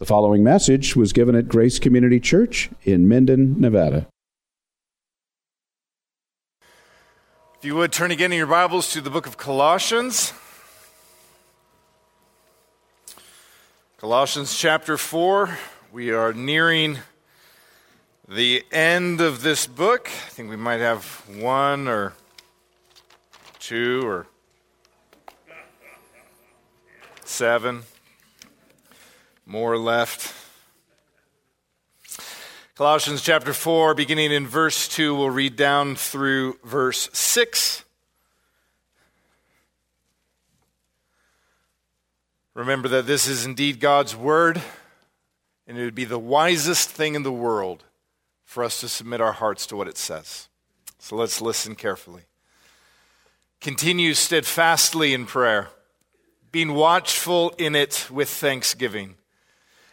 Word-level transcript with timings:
The 0.00 0.06
following 0.06 0.42
message 0.42 0.96
was 0.96 1.12
given 1.12 1.34
at 1.34 1.46
Grace 1.46 1.78
Community 1.78 2.18
Church 2.18 2.70
in 2.84 3.06
Minden, 3.06 3.60
Nevada. 3.60 4.06
If 7.58 7.66
you 7.66 7.76
would 7.76 7.92
turn 7.92 8.10
again 8.10 8.32
in 8.32 8.38
your 8.38 8.46
Bibles 8.46 8.90
to 8.94 9.02
the 9.02 9.10
book 9.10 9.26
of 9.26 9.36
Colossians. 9.36 10.32
Colossians 13.98 14.58
chapter 14.58 14.96
4. 14.96 15.58
We 15.92 16.12
are 16.12 16.32
nearing 16.32 17.00
the 18.26 18.64
end 18.72 19.20
of 19.20 19.42
this 19.42 19.66
book. 19.66 20.06
I 20.08 20.30
think 20.30 20.48
we 20.48 20.56
might 20.56 20.80
have 20.80 21.04
one 21.28 21.86
or 21.86 22.14
two 23.58 24.00
or 24.06 24.26
seven 27.26 27.82
more 29.50 29.76
left. 29.76 30.32
Colossians 32.76 33.20
chapter 33.20 33.52
4, 33.52 33.94
beginning 33.94 34.30
in 34.30 34.46
verse 34.46 34.86
2, 34.86 35.12
we'll 35.12 35.28
read 35.28 35.56
down 35.56 35.96
through 35.96 36.56
verse 36.62 37.10
6. 37.12 37.84
Remember 42.54 42.86
that 42.86 43.08
this 43.08 43.26
is 43.26 43.44
indeed 43.44 43.80
God's 43.80 44.14
word, 44.14 44.62
and 45.66 45.76
it 45.76 45.82
would 45.82 45.96
be 45.96 46.04
the 46.04 46.16
wisest 46.16 46.88
thing 46.88 47.16
in 47.16 47.24
the 47.24 47.32
world 47.32 47.82
for 48.44 48.62
us 48.62 48.78
to 48.78 48.88
submit 48.88 49.20
our 49.20 49.32
hearts 49.32 49.66
to 49.66 49.76
what 49.76 49.88
it 49.88 49.98
says. 49.98 50.48
So 51.00 51.16
let's 51.16 51.40
listen 51.40 51.74
carefully. 51.74 52.22
Continue 53.60 54.14
steadfastly 54.14 55.12
in 55.12 55.26
prayer, 55.26 55.70
being 56.52 56.72
watchful 56.72 57.52
in 57.58 57.74
it 57.74 58.06
with 58.12 58.28
thanksgiving. 58.28 59.16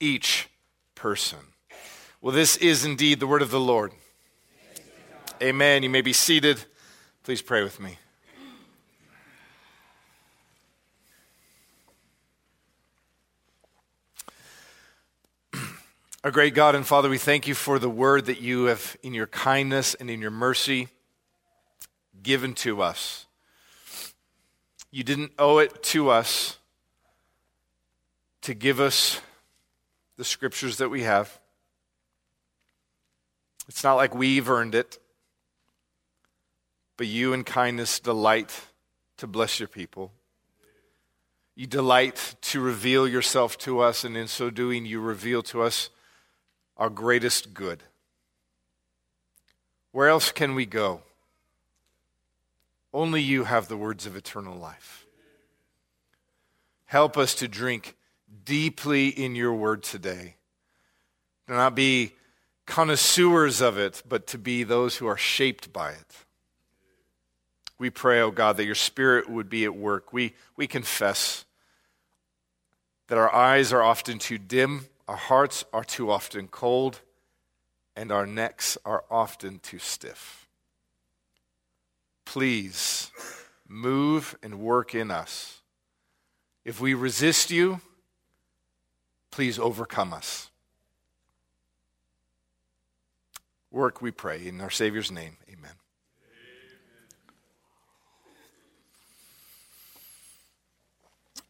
each 0.00 0.48
person. 0.94 1.38
Well, 2.20 2.34
this 2.34 2.56
is 2.56 2.84
indeed 2.84 3.20
the 3.20 3.26
word 3.26 3.42
of 3.42 3.50
the 3.50 3.60
Lord. 3.60 3.92
Amen. 5.40 5.84
You 5.84 5.90
may 5.90 6.00
be 6.00 6.12
seated. 6.12 6.64
Please 7.22 7.40
pray 7.40 7.62
with 7.62 7.78
me. 7.78 7.96
Our 16.24 16.32
great 16.32 16.54
God 16.54 16.74
and 16.74 16.84
Father, 16.84 17.08
we 17.08 17.18
thank 17.18 17.46
you 17.46 17.54
for 17.54 17.78
the 17.78 17.88
word 17.88 18.26
that 18.26 18.40
you 18.40 18.64
have, 18.64 18.96
in 19.02 19.14
your 19.14 19.28
kindness 19.28 19.94
and 19.94 20.10
in 20.10 20.20
your 20.20 20.32
mercy, 20.32 20.88
given 22.20 22.54
to 22.54 22.82
us. 22.82 23.26
You 24.90 25.04
didn't 25.04 25.32
owe 25.38 25.58
it 25.58 25.82
to 25.84 26.08
us 26.08 26.58
to 28.42 28.54
give 28.54 28.80
us 28.80 29.20
the 30.18 30.24
scriptures 30.24 30.78
that 30.78 30.90
we 30.90 31.04
have. 31.04 31.40
It's 33.68 33.84
not 33.84 33.94
like 33.94 34.14
we've 34.14 34.50
earned 34.50 34.74
it, 34.74 34.98
but 36.96 37.06
you 37.06 37.32
in 37.32 37.44
kindness 37.44 38.00
delight 38.00 38.60
to 39.18 39.28
bless 39.28 39.60
your 39.60 39.68
people. 39.68 40.12
You 41.54 41.68
delight 41.68 42.34
to 42.42 42.60
reveal 42.60 43.06
yourself 43.06 43.56
to 43.58 43.78
us, 43.78 44.02
and 44.02 44.16
in 44.16 44.26
so 44.26 44.50
doing, 44.50 44.84
you 44.84 45.00
reveal 45.00 45.42
to 45.44 45.62
us 45.62 45.88
our 46.76 46.90
greatest 46.90 47.54
good. 47.54 47.84
Where 49.92 50.08
else 50.08 50.32
can 50.32 50.54
we 50.56 50.66
go? 50.66 51.02
Only 52.92 53.22
you 53.22 53.44
have 53.44 53.68
the 53.68 53.76
words 53.76 54.04
of 54.04 54.16
eternal 54.16 54.56
life. 54.56 55.06
Help 56.86 57.16
us 57.16 57.34
to 57.36 57.46
drink 57.46 57.94
deeply 58.48 59.08
in 59.08 59.36
your 59.36 59.52
word 59.52 59.82
today. 59.82 60.34
Do 61.46 61.52
not 61.52 61.74
be 61.74 62.14
connoisseurs 62.64 63.60
of 63.60 63.76
it, 63.76 64.02
but 64.08 64.26
to 64.28 64.38
be 64.38 64.62
those 64.62 64.96
who 64.96 65.06
are 65.06 65.18
shaped 65.18 65.70
by 65.70 65.90
it. 65.90 66.24
We 67.78 67.90
pray, 67.90 68.22
oh 68.22 68.30
God, 68.30 68.56
that 68.56 68.64
your 68.64 68.74
spirit 68.74 69.28
would 69.28 69.50
be 69.50 69.66
at 69.66 69.76
work. 69.76 70.14
We, 70.14 70.32
we 70.56 70.66
confess 70.66 71.44
that 73.08 73.18
our 73.18 73.32
eyes 73.34 73.70
are 73.70 73.82
often 73.82 74.18
too 74.18 74.38
dim, 74.38 74.86
our 75.06 75.16
hearts 75.16 75.66
are 75.70 75.84
too 75.84 76.10
often 76.10 76.48
cold, 76.48 77.02
and 77.94 78.10
our 78.10 78.26
necks 78.26 78.78
are 78.82 79.04
often 79.10 79.58
too 79.58 79.78
stiff. 79.78 80.48
Please 82.24 83.10
move 83.68 84.38
and 84.42 84.58
work 84.58 84.94
in 84.94 85.10
us. 85.10 85.60
If 86.64 86.80
we 86.80 86.94
resist 86.94 87.50
you, 87.50 87.82
please 89.38 89.60
overcome 89.60 90.12
us. 90.12 90.50
Work, 93.70 94.02
we 94.02 94.10
pray, 94.10 94.48
in 94.48 94.60
our 94.60 94.68
Savior's 94.68 95.12
name. 95.12 95.36
Amen. 95.48 95.70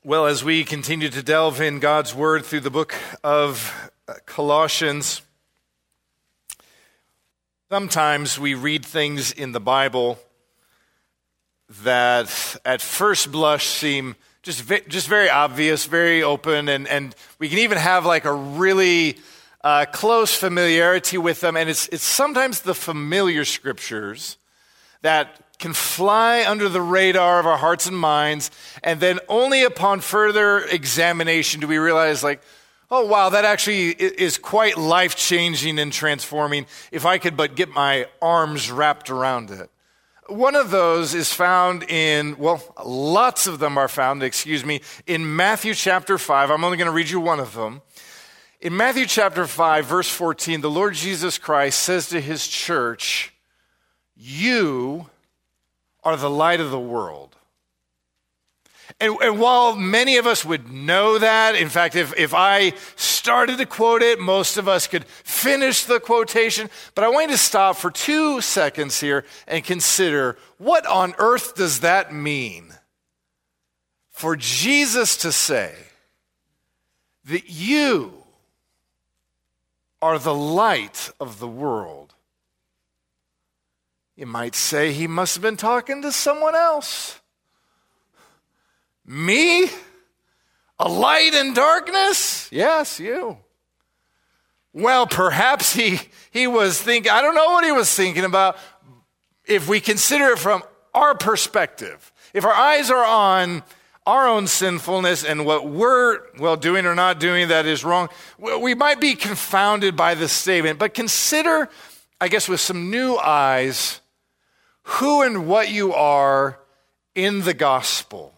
Well, 0.04 0.26
as 0.26 0.44
we 0.44 0.65
continue 0.65 1.09
to 1.09 1.22
delve 1.22 1.62
in 1.62 1.78
God's 1.78 2.15
Word 2.15 2.44
through 2.44 2.60
the 2.60 2.71
book 2.71 2.94
of 3.25 3.91
uh, 4.06 4.16
Colossians, 4.26 5.22
sometimes 7.70 8.38
we 8.38 8.53
read 8.53 8.84
things 8.84 9.32
in 9.32 9.53
the 9.53 9.60
Bible 9.60 10.19
that 11.84 12.56
at 12.66 12.82
first 12.82 13.32
blush 13.32 13.66
seem 13.66 14.15
just, 14.43 14.69
just 14.88 15.09
very 15.09 15.28
obvious, 15.28 15.87
very 15.87 16.22
open, 16.22 16.69
and, 16.69 16.87
and 16.88 17.15
we 17.38 17.49
can 17.49 17.59
even 17.59 17.78
have 17.78 18.06
like 18.06 18.25
a 18.25 18.32
really 18.32 19.19
uh, 19.62 19.84
close 19.93 20.34
familiarity 20.34 21.19
with 21.19 21.41
them. 21.41 21.56
And 21.56 21.69
it's, 21.69 21.88
it's 21.88 22.04
sometimes 22.04 22.60
the 22.60 22.75
familiar 22.75 23.44
scriptures 23.44 24.38
that 25.03 25.41
can 25.59 25.72
fly 25.72 26.44
under 26.47 26.69
the 26.69 26.81
radar 26.81 27.41
of 27.41 27.47
our 27.47 27.59
hearts 27.59 27.87
and 27.87 27.99
minds, 27.99 28.50
and 28.82 29.00
then 29.00 29.19
only 29.28 29.65
upon 29.65 30.00
further 30.00 30.60
examination 30.60 31.60
do 31.60 31.66
we 31.66 31.78
realize, 31.78 32.22
like, 32.22 32.41
oh, 32.91 33.05
wow, 33.05 33.28
that 33.28 33.44
actually 33.44 33.91
is 33.91 34.38
quite 34.38 34.78
life 34.78 35.16
changing 35.16 35.78
and 35.78 35.93
transforming 35.93 36.65
if 36.93 37.05
I 37.05 37.19
could 37.19 37.37
but 37.37 37.56
get 37.56 37.69
my 37.69 38.06
arms 38.22 38.70
wrapped 38.70 39.10
around 39.10 39.50
it. 39.50 39.69
One 40.28 40.56
of 40.56 40.70
those 40.70 41.14
is 41.14 41.32
found 41.32 41.84
in, 41.84 42.36
well, 42.36 42.62
lots 42.84 43.46
of 43.46 43.60
them 43.60 43.78
are 43.78 43.88
found, 43.88 44.22
excuse 44.22 44.62
me, 44.62 44.82
in 45.06 45.36
Matthew 45.36 45.72
chapter 45.72 46.18
5. 46.18 46.50
I'm 46.50 46.64
only 46.64 46.76
going 46.76 46.86
to 46.86 46.92
read 46.92 47.08
you 47.08 47.18
one 47.18 47.40
of 47.40 47.54
them. 47.54 47.80
In 48.60 48.76
Matthew 48.76 49.06
chapter 49.06 49.46
5, 49.46 49.86
verse 49.86 50.10
14, 50.10 50.60
the 50.60 50.70
Lord 50.70 50.92
Jesus 50.92 51.38
Christ 51.38 51.80
says 51.80 52.10
to 52.10 52.20
his 52.20 52.46
church, 52.46 53.32
You 54.14 55.06
are 56.04 56.16
the 56.16 56.28
light 56.28 56.60
of 56.60 56.70
the 56.70 56.78
world. 56.78 57.38
And, 59.00 59.16
and, 59.22 59.38
while 59.38 59.76
many 59.76 60.16
of 60.16 60.26
us 60.26 60.44
would 60.44 60.72
know 60.72 61.19
that, 61.19 61.54
in 61.54 61.69
fact, 61.69 61.94
if, 61.94 62.12
if 62.19 62.34
I 62.34 62.72
started 62.97 63.58
to 63.58 63.67
quote 63.67 64.02
it, 64.02 64.19
most 64.19 64.56
of 64.56 64.67
us 64.67 64.88
could 64.88 65.05
finish 65.05 65.84
the 65.84 66.00
quotation. 66.00 66.69
But 66.96 67.05
I 67.05 67.08
want 67.08 67.31
you 67.31 67.37
to 67.37 67.43
stop 67.43 67.76
for 67.76 67.93
two 67.93 68.40
seconds 68.40 68.99
here 68.99 69.25
and 69.46 69.62
consider 69.62 70.37
what 70.58 70.84
on 70.84 71.14
earth 71.19 71.55
does 71.55 71.81
that 71.81 72.12
mean 72.12 72.75
for 74.11 74.34
Jesus 74.34 75.17
to 75.19 75.31
say 75.31 75.75
that 77.26 77.49
you 77.49 78.14
are 80.02 80.19
the 80.19 80.34
light 80.34 81.12
of 81.20 81.38
the 81.38 81.46
world? 81.46 82.14
You 84.17 84.26
might 84.26 84.56
say 84.56 84.93
he 84.93 85.06
must 85.06 85.37
have 85.37 85.43
been 85.43 85.56
talking 85.56 86.02
to 86.02 86.11
someone 86.11 86.56
else. 86.56 87.18
Me? 89.08 89.66
A 90.78 90.88
light 90.88 91.32
in 91.32 91.55
darkness? 91.55 92.49
Yes, 92.52 93.00
you. 93.00 93.38
Well, 94.75 95.06
perhaps 95.06 95.72
he, 95.72 95.99
he 96.31 96.46
was 96.46 96.81
thinking, 96.81 97.10
I 97.10 97.22
don't 97.22 97.34
know 97.34 97.52
what 97.52 97.64
he 97.64 97.72
was 97.72 97.93
thinking 97.93 98.25
about. 98.25 98.58
If 99.46 99.66
we 99.66 99.81
consider 99.81 100.26
it 100.26 100.38
from 100.38 100.62
our 100.93 101.14
perspective, 101.14 102.12
if 102.34 102.44
our 102.44 102.52
eyes 102.52 102.90
are 102.90 103.05
on 103.05 103.62
our 104.06 104.28
own 104.28 104.46
sinfulness 104.46 105.25
and 105.25 105.46
what 105.46 105.66
we're, 105.66 106.20
well, 106.38 106.56
doing 106.56 106.84
or 106.84 106.94
not 106.94 107.19
doing 107.19 107.49
that 107.49 107.64
is 107.64 107.84
wrong, 107.84 108.10
we 108.38 108.75
might 108.75 109.00
be 109.00 109.14
confounded 109.14 109.96
by 109.96 110.14
this 110.14 110.32
statement. 110.32 110.78
But 110.78 110.93
consider, 110.93 111.70
I 112.20 112.28
guess, 112.28 112.46
with 112.46 112.60
some 112.60 112.90
new 112.90 113.16
eyes, 113.16 114.00
who 114.82 115.22
and 115.22 115.46
what 115.46 115.70
you 115.70 115.94
are 115.94 116.60
in 117.14 117.43
the 117.43 117.55
gospel. 117.55 118.34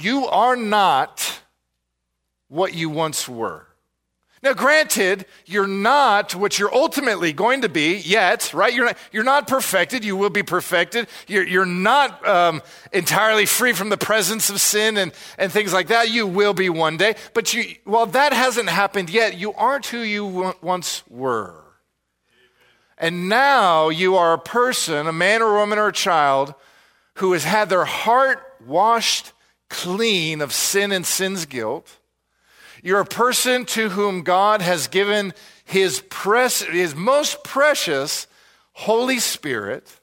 You 0.00 0.28
are 0.28 0.54
not 0.54 1.40
what 2.46 2.72
you 2.72 2.88
once 2.88 3.28
were. 3.28 3.66
Now, 4.44 4.52
granted, 4.52 5.26
you're 5.44 5.66
not 5.66 6.36
what 6.36 6.56
you're 6.56 6.72
ultimately 6.72 7.32
going 7.32 7.62
to 7.62 7.68
be 7.68 7.96
yet, 7.96 8.54
right? 8.54 8.72
You're 8.72 8.86
not, 8.86 8.98
you're 9.10 9.24
not 9.24 9.48
perfected. 9.48 10.04
You 10.04 10.16
will 10.16 10.30
be 10.30 10.44
perfected. 10.44 11.08
You're, 11.26 11.44
you're 11.44 11.66
not 11.66 12.24
um, 12.24 12.62
entirely 12.92 13.44
free 13.44 13.72
from 13.72 13.88
the 13.88 13.96
presence 13.96 14.48
of 14.50 14.60
sin 14.60 14.96
and, 14.96 15.12
and 15.36 15.50
things 15.50 15.72
like 15.72 15.88
that. 15.88 16.10
You 16.10 16.28
will 16.28 16.54
be 16.54 16.70
one 16.70 16.96
day. 16.96 17.16
But 17.34 17.52
you, 17.52 17.74
while 17.82 18.06
that 18.06 18.32
hasn't 18.32 18.68
happened 18.68 19.10
yet, 19.10 19.36
you 19.36 19.52
aren't 19.54 19.86
who 19.86 19.98
you 19.98 20.54
once 20.62 21.02
were. 21.08 21.64
And 22.96 23.28
now 23.28 23.88
you 23.88 24.14
are 24.14 24.32
a 24.32 24.38
person, 24.38 25.08
a 25.08 25.12
man 25.12 25.42
or 25.42 25.54
woman 25.54 25.76
or 25.76 25.88
a 25.88 25.92
child, 25.92 26.54
who 27.14 27.32
has 27.32 27.42
had 27.42 27.68
their 27.68 27.84
heart 27.84 28.40
washed 28.64 29.32
clean 29.68 30.40
of 30.40 30.52
sin 30.52 30.92
and 30.92 31.04
sin's 31.04 31.46
guilt 31.46 31.98
you're 32.82 33.00
a 33.00 33.06
person 33.06 33.64
to 33.66 33.90
whom 33.90 34.22
God 34.22 34.62
has 34.62 34.86
given 34.86 35.34
his, 35.64 36.00
pres- 36.08 36.62
his 36.62 36.94
most 36.94 37.42
precious 37.44 38.26
Holy 38.72 39.18
Spirit. 39.18 40.00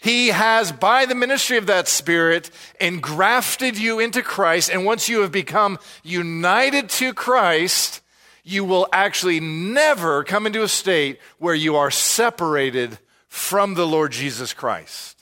He 0.00 0.28
has, 0.28 0.72
by 0.72 1.06
the 1.06 1.14
ministry 1.14 1.58
of 1.58 1.66
that 1.66 1.88
Spirit, 1.88 2.50
engrafted 2.80 3.76
you 3.76 4.00
into 4.00 4.22
Christ. 4.22 4.70
And 4.70 4.84
once 4.84 5.08
you 5.08 5.20
have 5.20 5.32
become 5.32 5.78
united 6.02 6.88
to 6.90 7.12
Christ, 7.12 8.00
you 8.44 8.64
will 8.64 8.88
actually 8.92 9.40
never 9.40 10.24
come 10.24 10.46
into 10.46 10.62
a 10.62 10.68
state 10.68 11.18
where 11.38 11.54
you 11.54 11.76
are 11.76 11.90
separated 11.90 12.98
from 13.28 13.74
the 13.74 13.86
Lord 13.86 14.12
Jesus 14.12 14.54
Christ. 14.54 15.17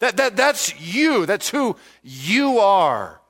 That, 0.00 0.16
that, 0.16 0.36
that's 0.36 0.78
you. 0.80 1.26
That's 1.26 1.50
who 1.50 1.76
you 2.02 2.58
are. 2.58 3.20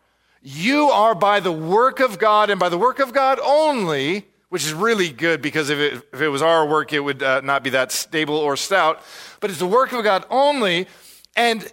You 0.43 0.91
are 0.91 1.15
by 1.15 1.41
the 1.41 1.53
work 1.53 2.01
of 2.01 2.19
God 2.19 2.51
and 2.51 2.61
by 2.61 2.69
the 2.69 2.79
work 2.79 2.99
of 2.99 3.13
God 3.13 3.41
only, 3.43 4.27
which 4.51 4.65
is 4.65 4.73
really 4.73 5.11
good 5.11 5.43
because 5.43 5.71
if 5.71 5.79
it, 5.79 6.03
if 6.13 6.21
it 6.21 6.29
was 6.29 6.43
our 6.43 6.67
work, 6.67 6.93
it 6.93 7.01
would 7.01 7.23
uh, 7.23 7.41
not 7.41 7.63
be 7.63 7.71
that 7.71 7.91
stable 7.93 8.37
or 8.37 8.57
stout. 8.57 9.03
But 9.41 9.51
it's 9.51 9.59
the 9.59 9.67
work 9.67 9.93
of 9.93 10.05
God 10.05 10.25
only. 10.31 10.87
And 11.35 11.71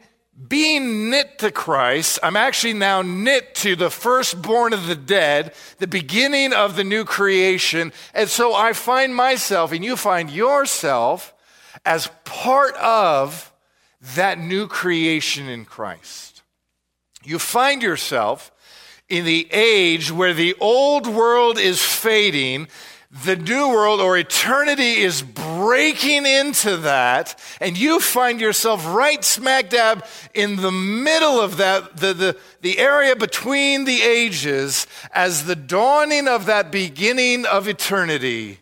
being 0.47 1.09
knit 1.09 1.39
to 1.39 1.51
Christ, 1.51 2.19
I'm 2.21 2.35
actually 2.35 2.73
now 2.73 3.01
knit 3.01 3.55
to 3.55 3.75
the 3.75 3.89
firstborn 3.89 4.73
of 4.73 4.87
the 4.87 4.95
dead, 4.95 5.53
the 5.79 5.87
beginning 5.87 6.51
of 6.51 6.75
the 6.75 6.83
new 6.83 7.05
creation. 7.05 7.93
And 8.13 8.29
so 8.29 8.53
I 8.53 8.73
find 8.73 9.15
myself, 9.15 9.71
and 9.71 9.83
you 9.83 9.95
find 9.95 10.29
yourself, 10.29 11.33
as 11.85 12.09
part 12.25 12.75
of 12.75 13.51
that 14.13 14.37
new 14.37 14.67
creation 14.67 15.49
in 15.49 15.65
Christ. 15.65 16.43
You 17.23 17.39
find 17.39 17.81
yourself 17.81 18.51
in 19.09 19.25
the 19.25 19.47
age 19.51 20.11
where 20.11 20.33
the 20.33 20.55
old 20.59 21.07
world 21.07 21.57
is 21.57 21.81
fading, 21.81 22.67
the 23.23 23.35
new 23.35 23.69
world 23.69 24.01
or 24.01 24.17
eternity 24.17 24.97
is 24.97 25.21
breaking 25.21 26.25
into 26.25 26.77
that, 26.77 27.39
and 27.59 27.77
you 27.77 27.99
find 27.99 28.41
yourself 28.41 28.85
right 28.85 29.23
smack 29.23 29.69
dab 29.69 30.05
in 30.33 30.57
the 30.57 30.71
middle 30.71 31.39
of 31.39 31.57
that, 31.57 31.97
the, 31.97 32.13
the, 32.13 32.37
the 32.61 32.77
area 32.77 33.15
between 33.15 33.85
the 33.85 34.01
ages, 34.01 34.85
as 35.11 35.45
the 35.45 35.55
dawning 35.55 36.27
of 36.27 36.45
that 36.45 36.71
beginning 36.71 37.45
of 37.45 37.67
eternity, 37.67 38.59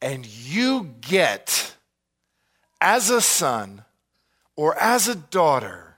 and 0.00 0.26
you 0.26 0.94
get, 1.00 1.74
as 2.80 3.10
a 3.10 3.20
son 3.20 3.83
or 4.56 4.76
as 4.78 5.08
a 5.08 5.14
daughter, 5.14 5.96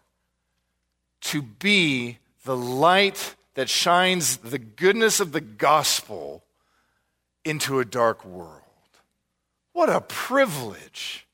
to 1.21 1.43
be 1.43 2.19
the 2.45 2.57
light 2.57 3.35
that 3.55 3.69
shines 3.69 4.39
the 4.39 4.59
goodness 4.59 5.19
of 5.19 5.33
the 5.33 5.41
gospel 5.41 6.45
into 7.45 7.81
a 7.81 7.85
dark 7.85 8.25
world. 8.25 8.61
What 9.73 9.89
a 9.89 10.01
privilege. 10.01 11.27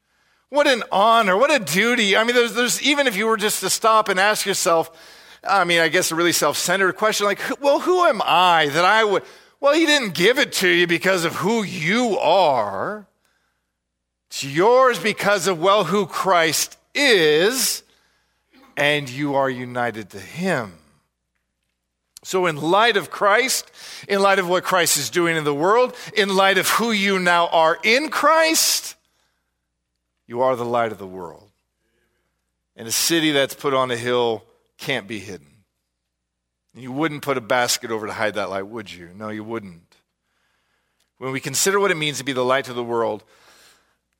What 0.49 0.67
an 0.67 0.83
honor. 0.91 1.37
What 1.37 1.53
a 1.53 1.59
duty. 1.59 2.17
I 2.17 2.25
mean, 2.25 2.35
there's, 2.35 2.55
there's 2.55 2.83
even 2.83 3.07
if 3.07 3.17
you 3.17 3.27
were 3.27 3.37
just 3.37 3.61
to 3.61 3.71
stop 3.71 4.09
and 4.09 4.19
ask 4.21 4.45
yourself, 4.45 4.91
I 5.45 5.65
mean, 5.65 5.81
I 5.81 5.89
guess 5.89 6.11
a 6.11 6.15
really 6.15 6.33
self 6.33 6.57
centered 6.57 6.95
question 6.95 7.27
like, 7.27 7.41
well, 7.61 7.81
who 7.81 8.05
am 8.05 8.21
I 8.25 8.69
that 8.69 8.85
I 8.85 9.05
would? 9.05 9.23
Well, 9.61 9.75
he 9.75 9.87
didn't 9.87 10.15
give 10.15 10.39
it 10.39 10.53
to 10.55 10.69
you 10.69 10.87
because 10.87 11.25
of 11.25 11.37
who 11.37 11.63
you 11.63 12.19
are. 12.19 13.07
It's 14.29 14.45
yours 14.45 14.99
because 14.99 15.47
of, 15.47 15.61
well, 15.61 15.85
who 15.85 16.07
Christ 16.07 16.77
is, 16.95 17.83
and 18.77 19.09
you 19.09 19.35
are 19.35 19.51
united 19.51 20.11
to 20.11 20.21
him. 20.21 20.75
So, 22.25 22.47
in 22.47 22.57
light 22.57 22.97
of 22.97 23.11
Christ, 23.11 23.71
in 24.07 24.21
light 24.21 24.39
of 24.39 24.49
what 24.49 24.63
Christ 24.63 24.97
is 24.97 25.11
doing 25.11 25.37
in 25.37 25.45
the 25.45 25.55
world, 25.55 25.97
in 26.17 26.35
light 26.35 26.57
of 26.57 26.69
who 26.69 26.93
you 26.93 27.19
now 27.19 27.49
are 27.49 27.79
in 27.83 28.11
Christ, 28.11 28.95
you 30.27 30.41
are 30.41 30.55
the 30.55 30.65
light 30.65 30.93
of 30.93 30.99
the 30.99 31.07
world. 31.07 31.51
And 32.77 32.87
a 32.87 32.93
city 32.93 33.33
that's 33.33 33.55
put 33.55 33.75
on 33.75 33.91
a 33.91 33.97
hill 33.97 34.45
can't 34.79 35.09
be 35.09 35.19
hidden. 35.19 35.49
You 36.75 36.93
wouldn't 36.93 37.23
put 37.23 37.37
a 37.37 37.43
basket 37.43 37.91
over 37.91 38.07
to 38.07 38.13
hide 38.13 38.35
that 38.35 38.51
light, 38.51 38.67
would 38.67 38.93
you? 38.93 39.11
No, 39.15 39.29
you 39.29 39.45
wouldn't. 39.45 39.97
When 41.19 41.33
we 41.33 41.41
consider 41.41 41.79
what 41.79 41.91
it 41.91 41.97
means 41.97 42.19
to 42.19 42.25
be 42.25 42.33
the 42.33 42.45
light 42.45 42.69
of 42.69 42.77
the 42.77 42.85
world, 42.85 43.25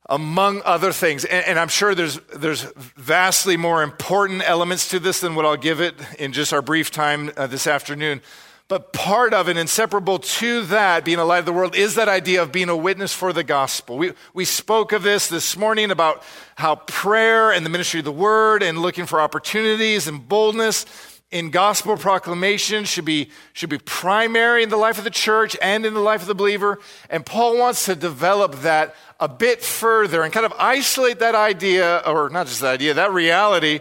among 0.09 0.61
other 0.65 0.91
things. 0.91 1.25
And, 1.25 1.45
and, 1.45 1.59
I'm 1.59 1.69
sure 1.69 1.95
there's, 1.95 2.19
there's 2.35 2.63
vastly 2.97 3.55
more 3.57 3.83
important 3.83 4.43
elements 4.47 4.89
to 4.89 4.99
this 4.99 5.21
than 5.21 5.35
what 5.35 5.45
I'll 5.45 5.55
give 5.55 5.79
it 5.79 5.95
in 6.19 6.33
just 6.33 6.51
our 6.51 6.61
brief 6.61 6.91
time 6.91 7.31
uh, 7.37 7.47
this 7.47 7.67
afternoon. 7.67 8.21
But 8.67 8.93
part 8.93 9.33
of 9.33 9.49
and 9.49 9.59
inseparable 9.59 10.19
to 10.19 10.63
that, 10.63 11.05
being 11.05 11.19
a 11.19 11.25
light 11.25 11.39
of 11.39 11.45
the 11.45 11.53
world, 11.53 11.75
is 11.75 11.95
that 11.95 12.07
idea 12.07 12.41
of 12.41 12.51
being 12.51 12.69
a 12.69 12.77
witness 12.77 13.13
for 13.13 13.33
the 13.33 13.43
gospel. 13.43 13.97
We, 13.97 14.13
we 14.33 14.45
spoke 14.45 14.93
of 14.93 15.03
this 15.03 15.27
this 15.27 15.57
morning 15.57 15.91
about 15.91 16.23
how 16.55 16.75
prayer 16.75 17.51
and 17.51 17.65
the 17.65 17.69
ministry 17.69 17.99
of 17.99 18.05
the 18.05 18.11
word 18.11 18.63
and 18.63 18.79
looking 18.79 19.05
for 19.05 19.21
opportunities 19.21 20.07
and 20.07 20.27
boldness 20.27 20.85
in 21.33 21.49
gospel 21.49 21.97
proclamation 21.97 22.85
should 22.85 23.05
be, 23.05 23.29
should 23.53 23.69
be 23.71 23.79
primary 23.79 24.61
in 24.61 24.69
the 24.69 24.77
life 24.77 24.99
of 24.99 25.03
the 25.03 25.09
church 25.09 25.57
and 25.63 25.83
in 25.83 25.95
the 25.95 25.99
life 25.99 26.21
of 26.21 26.27
the 26.27 26.35
believer. 26.35 26.79
And 27.09 27.25
Paul 27.25 27.57
wants 27.57 27.85
to 27.85 27.95
develop 27.95 28.57
that 28.61 28.95
a 29.19 29.27
bit 29.27 29.63
further 29.63 30.21
and 30.21 30.31
kind 30.31 30.45
of 30.45 30.53
isolate 30.59 31.19
that 31.19 31.33
idea, 31.33 32.03
or 32.05 32.29
not 32.29 32.45
just 32.45 32.61
that 32.61 32.75
idea, 32.75 32.93
that 32.93 33.11
reality 33.11 33.79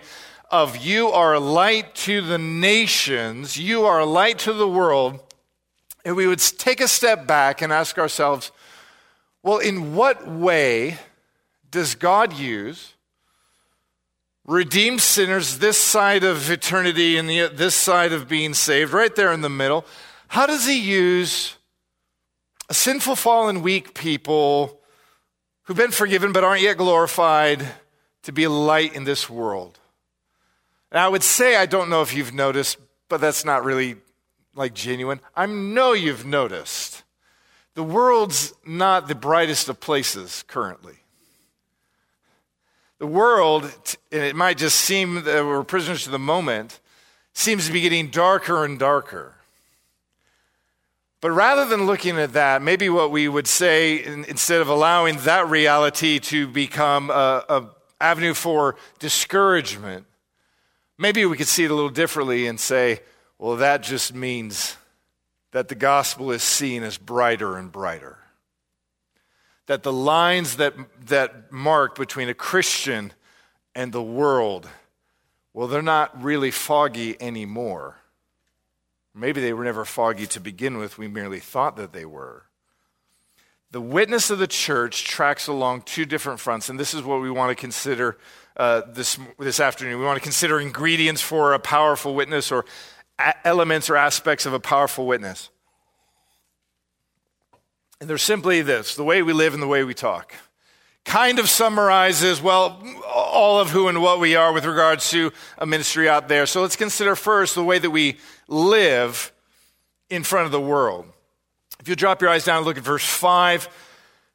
of 0.50 0.78
you 0.78 1.08
are 1.08 1.34
a 1.34 1.40
light 1.40 1.94
to 1.94 2.22
the 2.22 2.38
nations, 2.38 3.58
you 3.58 3.84
are 3.84 4.00
a 4.00 4.06
light 4.06 4.38
to 4.40 4.54
the 4.54 4.68
world. 4.68 5.20
And 6.06 6.16
we 6.16 6.26
would 6.26 6.38
take 6.38 6.80
a 6.80 6.88
step 6.88 7.26
back 7.26 7.60
and 7.60 7.70
ask 7.70 7.98
ourselves, 7.98 8.50
well, 9.42 9.58
in 9.58 9.94
what 9.94 10.26
way 10.26 10.98
does 11.70 11.96
God 11.96 12.32
use 12.32 12.91
redeemed 14.44 15.00
sinners 15.00 15.58
this 15.58 15.78
side 15.78 16.24
of 16.24 16.50
eternity 16.50 17.16
and 17.16 17.28
the, 17.28 17.48
this 17.48 17.74
side 17.74 18.12
of 18.12 18.28
being 18.28 18.54
saved, 18.54 18.92
right 18.92 19.14
there 19.14 19.32
in 19.32 19.40
the 19.40 19.48
middle. 19.48 19.84
How 20.28 20.46
does 20.46 20.66
he 20.66 20.78
use 20.78 21.56
a 22.68 22.74
sinful, 22.74 23.16
fallen, 23.16 23.62
weak 23.62 23.94
people 23.94 24.80
who've 25.64 25.76
been 25.76 25.92
forgiven 25.92 26.32
but 26.32 26.44
aren't 26.44 26.62
yet 26.62 26.76
glorified 26.76 27.66
to 28.22 28.32
be 28.32 28.44
a 28.44 28.50
light 28.50 28.94
in 28.94 29.04
this 29.04 29.30
world? 29.30 29.78
And 30.90 30.98
I 30.98 31.08
would 31.08 31.22
say, 31.22 31.56
I 31.56 31.66
don't 31.66 31.88
know 31.88 32.02
if 32.02 32.14
you've 32.14 32.34
noticed, 32.34 32.78
but 33.08 33.20
that's 33.20 33.44
not 33.44 33.64
really 33.64 33.96
like 34.54 34.74
genuine. 34.74 35.20
I 35.34 35.46
know 35.46 35.92
you've 35.92 36.26
noticed. 36.26 37.04
The 37.74 37.82
world's 37.82 38.52
not 38.66 39.08
the 39.08 39.14
brightest 39.14 39.68
of 39.68 39.80
places 39.80 40.44
currently 40.46 41.01
the 43.02 43.08
world, 43.08 43.64
and 44.12 44.22
it 44.22 44.36
might 44.36 44.56
just 44.56 44.78
seem 44.78 45.24
that 45.24 45.44
we're 45.44 45.64
prisoners 45.64 46.04
to 46.04 46.10
the 46.10 46.20
moment, 46.20 46.78
seems 47.32 47.66
to 47.66 47.72
be 47.72 47.80
getting 47.80 48.10
darker 48.10 48.64
and 48.64 48.78
darker. 48.78 49.34
But 51.20 51.32
rather 51.32 51.64
than 51.64 51.84
looking 51.84 52.16
at 52.16 52.34
that, 52.34 52.62
maybe 52.62 52.88
what 52.88 53.10
we 53.10 53.26
would 53.26 53.48
say, 53.48 54.04
instead 54.04 54.60
of 54.60 54.68
allowing 54.68 55.16
that 55.22 55.48
reality 55.48 56.20
to 56.20 56.46
become 56.46 57.10
an 57.10 57.70
avenue 58.00 58.34
for 58.34 58.76
discouragement, 59.00 60.06
maybe 60.96 61.24
we 61.24 61.36
could 61.36 61.48
see 61.48 61.64
it 61.64 61.72
a 61.72 61.74
little 61.74 61.90
differently 61.90 62.46
and 62.46 62.60
say, 62.60 63.00
well, 63.36 63.56
that 63.56 63.82
just 63.82 64.14
means 64.14 64.76
that 65.50 65.66
the 65.66 65.74
gospel 65.74 66.30
is 66.30 66.44
seen 66.44 66.84
as 66.84 66.98
brighter 66.98 67.56
and 67.56 67.72
brighter 67.72 68.21
that 69.72 69.82
the 69.82 69.92
lines 69.92 70.56
that, 70.56 70.74
that 71.06 71.50
mark 71.50 71.96
between 71.96 72.28
a 72.28 72.34
Christian 72.34 73.10
and 73.74 73.90
the 73.90 74.02
world 74.02 74.68
well, 75.54 75.66
they're 75.66 75.80
not 75.80 76.22
really 76.22 76.50
foggy 76.50 77.16
anymore. 77.20 77.96
Maybe 79.14 79.40
they 79.40 79.54
were 79.54 79.64
never 79.64 79.86
foggy 79.86 80.26
to 80.28 80.40
begin 80.40 80.76
with, 80.76 80.98
we 80.98 81.08
merely 81.08 81.40
thought 81.40 81.76
that 81.76 81.94
they 81.94 82.04
were. 82.04 82.44
The 83.70 83.80
witness 83.80 84.30
of 84.30 84.38
the 84.38 84.46
church 84.46 85.04
tracks 85.04 85.46
along 85.46 85.82
two 85.82 86.04
different 86.04 86.40
fronts, 86.40 86.68
and 86.68 86.78
this 86.78 86.92
is 86.92 87.02
what 87.02 87.22
we 87.22 87.30
want 87.30 87.50
to 87.50 87.54
consider 87.54 88.18
uh, 88.58 88.82
this, 88.88 89.18
this 89.38 89.58
afternoon. 89.58 89.98
We 89.98 90.04
want 90.04 90.16
to 90.16 90.22
consider 90.22 90.60
ingredients 90.60 91.22
for 91.22 91.54
a 91.54 91.58
powerful 91.58 92.14
witness 92.14 92.52
or 92.52 92.66
elements 93.42 93.88
or 93.88 93.96
aspects 93.96 94.44
of 94.44 94.52
a 94.52 94.60
powerful 94.60 95.06
witness. 95.06 95.50
And 98.02 98.10
they're 98.10 98.18
simply 98.18 98.62
this 98.62 98.96
the 98.96 99.04
way 99.04 99.22
we 99.22 99.32
live 99.32 99.54
and 99.54 99.62
the 99.62 99.68
way 99.68 99.84
we 99.84 99.94
talk. 99.94 100.34
Kind 101.04 101.38
of 101.38 101.48
summarizes, 101.48 102.42
well, 102.42 102.82
all 103.06 103.60
of 103.60 103.70
who 103.70 103.86
and 103.86 104.02
what 104.02 104.18
we 104.18 104.34
are 104.34 104.52
with 104.52 104.64
regards 104.64 105.08
to 105.10 105.30
a 105.56 105.66
ministry 105.66 106.08
out 106.08 106.26
there. 106.26 106.46
So 106.46 106.62
let's 106.62 106.74
consider 106.74 107.14
first 107.14 107.54
the 107.54 107.62
way 107.62 107.78
that 107.78 107.90
we 107.92 108.16
live 108.48 109.32
in 110.10 110.24
front 110.24 110.46
of 110.46 110.50
the 110.50 110.60
world. 110.60 111.06
If 111.78 111.88
you 111.88 111.94
drop 111.94 112.20
your 112.20 112.30
eyes 112.32 112.44
down 112.44 112.56
and 112.56 112.66
look 112.66 112.76
at 112.76 112.82
verse 112.82 113.06
5, 113.06 113.68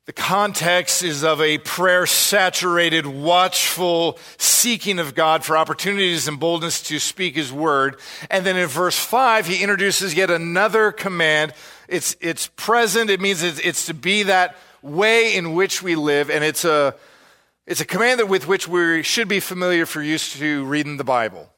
the 0.06 0.14
context 0.14 1.04
is 1.04 1.26
of 1.26 1.42
a 1.42 1.58
prayer 1.58 2.06
saturated, 2.06 3.06
watchful 3.06 4.18
seeking 4.38 4.98
of 4.98 5.14
God 5.14 5.44
for 5.44 5.58
opportunities 5.58 6.30
and 6.30 6.40
boldness 6.40 6.84
to 6.84 7.00
speak 7.00 7.36
his 7.36 7.52
word. 7.52 8.00
And 8.32 8.46
then 8.46 8.56
in 8.56 8.68
verse 8.68 8.98
5, 8.98 9.46
he 9.46 9.62
introduces 9.62 10.16
yet 10.16 10.32
another 10.32 10.94
command. 10.94 11.52
It's, 11.88 12.16
it's 12.20 12.48
present, 12.48 13.10
it 13.10 13.22
means 13.22 13.44
it's, 13.44 13.60
it's 13.60 13.86
to 13.86 13.94
be 13.94 14.24
that 14.24 14.56
way 14.82 15.36
in 15.36 15.54
which 15.54 15.82
we 15.82 15.96
live, 15.96 16.30
and 16.30 16.44
it's 16.44 16.66
a, 16.66 16.96
it's 17.66 17.82
a 17.82 17.86
command 17.86 18.20
that 18.20 18.28
with 18.28 18.48
which 18.48 18.68
we 18.68 19.04
should 19.04 19.28
be 19.28 19.40
familiar 19.40 19.86
for 19.86 20.02
use 20.02 20.34
to 20.38 20.66
reading 20.66 20.98
the 20.98 21.04
Bible. 21.04 21.50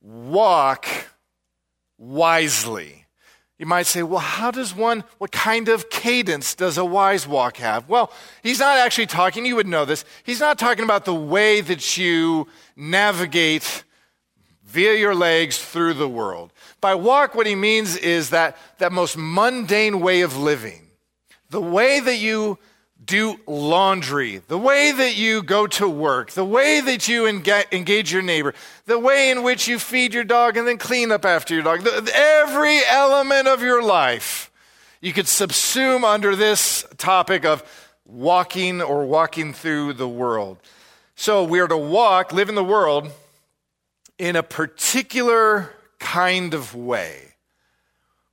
Walk 0.00 0.86
wisely. 1.98 3.06
You 3.58 3.66
might 3.66 3.86
say, 3.86 4.04
well, 4.04 4.20
how 4.20 4.52
does 4.52 4.74
one, 4.74 5.02
what 5.18 5.32
kind 5.32 5.68
of 5.68 5.90
cadence 5.90 6.54
does 6.54 6.78
a 6.78 6.84
wise 6.84 7.26
walk 7.26 7.56
have? 7.56 7.88
Well, 7.88 8.12
he's 8.42 8.60
not 8.60 8.78
actually 8.78 9.06
talking, 9.06 9.44
you 9.44 9.56
would 9.56 9.66
know 9.66 9.84
this, 9.84 10.04
he's 10.22 10.38
not 10.38 10.58
talking 10.58 10.84
about 10.84 11.04
the 11.04 11.14
way 11.14 11.60
that 11.60 11.96
you 11.98 12.46
navigate 12.76 13.82
via 14.64 14.94
your 14.94 15.14
legs 15.14 15.58
through 15.58 15.94
the 15.94 16.08
world. 16.08 16.52
By 16.80 16.94
walk, 16.94 17.34
what 17.34 17.46
he 17.46 17.54
means 17.54 17.96
is 17.96 18.30
that, 18.30 18.56
that 18.78 18.92
most 18.92 19.16
mundane 19.16 20.00
way 20.00 20.20
of 20.20 20.36
living, 20.36 20.88
the 21.50 21.60
way 21.60 21.98
that 22.00 22.16
you 22.16 22.58
do 23.04 23.40
laundry, 23.46 24.42
the 24.48 24.58
way 24.58 24.92
that 24.92 25.16
you 25.16 25.42
go 25.42 25.66
to 25.66 25.88
work, 25.88 26.32
the 26.32 26.44
way 26.44 26.80
that 26.80 27.08
you 27.08 27.26
engage 27.26 28.12
your 28.12 28.22
neighbor, 28.22 28.54
the 28.86 28.98
way 28.98 29.30
in 29.30 29.42
which 29.42 29.66
you 29.66 29.78
feed 29.78 30.12
your 30.12 30.24
dog 30.24 30.56
and 30.56 30.68
then 30.68 30.78
clean 30.78 31.10
up 31.10 31.24
after 31.24 31.54
your 31.54 31.62
dog, 31.62 31.86
every 32.12 32.80
element 32.88 33.48
of 33.48 33.62
your 33.62 33.82
life, 33.82 34.50
you 35.00 35.12
could 35.12 35.26
subsume 35.26 36.04
under 36.04 36.36
this 36.36 36.84
topic 36.98 37.44
of 37.44 37.62
walking 38.04 38.82
or 38.82 39.06
walking 39.06 39.52
through 39.52 39.94
the 39.94 40.08
world. 40.08 40.58
So 41.14 41.44
we 41.44 41.60
are 41.60 41.68
to 41.68 41.76
walk, 41.76 42.32
live 42.32 42.48
in 42.48 42.54
the 42.54 42.64
world 42.64 43.10
in 44.18 44.36
a 44.36 44.42
particular 44.42 45.72
kind 45.98 46.54
of 46.54 46.74
way. 46.74 47.34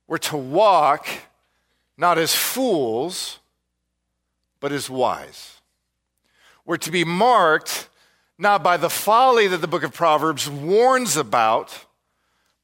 We're 0.06 0.18
to 0.18 0.36
walk 0.36 1.08
not 1.96 2.18
as 2.18 2.34
fools 2.34 3.38
but 4.60 4.72
as 4.72 4.88
wise. 4.88 5.60
We're 6.64 6.76
to 6.78 6.90
be 6.90 7.04
marked 7.04 7.88
not 8.38 8.62
by 8.62 8.76
the 8.76 8.90
folly 8.90 9.46
that 9.48 9.58
the 9.58 9.68
book 9.68 9.82
of 9.82 9.94
Proverbs 9.94 10.48
warns 10.48 11.16
about, 11.16 11.86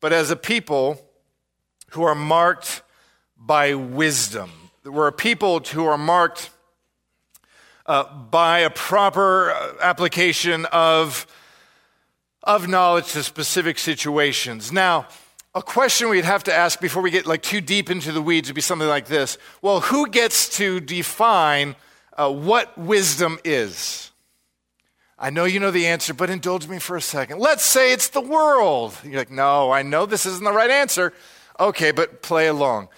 but 0.00 0.12
as 0.12 0.30
a 0.30 0.36
people 0.36 1.00
who 1.90 2.02
are 2.02 2.14
marked 2.14 2.82
by 3.36 3.74
wisdom. 3.74 4.50
We're 4.84 5.08
a 5.08 5.12
people 5.12 5.60
who 5.60 5.86
are 5.86 5.98
marked 5.98 6.50
uh, 7.86 8.12
by 8.12 8.60
a 8.60 8.70
proper 8.70 9.52
uh, 9.52 9.74
application 9.80 10.66
of, 10.66 11.26
of 12.42 12.68
knowledge 12.68 13.12
to 13.12 13.22
specific 13.22 13.78
situations. 13.78 14.72
Now, 14.72 15.06
a 15.54 15.62
question 15.62 16.08
we'd 16.08 16.24
have 16.24 16.44
to 16.44 16.54
ask 16.54 16.80
before 16.80 17.02
we 17.02 17.10
get 17.10 17.26
like 17.26 17.42
too 17.42 17.60
deep 17.60 17.90
into 17.90 18.10
the 18.10 18.22
weeds 18.22 18.48
would 18.48 18.54
be 18.54 18.62
something 18.62 18.88
like 18.88 19.06
this. 19.06 19.36
Well 19.60 19.80
who 19.80 20.08
gets 20.08 20.56
to 20.56 20.80
define 20.80 21.76
uh, 22.16 22.32
what 22.32 22.76
wisdom 22.78 23.38
is? 23.44 24.10
I 25.18 25.30
know 25.30 25.44
you 25.44 25.60
know 25.60 25.70
the 25.70 25.86
answer 25.86 26.14
but 26.14 26.30
indulge 26.30 26.66
me 26.66 26.78
for 26.78 26.96
a 26.96 27.02
second. 27.02 27.38
Let's 27.38 27.64
say 27.64 27.92
it's 27.92 28.08
the 28.08 28.22
world. 28.22 28.96
You're 29.04 29.18
like 29.18 29.30
no 29.30 29.70
i 29.70 29.82
know 29.82 30.06
this 30.06 30.24
isn't 30.24 30.44
the 30.44 30.52
right 30.52 30.70
answer. 30.70 31.12
Okay 31.60 31.90
but 31.90 32.22
play 32.22 32.46
along. 32.46 32.88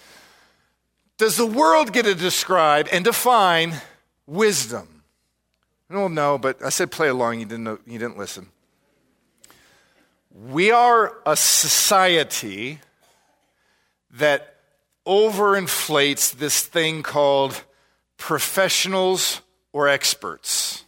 Does 1.17 1.35
the 1.35 1.45
world 1.45 1.91
get 1.91 2.05
to 2.05 2.15
describe 2.15 2.87
and 2.91 3.03
define 3.03 3.73
wisdom? 4.25 5.03
Well 5.89 6.07
no 6.07 6.37
but 6.37 6.63
i 6.63 6.69
said 6.69 6.89
play 6.89 7.09
along. 7.09 7.41
You 7.41 7.45
didn't 7.45 7.65
know, 7.65 7.79
you 7.85 7.99
didn't 7.99 8.17
listen 8.17 8.47
we 10.35 10.71
are 10.71 11.15
a 11.25 11.35
society 11.35 12.79
that 14.11 14.55
overinflates 15.07 16.33
this 16.33 16.61
thing 16.61 17.03
called 17.03 17.63
professionals 18.17 19.41
or 19.71 19.87
experts. 19.87 20.83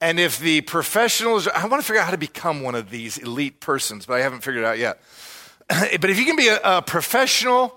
And 0.00 0.20
if 0.20 0.38
the 0.38 0.60
professionals, 0.60 1.48
I 1.48 1.66
want 1.66 1.82
to 1.82 1.86
figure 1.86 2.00
out 2.00 2.04
how 2.04 2.10
to 2.12 2.18
become 2.18 2.62
one 2.62 2.74
of 2.74 2.90
these 2.90 3.18
elite 3.18 3.60
persons, 3.60 4.06
but 4.06 4.14
I 4.14 4.20
haven't 4.20 4.42
figured 4.42 4.64
it 4.64 4.66
out 4.66 4.78
yet. 4.78 5.00
but 5.68 6.10
if 6.10 6.18
you 6.18 6.26
can 6.26 6.36
be 6.36 6.48
a, 6.48 6.60
a 6.62 6.82
professional 6.82 7.76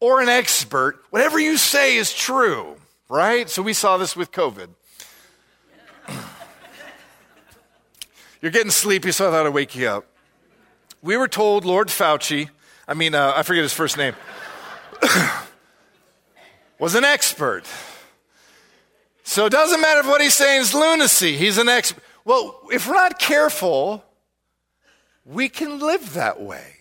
or 0.00 0.20
an 0.20 0.28
expert, 0.28 1.04
whatever 1.10 1.38
you 1.38 1.56
say 1.56 1.96
is 1.96 2.12
true, 2.12 2.76
right? 3.08 3.48
So 3.48 3.62
we 3.62 3.74
saw 3.74 3.96
this 3.96 4.16
with 4.16 4.32
COVID. 4.32 4.68
You're 8.40 8.52
getting 8.52 8.70
sleepy, 8.70 9.12
so 9.12 9.28
I 9.28 9.30
thought 9.30 9.46
I'd 9.46 9.54
wake 9.54 9.74
you 9.74 9.88
up. 9.88 10.06
We 11.02 11.16
were 11.16 11.28
told 11.28 11.64
Lord 11.64 11.88
Fauci, 11.88 12.48
I 12.86 12.94
mean, 12.94 13.14
uh, 13.14 13.32
I 13.34 13.42
forget 13.42 13.62
his 13.62 13.72
first 13.72 13.96
name, 13.96 14.14
was 16.78 16.94
an 16.94 17.04
expert. 17.04 17.64
So 19.22 19.46
it 19.46 19.50
doesn't 19.50 19.80
matter 19.80 20.00
if 20.00 20.06
what 20.06 20.20
he's 20.20 20.34
saying 20.34 20.62
is 20.62 20.74
lunacy, 20.74 21.36
he's 21.36 21.58
an 21.58 21.68
expert. 21.68 22.02
Well, 22.24 22.60
if 22.72 22.86
we're 22.86 22.94
not 22.94 23.18
careful, 23.18 24.04
we 25.24 25.48
can 25.48 25.78
live 25.78 26.14
that 26.14 26.40
way. 26.40 26.72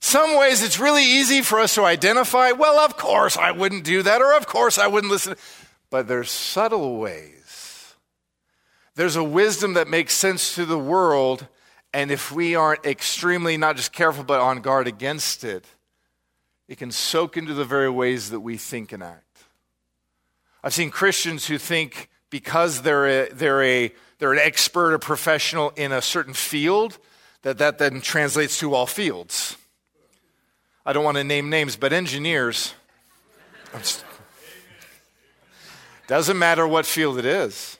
Some 0.00 0.38
ways 0.38 0.62
it's 0.62 0.80
really 0.80 1.04
easy 1.04 1.42
for 1.42 1.60
us 1.60 1.74
to 1.74 1.84
identify, 1.84 2.52
well, 2.52 2.78
of 2.78 2.96
course 2.96 3.36
I 3.36 3.50
wouldn't 3.52 3.84
do 3.84 4.02
that, 4.02 4.20
or 4.20 4.36
of 4.36 4.46
course 4.46 4.78
I 4.78 4.86
wouldn't 4.86 5.10
listen. 5.10 5.36
But 5.90 6.08
there's 6.08 6.30
subtle 6.30 6.98
ways 6.98 7.39
there's 8.96 9.16
a 9.16 9.24
wisdom 9.24 9.74
that 9.74 9.88
makes 9.88 10.14
sense 10.14 10.54
to 10.56 10.64
the 10.64 10.78
world, 10.78 11.46
and 11.92 12.10
if 12.10 12.32
we 12.32 12.54
aren't 12.54 12.84
extremely, 12.84 13.56
not 13.56 13.76
just 13.76 13.92
careful, 13.92 14.24
but 14.24 14.40
on 14.40 14.60
guard 14.60 14.86
against 14.86 15.44
it, 15.44 15.64
it 16.68 16.78
can 16.78 16.90
soak 16.90 17.36
into 17.36 17.54
the 17.54 17.64
very 17.64 17.90
ways 17.90 18.30
that 18.30 18.40
we 18.40 18.56
think 18.56 18.92
and 18.92 19.02
act. 19.02 19.24
I've 20.62 20.74
seen 20.74 20.90
Christians 20.90 21.46
who 21.46 21.58
think 21.58 22.08
because 22.30 22.82
they're, 22.82 23.06
a, 23.06 23.28
they're, 23.32 23.62
a, 23.62 23.92
they're 24.18 24.32
an 24.32 24.38
expert 24.38 24.92
or 24.92 24.98
professional 24.98 25.70
in 25.70 25.90
a 25.90 26.02
certain 26.02 26.34
field, 26.34 26.98
that 27.42 27.58
that 27.58 27.78
then 27.78 28.00
translates 28.00 28.58
to 28.58 28.74
all 28.74 28.86
fields. 28.86 29.56
I 30.84 30.92
don't 30.92 31.04
want 31.04 31.16
to 31.16 31.24
name 31.24 31.50
names, 31.50 31.76
but 31.76 31.92
engineers, 31.92 32.74
just, 33.78 34.04
doesn't 36.06 36.38
matter 36.38 36.66
what 36.66 36.86
field 36.86 37.18
it 37.18 37.24
is 37.24 37.79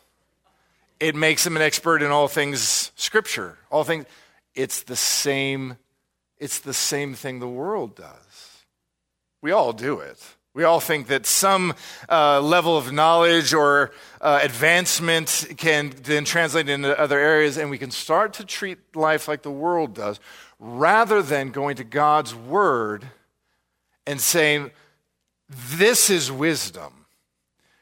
it 1.01 1.17
makes 1.17 1.47
him 1.47 1.57
an 1.57 1.63
expert 1.63 2.03
in 2.03 2.11
all 2.11 2.29
things 2.29 2.93
scripture. 2.95 3.59
All 3.71 3.85
things 3.85 4.05
it's 4.55 4.83
the 4.83 4.97
same 4.97 5.77
it's 6.39 6.61
the 6.61 6.75
same 6.75 7.15
thing 7.15 7.39
the 7.39 7.49
world 7.49 7.97
does. 7.97 8.65
We 9.43 9.53
all 9.53 9.73
do 9.73 10.01
it. 10.01 10.19
We 10.53 10.65
all 10.65 10.81
think 10.81 11.07
that 11.09 11.27
some 11.27 11.75
uh, 12.09 12.41
level 12.41 12.77
of 12.77 12.93
knowledge 12.93 13.55
or 13.55 13.93
uh, 14.21 14.41
advancement 14.43 15.47
can 15.57 15.93
then 16.03 16.25
translate 16.25 16.69
into 16.69 16.99
other 16.99 17.19
areas 17.19 17.57
and 17.57 17.71
we 17.71 17.79
can 17.79 17.91
start 17.91 18.33
to 18.35 18.45
treat 18.45 18.79
life 18.97 19.29
like 19.29 19.43
the 19.43 19.51
world 19.51 19.95
does 19.95 20.19
rather 20.59 21.23
than 21.23 21.51
going 21.51 21.77
to 21.77 21.85
god's 21.85 22.35
word 22.35 23.07
and 24.07 24.21
saying 24.21 24.71
this 25.49 26.11
is 26.11 26.31
wisdom. 26.33 27.07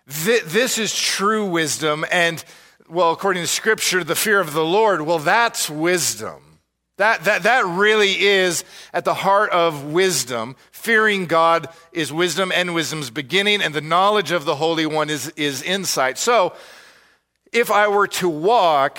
This 0.07 0.79
is 0.79 0.95
true 0.95 1.47
wisdom 1.47 2.05
and 2.11 2.43
well, 2.91 3.13
according 3.13 3.43
to 3.43 3.47
Scripture, 3.47 4.03
the 4.05 4.15
fear 4.15 4.41
of 4.41 4.53
the 4.53 4.65
Lord, 4.65 5.03
well, 5.03 5.19
that's 5.19 5.69
wisdom. 5.69 6.43
That, 6.97 7.25
that, 7.25 7.45
that 7.45 7.65
really 7.65 8.21
is 8.21 8.65
at 8.93 9.05
the 9.05 9.15
heart 9.15 9.51
of 9.51 9.85
wisdom. 9.85 10.57
Fearing 10.73 11.27
God 11.27 11.69
is 11.93 12.13
wisdom 12.13 12.51
and 12.53 12.75
wisdom's 12.75 13.11
beginning, 13.11 13.63
and 13.63 13.73
the 13.73 13.81
knowledge 13.81 14.33
of 14.33 14.45
the 14.45 14.57
Holy 14.57 14.85
One 14.85 15.09
is, 15.09 15.29
is 15.37 15.63
insight. 15.63 16.19
So, 16.19 16.55
if 17.53 17.71
I 17.71 17.89
were 17.89 18.09
to 18.09 18.29
walk 18.29 18.99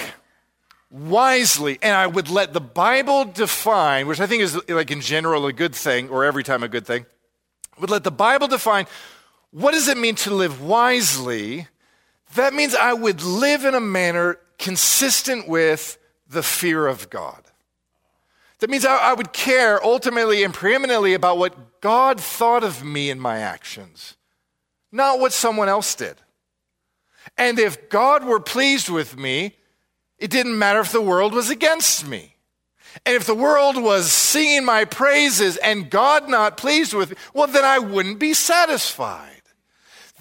wisely, 0.90 1.78
and 1.82 1.96
I 1.96 2.08
would 2.08 2.30
let 2.30 2.54
the 2.54 2.62
Bible 2.62 3.26
define, 3.26 4.08
which 4.08 4.20
I 4.20 4.28
think 4.28 4.44
is 4.44 4.58
like 4.70 4.92
in 4.92 5.02
general 5.02 5.46
a 5.46 5.54
good 5.54 5.76
thing, 5.76 6.10
or 6.10 6.24
every 6.24 6.44
time 6.44 6.64
a 6.64 6.70
good 6.70 6.86
thing, 6.86 7.06
would 7.80 7.90
let 7.90 8.04
the 8.04 8.12
Bible 8.12 8.48
define 8.48 8.88
what 9.52 9.72
does 9.72 9.88
it 9.88 9.98
mean 9.98 10.16
to 10.16 10.34
live 10.34 10.62
wisely. 10.62 11.68
That 12.36 12.54
means 12.54 12.76
I 12.76 12.94
would 12.94 13.24
live 13.24 13.66
in 13.66 13.74
a 13.74 13.80
manner 13.80 14.38
consistent 14.58 15.48
with 15.48 15.98
the 16.28 16.44
fear 16.44 16.86
of 16.88 17.10
God. 17.10 17.44
That 18.60 18.70
means 18.70 18.86
I, 18.86 19.14
would 19.14 19.32
care 19.32 19.84
ultimately 19.84 20.44
and 20.44 20.54
preeminently 20.54 21.14
about 21.14 21.38
what 21.38 21.82
God 21.82 22.20
thought 22.20 22.64
of 22.64 22.84
me 22.84 23.10
and 23.10 23.22
my 23.22 23.40
actions, 23.40 24.18
not 24.92 25.20
what 25.20 25.32
someone 25.32 25.70
else 25.70 25.96
did. 25.96 26.18
And 27.38 27.58
if 27.58 27.90
God 27.90 28.26
were 28.26 28.40
pleased 28.40 28.90
with 28.90 29.18
me, 29.18 29.56
it 30.18 30.30
didn't 30.30 30.60
matter 30.60 30.82
if 30.82 30.92
the 30.92 31.02
world 31.02 31.34
was 31.34 31.50
against 31.50 32.06
me. 32.06 32.36
And 33.06 33.16
if 33.16 33.26
the 33.26 33.36
world 33.36 33.82
was 33.82 34.12
singing 34.12 34.66
my 34.66 34.84
praises 34.84 35.56
and 35.58 35.90
God 35.90 36.28
not 36.28 36.58
pleased 36.58 36.94
with 36.94 37.12
me, 37.12 37.16
well, 37.34 37.48
then 37.48 37.64
I 37.64 37.80
wouldn't 37.80 38.20
be 38.20 38.34
satisfied. 38.34 39.39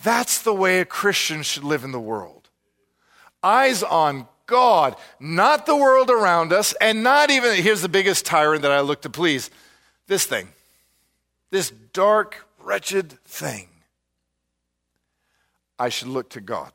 That's 0.03 0.43
the 0.43 0.55
way 0.55 0.81
a 0.81 0.85
Christian 0.85 1.43
should 1.43 1.65
live 1.65 1.85
in 1.85 1.93
the 1.93 2.01
world. 2.01 2.49
Eyes 3.43 3.83
on 3.83 4.29
God, 4.47 4.97
not 5.21 5.67
the 5.67 5.77
world 5.77 6.11
around 6.11 6.53
us, 6.53 6.73
and 6.81 7.03
not 7.03 7.31
even, 7.31 7.55
here's 7.63 7.83
the 7.83 7.89
biggest 7.89 8.25
tyrant 8.25 8.63
that 8.63 8.73
I 8.73 8.81
look 8.81 9.03
to 9.03 9.11
please 9.11 9.51
this 10.07 10.25
thing, 10.25 10.49
this 11.51 11.71
dark, 11.93 12.47
wretched 12.61 13.13
thing. 13.25 13.69
I 15.79 15.91
should 15.91 16.09
look 16.09 16.31
to 16.31 16.41
God. 16.41 16.73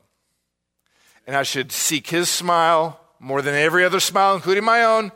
And 1.26 1.36
I 1.36 1.42
should 1.42 1.72
seek 1.72 2.08
His 2.08 2.28
smile 2.28 3.00
more 3.18 3.42
than 3.42 3.54
every 3.54 3.84
other 3.84 4.00
smile, 4.00 4.34
including 4.34 4.64
my 4.64 4.84
own. 4.84 5.10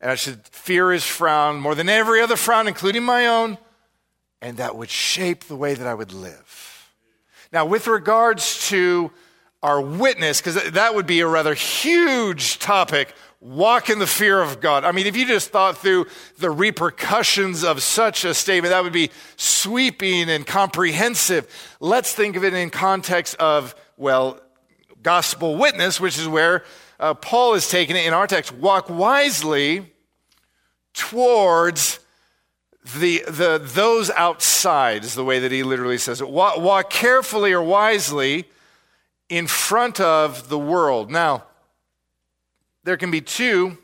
And 0.00 0.10
I 0.10 0.14
should 0.14 0.46
fear 0.46 0.92
His 0.92 1.04
frown 1.04 1.58
more 1.58 1.74
than 1.74 1.88
every 1.88 2.20
other 2.20 2.36
frown, 2.36 2.68
including 2.68 3.02
my 3.02 3.26
own. 3.26 3.58
And 4.40 4.58
that 4.58 4.76
would 4.76 4.90
shape 4.90 5.44
the 5.44 5.56
way 5.56 5.74
that 5.74 5.86
I 5.86 5.94
would 5.94 6.12
live. 6.12 6.75
Now, 7.52 7.64
with 7.64 7.86
regards 7.86 8.68
to 8.68 9.10
our 9.62 9.80
witness, 9.80 10.40
because 10.40 10.70
that 10.72 10.94
would 10.94 11.06
be 11.06 11.20
a 11.20 11.26
rather 11.26 11.54
huge 11.54 12.58
topic, 12.58 13.14
walk 13.40 13.90
in 13.90 13.98
the 13.98 14.06
fear 14.06 14.40
of 14.40 14.60
God. 14.60 14.84
I 14.84 14.92
mean, 14.92 15.06
if 15.06 15.16
you 15.16 15.26
just 15.26 15.50
thought 15.50 15.78
through 15.78 16.06
the 16.38 16.50
repercussions 16.50 17.64
of 17.64 17.82
such 17.82 18.24
a 18.24 18.34
statement, 18.34 18.70
that 18.70 18.82
would 18.82 18.92
be 18.92 19.10
sweeping 19.36 20.28
and 20.28 20.46
comprehensive. 20.46 21.48
Let's 21.80 22.12
think 22.12 22.36
of 22.36 22.44
it 22.44 22.54
in 22.54 22.70
context 22.70 23.34
of, 23.36 23.74
well, 23.96 24.40
gospel 25.02 25.56
witness, 25.56 26.00
which 26.00 26.18
is 26.18 26.28
where 26.28 26.64
uh, 26.98 27.14
Paul 27.14 27.54
is 27.54 27.68
taking 27.68 27.96
it 27.96 28.06
in 28.06 28.12
our 28.12 28.26
text. 28.26 28.52
Walk 28.52 28.88
wisely 28.88 29.92
towards 30.94 31.98
the, 32.94 33.24
the, 33.28 33.60
those 33.62 34.10
outside, 34.10 35.04
is 35.04 35.14
the 35.14 35.24
way 35.24 35.40
that 35.40 35.50
he 35.50 35.62
literally 35.62 35.98
says 35.98 36.20
it. 36.20 36.28
Walk, 36.28 36.58
walk 36.58 36.90
carefully 36.90 37.52
or 37.52 37.62
wisely 37.62 38.48
in 39.28 39.46
front 39.46 40.00
of 40.00 40.48
the 40.48 40.58
world. 40.58 41.10
Now, 41.10 41.44
there 42.84 42.96
can 42.96 43.10
be 43.10 43.20
two 43.20 43.78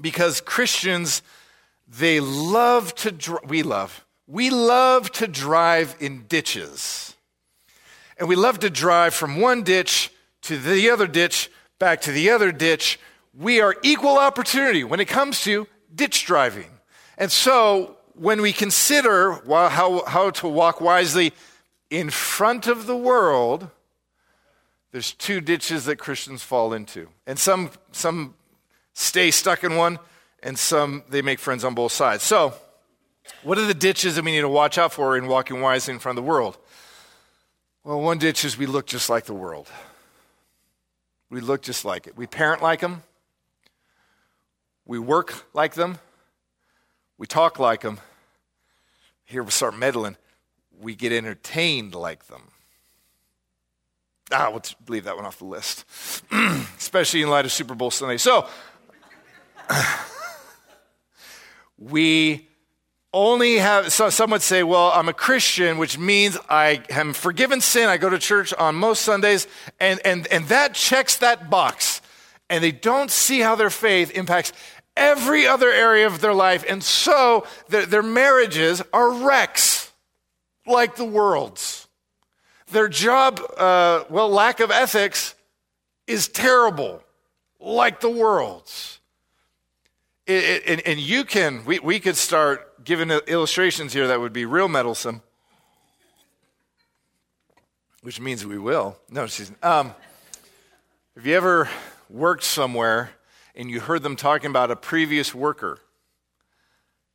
because 0.00 0.40
Christians, 0.40 1.22
they 1.88 2.20
love 2.20 2.94
to, 2.96 3.10
dr- 3.10 3.48
we 3.48 3.62
love, 3.62 4.04
we 4.26 4.50
love 4.50 5.10
to 5.12 5.26
drive 5.26 5.96
in 5.98 6.24
ditches. 6.28 7.16
And 8.18 8.28
we 8.28 8.36
love 8.36 8.58
to 8.60 8.68
drive 8.68 9.14
from 9.14 9.40
one 9.40 9.62
ditch 9.62 10.10
to 10.42 10.58
the 10.58 10.90
other 10.90 11.06
ditch, 11.06 11.50
back 11.78 12.02
to 12.02 12.12
the 12.12 12.30
other 12.30 12.52
ditch. 12.52 12.98
We 13.32 13.60
are 13.60 13.76
equal 13.82 14.18
opportunity 14.18 14.84
when 14.84 15.00
it 15.00 15.06
comes 15.06 15.42
to 15.44 15.66
ditch 15.94 16.26
driving. 16.26 16.70
And 17.16 17.32
so 17.32 17.97
when 18.18 18.42
we 18.42 18.52
consider 18.52 19.34
how, 19.46 20.04
how 20.06 20.30
to 20.30 20.48
walk 20.48 20.80
wisely 20.80 21.32
in 21.90 22.10
front 22.10 22.66
of 22.66 22.86
the 22.86 22.96
world, 22.96 23.70
there's 24.92 25.12
two 25.12 25.40
ditches 25.40 25.84
that 25.84 25.96
Christians 25.96 26.42
fall 26.42 26.72
into. 26.72 27.08
And 27.26 27.38
some, 27.38 27.70
some 27.92 28.34
stay 28.92 29.30
stuck 29.30 29.64
in 29.64 29.76
one, 29.76 29.98
and 30.42 30.58
some 30.58 31.04
they 31.08 31.22
make 31.22 31.38
friends 31.38 31.64
on 31.64 31.74
both 31.74 31.92
sides. 31.92 32.22
So, 32.22 32.54
what 33.42 33.58
are 33.58 33.66
the 33.66 33.74
ditches 33.74 34.16
that 34.16 34.24
we 34.24 34.32
need 34.32 34.40
to 34.40 34.48
watch 34.48 34.78
out 34.78 34.92
for 34.92 35.16
in 35.16 35.26
walking 35.26 35.60
wisely 35.60 35.94
in 35.94 36.00
front 36.00 36.18
of 36.18 36.24
the 36.24 36.28
world? 36.28 36.56
Well, 37.84 38.00
one 38.00 38.18
ditch 38.18 38.44
is 38.44 38.56
we 38.56 38.66
look 38.66 38.86
just 38.86 39.10
like 39.10 39.24
the 39.24 39.34
world. 39.34 39.68
We 41.30 41.40
look 41.40 41.62
just 41.62 41.84
like 41.84 42.06
it. 42.06 42.16
We 42.16 42.26
parent 42.26 42.62
like 42.62 42.80
them. 42.80 43.02
We 44.86 44.98
work 44.98 45.44
like 45.52 45.74
them. 45.74 45.98
We 47.18 47.26
talk 47.26 47.58
like 47.58 47.80
them. 47.80 47.98
Here 49.24 49.42
we 49.42 49.50
start 49.50 49.76
meddling. 49.76 50.16
We 50.80 50.94
get 50.94 51.12
entertained 51.12 51.94
like 51.94 52.28
them. 52.28 52.52
Ah, 54.30 54.50
we'll 54.50 54.62
leave 54.88 55.04
that 55.04 55.16
one 55.16 55.24
off 55.24 55.38
the 55.38 55.46
list, 55.46 55.84
especially 56.78 57.22
in 57.22 57.30
light 57.30 57.44
of 57.44 57.52
Super 57.52 57.74
Bowl 57.74 57.90
Sunday. 57.90 58.18
So, 58.18 58.46
we 61.78 62.46
only 63.12 63.56
have, 63.56 63.90
so 63.90 64.10
some 64.10 64.30
would 64.30 64.42
say, 64.42 64.62
well, 64.62 64.92
I'm 64.94 65.08
a 65.08 65.14
Christian, 65.14 65.78
which 65.78 65.98
means 65.98 66.36
I 66.48 66.82
am 66.90 67.14
forgiven 67.14 67.60
sin. 67.60 67.88
I 67.88 67.96
go 67.96 68.10
to 68.10 68.18
church 68.18 68.52
on 68.52 68.74
most 68.74 69.02
Sundays, 69.02 69.46
and, 69.80 69.98
and, 70.04 70.26
and 70.28 70.44
that 70.48 70.74
checks 70.74 71.16
that 71.16 71.48
box. 71.48 72.02
And 72.50 72.62
they 72.62 72.72
don't 72.72 73.10
see 73.10 73.40
how 73.40 73.54
their 73.54 73.70
faith 73.70 74.10
impacts 74.10 74.52
every 74.98 75.46
other 75.46 75.70
area 75.70 76.06
of 76.06 76.20
their 76.20 76.34
life. 76.34 76.64
And 76.68 76.82
so 76.82 77.46
their, 77.68 77.86
their 77.86 78.02
marriages 78.02 78.82
are 78.92 79.10
wrecks 79.10 79.90
like 80.66 80.96
the 80.96 81.04
world's. 81.04 81.88
Their 82.70 82.88
job, 82.88 83.40
uh, 83.56 84.04
well, 84.10 84.28
lack 84.28 84.60
of 84.60 84.70
ethics 84.70 85.34
is 86.06 86.28
terrible, 86.28 87.02
like 87.58 88.00
the 88.00 88.10
world's. 88.10 89.00
It, 90.26 90.44
it, 90.44 90.62
and, 90.66 90.80
and 90.86 91.00
you 91.00 91.24
can, 91.24 91.64
we, 91.64 91.78
we 91.78 92.00
could 92.00 92.16
start 92.16 92.84
giving 92.84 93.10
illustrations 93.10 93.94
here 93.94 94.08
that 94.08 94.20
would 94.20 94.34
be 94.34 94.44
real 94.44 94.68
meddlesome, 94.68 95.22
which 98.02 98.20
means 98.20 98.44
we 98.44 98.58
will. 98.58 98.98
No, 99.08 99.26
she's, 99.26 99.50
um, 99.62 99.94
have 101.16 101.26
you 101.26 101.34
ever 101.34 101.70
worked 102.10 102.44
somewhere 102.44 103.10
and 103.58 103.70
you 103.70 103.80
heard 103.80 104.02
them 104.02 104.16
talking 104.16 104.48
about 104.48 104.70
a 104.70 104.76
previous 104.76 105.34
worker 105.34 105.80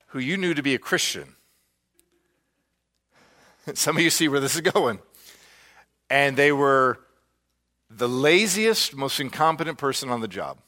who 0.07 0.19
you 0.19 0.37
knew 0.37 0.53
to 0.53 0.61
be 0.61 0.75
a 0.75 0.79
Christian? 0.79 1.35
Some 3.73 3.97
of 3.97 4.03
you 4.03 4.11
see 4.11 4.27
where 4.27 4.39
this 4.39 4.53
is 4.53 4.61
going 4.61 4.99
and 6.09 6.37
they 6.37 6.51
were 6.51 6.99
the 7.89 8.07
laziest, 8.07 8.95
most 8.95 9.19
incompetent 9.19 9.79
person 9.79 10.09
on 10.09 10.21
the 10.21 10.27
job. 10.27 10.59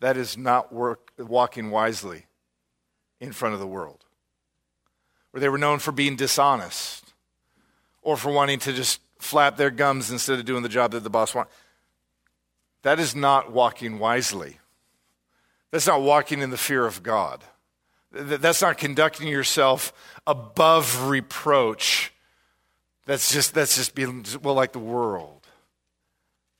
That 0.00 0.16
is 0.16 0.36
not 0.36 0.72
work, 0.72 1.12
walking 1.18 1.70
wisely 1.70 2.26
in 3.20 3.32
front 3.32 3.54
of 3.54 3.60
the 3.60 3.66
world. 3.66 4.04
Or 5.32 5.40
they 5.40 5.48
were 5.48 5.58
known 5.58 5.78
for 5.80 5.92
being 5.92 6.16
dishonest 6.16 7.12
or 8.02 8.16
for 8.16 8.32
wanting 8.32 8.58
to 8.60 8.72
just 8.72 9.00
flap 9.18 9.56
their 9.56 9.70
gums 9.70 10.10
instead 10.10 10.38
of 10.38 10.44
doing 10.44 10.62
the 10.62 10.68
job 10.68 10.92
that 10.92 11.04
the 11.04 11.10
boss 11.10 11.34
wants. 11.34 11.52
That 12.88 13.00
is 13.00 13.14
not 13.14 13.52
walking 13.52 13.98
wisely. 13.98 14.58
That's 15.70 15.86
not 15.86 16.00
walking 16.00 16.40
in 16.40 16.48
the 16.48 16.56
fear 16.56 16.86
of 16.86 17.02
God. 17.02 17.44
That's 18.10 18.62
not 18.62 18.78
conducting 18.78 19.28
yourself 19.28 19.92
above 20.26 21.08
reproach 21.08 22.12
that's 23.08 23.32
just, 23.32 23.54
that's 23.54 23.76
just 23.76 23.94
being, 23.94 24.26
well, 24.42 24.54
like 24.54 24.72
the 24.72 24.78
world. 24.78 25.46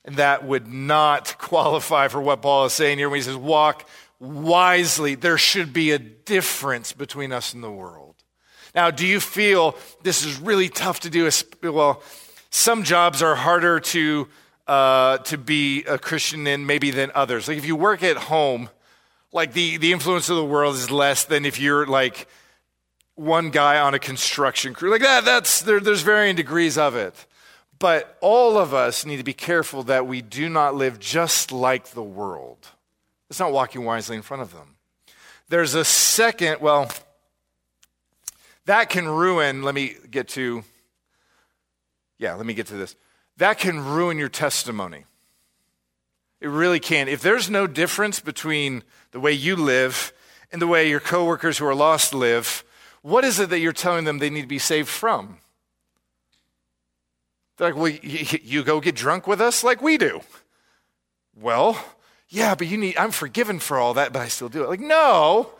And 0.06 0.16
that 0.16 0.46
would 0.46 0.66
not 0.66 1.36
qualify 1.38 2.08
for 2.08 2.22
what 2.22 2.40
Paul 2.40 2.64
is 2.64 2.72
saying 2.72 2.96
here 2.96 3.10
when 3.10 3.18
he 3.18 3.22
says, 3.22 3.36
walk 3.36 3.86
wisely. 4.18 5.14
There 5.14 5.36
should 5.36 5.74
be 5.74 5.90
a 5.90 5.98
difference 5.98 6.94
between 6.94 7.32
us 7.32 7.52
and 7.52 7.62
the 7.62 7.70
world. 7.70 8.14
Now, 8.74 8.90
do 8.90 9.06
you 9.06 9.20
feel 9.20 9.76
this 10.02 10.24
is 10.24 10.40
really 10.40 10.70
tough 10.70 11.00
to 11.00 11.10
do? 11.10 11.30
Well, 11.62 12.02
some 12.48 12.82
jobs 12.82 13.22
are 13.22 13.34
harder 13.34 13.78
to, 13.80 14.28
uh, 14.68 15.18
to 15.18 15.38
be 15.38 15.82
a 15.84 15.98
Christian 15.98 16.46
in 16.46 16.66
maybe 16.66 16.90
than 16.90 17.10
others. 17.14 17.48
Like 17.48 17.58
if 17.58 17.66
you 17.66 17.74
work 17.74 18.02
at 18.02 18.16
home, 18.16 18.68
like 19.32 19.54
the, 19.54 19.78
the 19.78 19.92
influence 19.92 20.28
of 20.28 20.36
the 20.36 20.44
world 20.44 20.76
is 20.76 20.90
less 20.90 21.24
than 21.24 21.44
if 21.44 21.58
you're 21.58 21.86
like 21.86 22.28
one 23.14 23.50
guy 23.50 23.80
on 23.80 23.94
a 23.94 23.98
construction 23.98 24.74
crew. 24.74 24.90
Like 24.90 25.00
that, 25.00 25.24
that's, 25.24 25.62
there, 25.62 25.80
there's 25.80 26.02
varying 26.02 26.36
degrees 26.36 26.78
of 26.78 26.94
it. 26.94 27.26
But 27.78 28.18
all 28.20 28.58
of 28.58 28.74
us 28.74 29.06
need 29.06 29.18
to 29.18 29.24
be 29.24 29.32
careful 29.32 29.84
that 29.84 30.06
we 30.06 30.20
do 30.20 30.48
not 30.48 30.74
live 30.74 30.98
just 30.98 31.50
like 31.50 31.88
the 31.90 32.02
world. 32.02 32.58
It's 33.30 33.40
not 33.40 33.52
walking 33.52 33.84
wisely 33.84 34.16
in 34.16 34.22
front 34.22 34.42
of 34.42 34.52
them. 34.52 34.76
There's 35.48 35.74
a 35.74 35.84
second, 35.84 36.60
well, 36.60 36.90
that 38.66 38.90
can 38.90 39.08
ruin, 39.08 39.62
let 39.62 39.74
me 39.74 39.96
get 40.10 40.28
to, 40.28 40.62
yeah, 42.18 42.34
let 42.34 42.44
me 42.44 42.52
get 42.52 42.66
to 42.66 42.74
this. 42.74 42.96
That 43.38 43.58
can 43.58 43.84
ruin 43.84 44.18
your 44.18 44.28
testimony. 44.28 45.04
It 46.40 46.48
really 46.48 46.80
can. 46.80 47.08
If 47.08 47.20
there's 47.20 47.48
no 47.48 47.66
difference 47.66 48.20
between 48.20 48.84
the 49.12 49.20
way 49.20 49.32
you 49.32 49.56
live 49.56 50.12
and 50.52 50.62
the 50.62 50.66
way 50.66 50.88
your 50.88 51.00
coworkers 51.00 51.58
who 51.58 51.66
are 51.66 51.74
lost 51.74 52.14
live, 52.14 52.64
what 53.02 53.24
is 53.24 53.40
it 53.40 53.50
that 53.50 53.60
you're 53.60 53.72
telling 53.72 54.04
them 54.04 54.18
they 54.18 54.30
need 54.30 54.42
to 54.42 54.48
be 54.48 54.58
saved 54.58 54.88
from? 54.88 55.38
They're 57.56 57.72
like, 57.72 57.80
well, 57.80 57.92
you 58.02 58.62
go 58.62 58.80
get 58.80 58.94
drunk 58.94 59.26
with 59.26 59.40
us 59.40 59.64
like 59.64 59.82
we 59.82 59.98
do. 59.98 60.20
Well, 61.36 61.82
yeah, 62.28 62.54
but 62.54 62.66
you 62.66 62.76
need, 62.76 62.96
I'm 62.96 63.10
forgiven 63.10 63.58
for 63.58 63.78
all 63.78 63.94
that, 63.94 64.12
but 64.12 64.20
I 64.22 64.28
still 64.28 64.48
do 64.48 64.62
it. 64.64 64.68
Like, 64.68 64.80
no, 64.80 65.50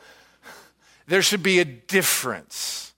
there 1.06 1.22
should 1.22 1.42
be 1.42 1.60
a 1.60 1.64
difference. 1.64 2.92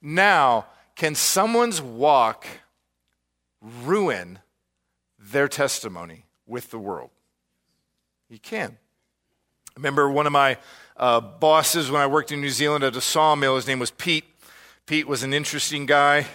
Now, 0.00 0.66
can 0.94 1.14
someone's 1.14 1.82
walk 1.82 2.46
ruin 3.60 4.40
their 5.18 5.48
testimony 5.48 6.26
with 6.46 6.70
the 6.70 6.78
world? 6.78 7.10
You 8.28 8.38
can. 8.38 8.78
I 9.70 9.72
remember 9.76 10.10
one 10.10 10.26
of 10.26 10.32
my 10.32 10.58
uh, 10.96 11.20
bosses 11.20 11.90
when 11.90 12.00
I 12.00 12.06
worked 12.06 12.32
in 12.32 12.40
New 12.40 12.50
Zealand 12.50 12.82
at 12.82 12.96
a 12.96 13.00
sawmill. 13.00 13.56
His 13.56 13.66
name 13.66 13.78
was 13.78 13.90
Pete. 13.90 14.24
Pete 14.86 15.06
was 15.06 15.22
an 15.22 15.34
interesting 15.34 15.86
guy. 15.86 16.26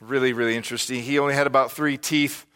Really, 0.00 0.32
really 0.32 0.56
interesting. 0.56 1.02
He 1.02 1.18
only 1.18 1.34
had 1.34 1.46
about 1.46 1.72
three 1.72 1.98
teeth, 1.98 2.46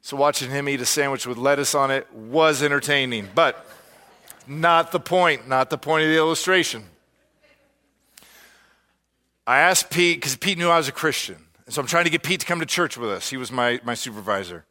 so 0.00 0.16
watching 0.16 0.50
him 0.50 0.68
eat 0.68 0.80
a 0.80 0.86
sandwich 0.86 1.26
with 1.26 1.38
lettuce 1.38 1.74
on 1.74 1.90
it 1.90 2.12
was 2.12 2.62
entertaining, 2.62 3.28
but 3.34 3.66
not 4.46 4.90
the 4.90 5.00
point, 5.00 5.46
not 5.48 5.70
the 5.70 5.78
point 5.78 6.04
of 6.04 6.10
the 6.10 6.16
illustration. 6.16 6.84
I 9.46 9.60
asked 9.60 9.90
Pete, 9.90 10.18
because 10.18 10.36
Pete 10.36 10.58
knew 10.58 10.68
I 10.68 10.76
was 10.76 10.88
a 10.88 10.92
Christian. 10.92 11.44
And 11.68 11.74
so 11.74 11.82
I'm 11.82 11.86
trying 11.86 12.04
to 12.04 12.10
get 12.10 12.22
Pete 12.22 12.40
to 12.40 12.46
come 12.46 12.60
to 12.60 12.66
church 12.66 12.96
with 12.96 13.10
us. 13.10 13.28
He 13.28 13.36
was 13.36 13.52
my, 13.52 13.78
my 13.84 13.92
supervisor. 13.92 14.64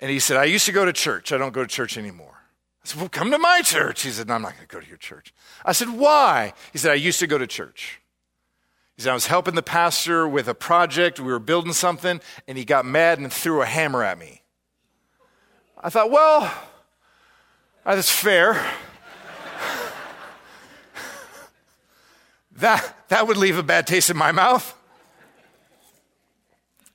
And 0.00 0.10
he 0.10 0.18
said, 0.18 0.36
I 0.36 0.46
used 0.46 0.66
to 0.66 0.72
go 0.72 0.84
to 0.84 0.92
church. 0.92 1.30
I 1.30 1.38
don't 1.38 1.52
go 1.52 1.62
to 1.62 1.68
church 1.68 1.96
anymore. 1.96 2.34
I 2.82 2.88
said, 2.88 2.98
Well, 2.98 3.08
come 3.08 3.30
to 3.30 3.38
my 3.38 3.60
church. 3.62 4.02
He 4.02 4.10
said, 4.10 4.26
No, 4.26 4.34
I'm 4.34 4.42
not 4.42 4.56
going 4.56 4.66
to 4.66 4.74
go 4.74 4.80
to 4.80 4.88
your 4.88 4.96
church. 4.96 5.32
I 5.64 5.70
said, 5.70 5.90
Why? 5.90 6.52
He 6.72 6.78
said, 6.78 6.90
I 6.90 6.94
used 6.94 7.20
to 7.20 7.28
go 7.28 7.38
to 7.38 7.46
church. 7.46 8.00
He 8.96 9.02
said, 9.02 9.12
I 9.12 9.14
was 9.14 9.28
helping 9.28 9.54
the 9.54 9.62
pastor 9.62 10.26
with 10.26 10.48
a 10.48 10.56
project. 10.56 11.20
We 11.20 11.30
were 11.30 11.38
building 11.38 11.72
something, 11.72 12.20
and 12.48 12.58
he 12.58 12.64
got 12.64 12.84
mad 12.84 13.20
and 13.20 13.32
threw 13.32 13.62
a 13.62 13.66
hammer 13.66 14.02
at 14.02 14.18
me. 14.18 14.42
I 15.80 15.88
thought, 15.88 16.10
Well, 16.10 16.52
that's 17.84 18.10
fair. 18.10 18.54
that, 22.56 22.92
that 23.06 23.28
would 23.28 23.36
leave 23.36 23.56
a 23.56 23.62
bad 23.62 23.86
taste 23.86 24.10
in 24.10 24.16
my 24.16 24.32
mouth. 24.32 24.76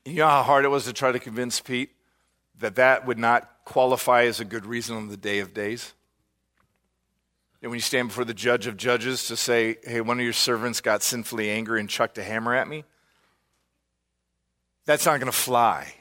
You 0.10 0.16
know 0.16 0.28
how 0.28 0.44
hard 0.44 0.66
it 0.66 0.70
was 0.70 0.86
to 0.86 0.94
try 0.94 1.12
to 1.12 1.20
convince 1.20 1.62
Pete 1.62 1.92
that 2.58 2.76
that 2.76 3.06
would 3.06 3.20
not 3.20 3.48
qualify 3.64 4.24
as 4.24 4.40
a 4.40 4.46
good 4.46 4.66
reason 4.66 4.98
on 4.98 5.10
the 5.10 5.18
day 5.18 5.38
of 5.40 5.54
days? 5.54 5.94
And 7.62 7.70
when 7.70 7.78
you 7.78 7.82
stand 7.82 8.08
before 8.08 8.26
the 8.26 8.34
judge 8.34 8.66
of 8.66 8.76
judges 8.76 9.28
to 9.28 9.36
say, 9.36 9.78
hey, 9.84 10.02
one 10.02 10.18
of 10.18 10.24
your 10.24 10.34
servants 10.34 10.82
got 10.82 11.04
sinfully 11.04 11.52
angry 11.52 11.80
and 11.80 11.88
chucked 11.88 12.18
a 12.18 12.24
hammer 12.24 12.56
at 12.56 12.68
me, 12.68 12.86
that's 14.86 15.06
not 15.06 15.20
going 15.20 15.32
to 15.32 15.38
fly. 15.38 15.94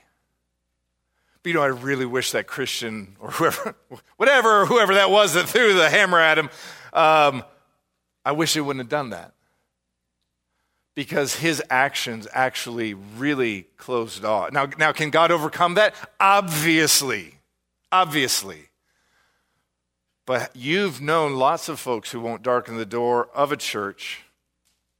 But 1.43 1.51
you 1.51 1.55
know, 1.55 1.63
I 1.63 1.67
really 1.67 2.07
wish 2.07 2.33
that 2.33 2.47
Christian 2.47 3.17
or 3.21 3.31
whoever, 3.33 3.77
whatever, 4.17 4.65
whoever 4.65 4.95
that 4.95 5.11
was 5.11 5.35
that 5.35 5.49
threw 5.49 5.75
the 5.75 5.91
hammer 5.91 6.19
at 6.19 6.39
him, 6.39 6.49
um, 6.95 7.45
I 8.25 8.33
wish 8.33 8.55
he 8.55 8.61
wouldn't 8.61 8.81
have 8.83 8.89
done 8.89 9.11
that 9.11 9.35
because 10.99 11.37
his 11.37 11.63
actions 11.71 12.27
actually 12.33 12.93
really 12.93 13.69
closed 13.77 14.25
off. 14.25 14.51
Now, 14.51 14.67
now, 14.79 14.91
can 14.91 15.11
God 15.11 15.31
overcome 15.31 15.75
that? 15.75 15.95
Obviously. 16.19 17.37
Obviously. 17.93 18.71
But 20.27 20.51
you've 20.57 21.01
known 21.01 21.37
lots 21.37 21.69
of 21.69 21.79
folks 21.79 22.11
who 22.11 22.19
won't 22.19 22.43
darken 22.43 22.79
the 22.79 22.85
door 22.85 23.29
of 23.33 23.53
a 23.53 23.57
church 23.57 24.25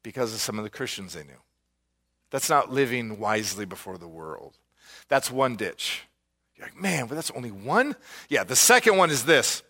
because 0.05 0.33
of 0.33 0.39
some 0.39 0.57
of 0.57 0.63
the 0.63 0.71
Christians 0.71 1.15
they 1.15 1.25
knew. 1.25 1.43
That's 2.31 2.49
not 2.49 2.73
living 2.73 3.19
wisely 3.19 3.65
before 3.65 3.99
the 3.99 4.07
world. 4.07 4.57
That's 5.09 5.33
one 5.33 5.57
ditch. 5.57 6.05
You're 6.55 6.69
like, 6.69 6.81
man, 6.81 7.09
but 7.09 7.17
that's 7.17 7.33
only 7.33 7.51
one? 7.51 7.97
Yeah, 8.29 8.45
the 8.45 8.55
second 8.55 8.99
one 8.99 9.11
is 9.11 9.25
this. 9.25 9.65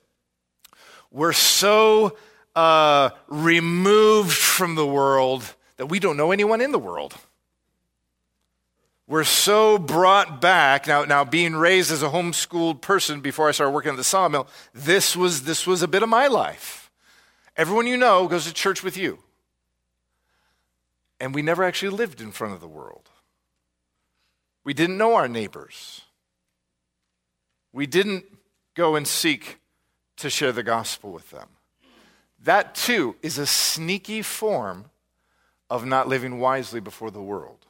We're 1.11 1.33
so 1.33 2.19
uh, 2.55 3.13
removed 3.29 4.37
from 4.37 4.75
the 4.75 4.87
world 4.87 5.55
that 5.79 5.87
we 5.87 5.99
don't 5.99 6.17
know 6.17 6.33
anyone 6.33 6.61
in 6.61 6.73
the 6.73 6.79
world. 6.79 7.15
We're 9.07 9.25
so 9.25 9.79
brought 9.79 10.43
back. 10.43 10.87
Now, 10.87 11.05
now 11.05 11.25
being 11.25 11.57
raised 11.57 11.91
as 11.91 12.03
a 12.03 12.11
homeschooled 12.11 12.83
person 12.83 13.23
before 13.23 13.49
I 13.49 13.53
started 13.53 13.73
working 13.73 13.93
at 13.93 13.97
the 13.97 14.05
sawmill, 14.05 14.49
this 14.75 15.17
was, 15.17 15.45
this 15.45 15.67
was 15.67 15.83
a 15.83 15.89
bit 15.89 16.03
of 16.03 16.11
my 16.11 16.27
life. 16.27 16.91
Everyone 17.57 17.87
you 17.87 17.97
know 17.97 18.29
goes 18.29 18.45
to 18.45 18.53
church 18.53 18.83
with 18.83 18.99
you. 18.99 19.19
And 21.19 21.35
we 21.35 21.41
never 21.43 21.65
actually 21.65 21.97
lived 21.97 22.21
in 22.21 22.33
front 22.33 22.55
of 22.55 22.61
the 22.61 22.69
world. 22.69 23.09
We 24.63 24.75
didn't 24.75 24.99
know 24.99 25.15
our 25.15 25.27
neighbors. 25.27 26.03
We 27.73 27.87
didn't 27.87 28.27
go 28.75 28.95
and 28.95 29.09
seek 29.09 29.59
to 30.19 30.29
share 30.29 30.53
the 30.53 30.63
gospel 30.63 31.13
with 31.13 31.31
them. 31.31 31.49
That 32.45 32.75
too 32.75 33.17
is 33.23 33.39
a 33.39 33.47
sneaky 33.47 34.23
form 34.23 34.91
of 35.71 35.85
not 35.85 36.09
living 36.09 36.39
wisely 36.39 36.81
before 36.81 37.11
the 37.11 37.23
world. 37.23 37.67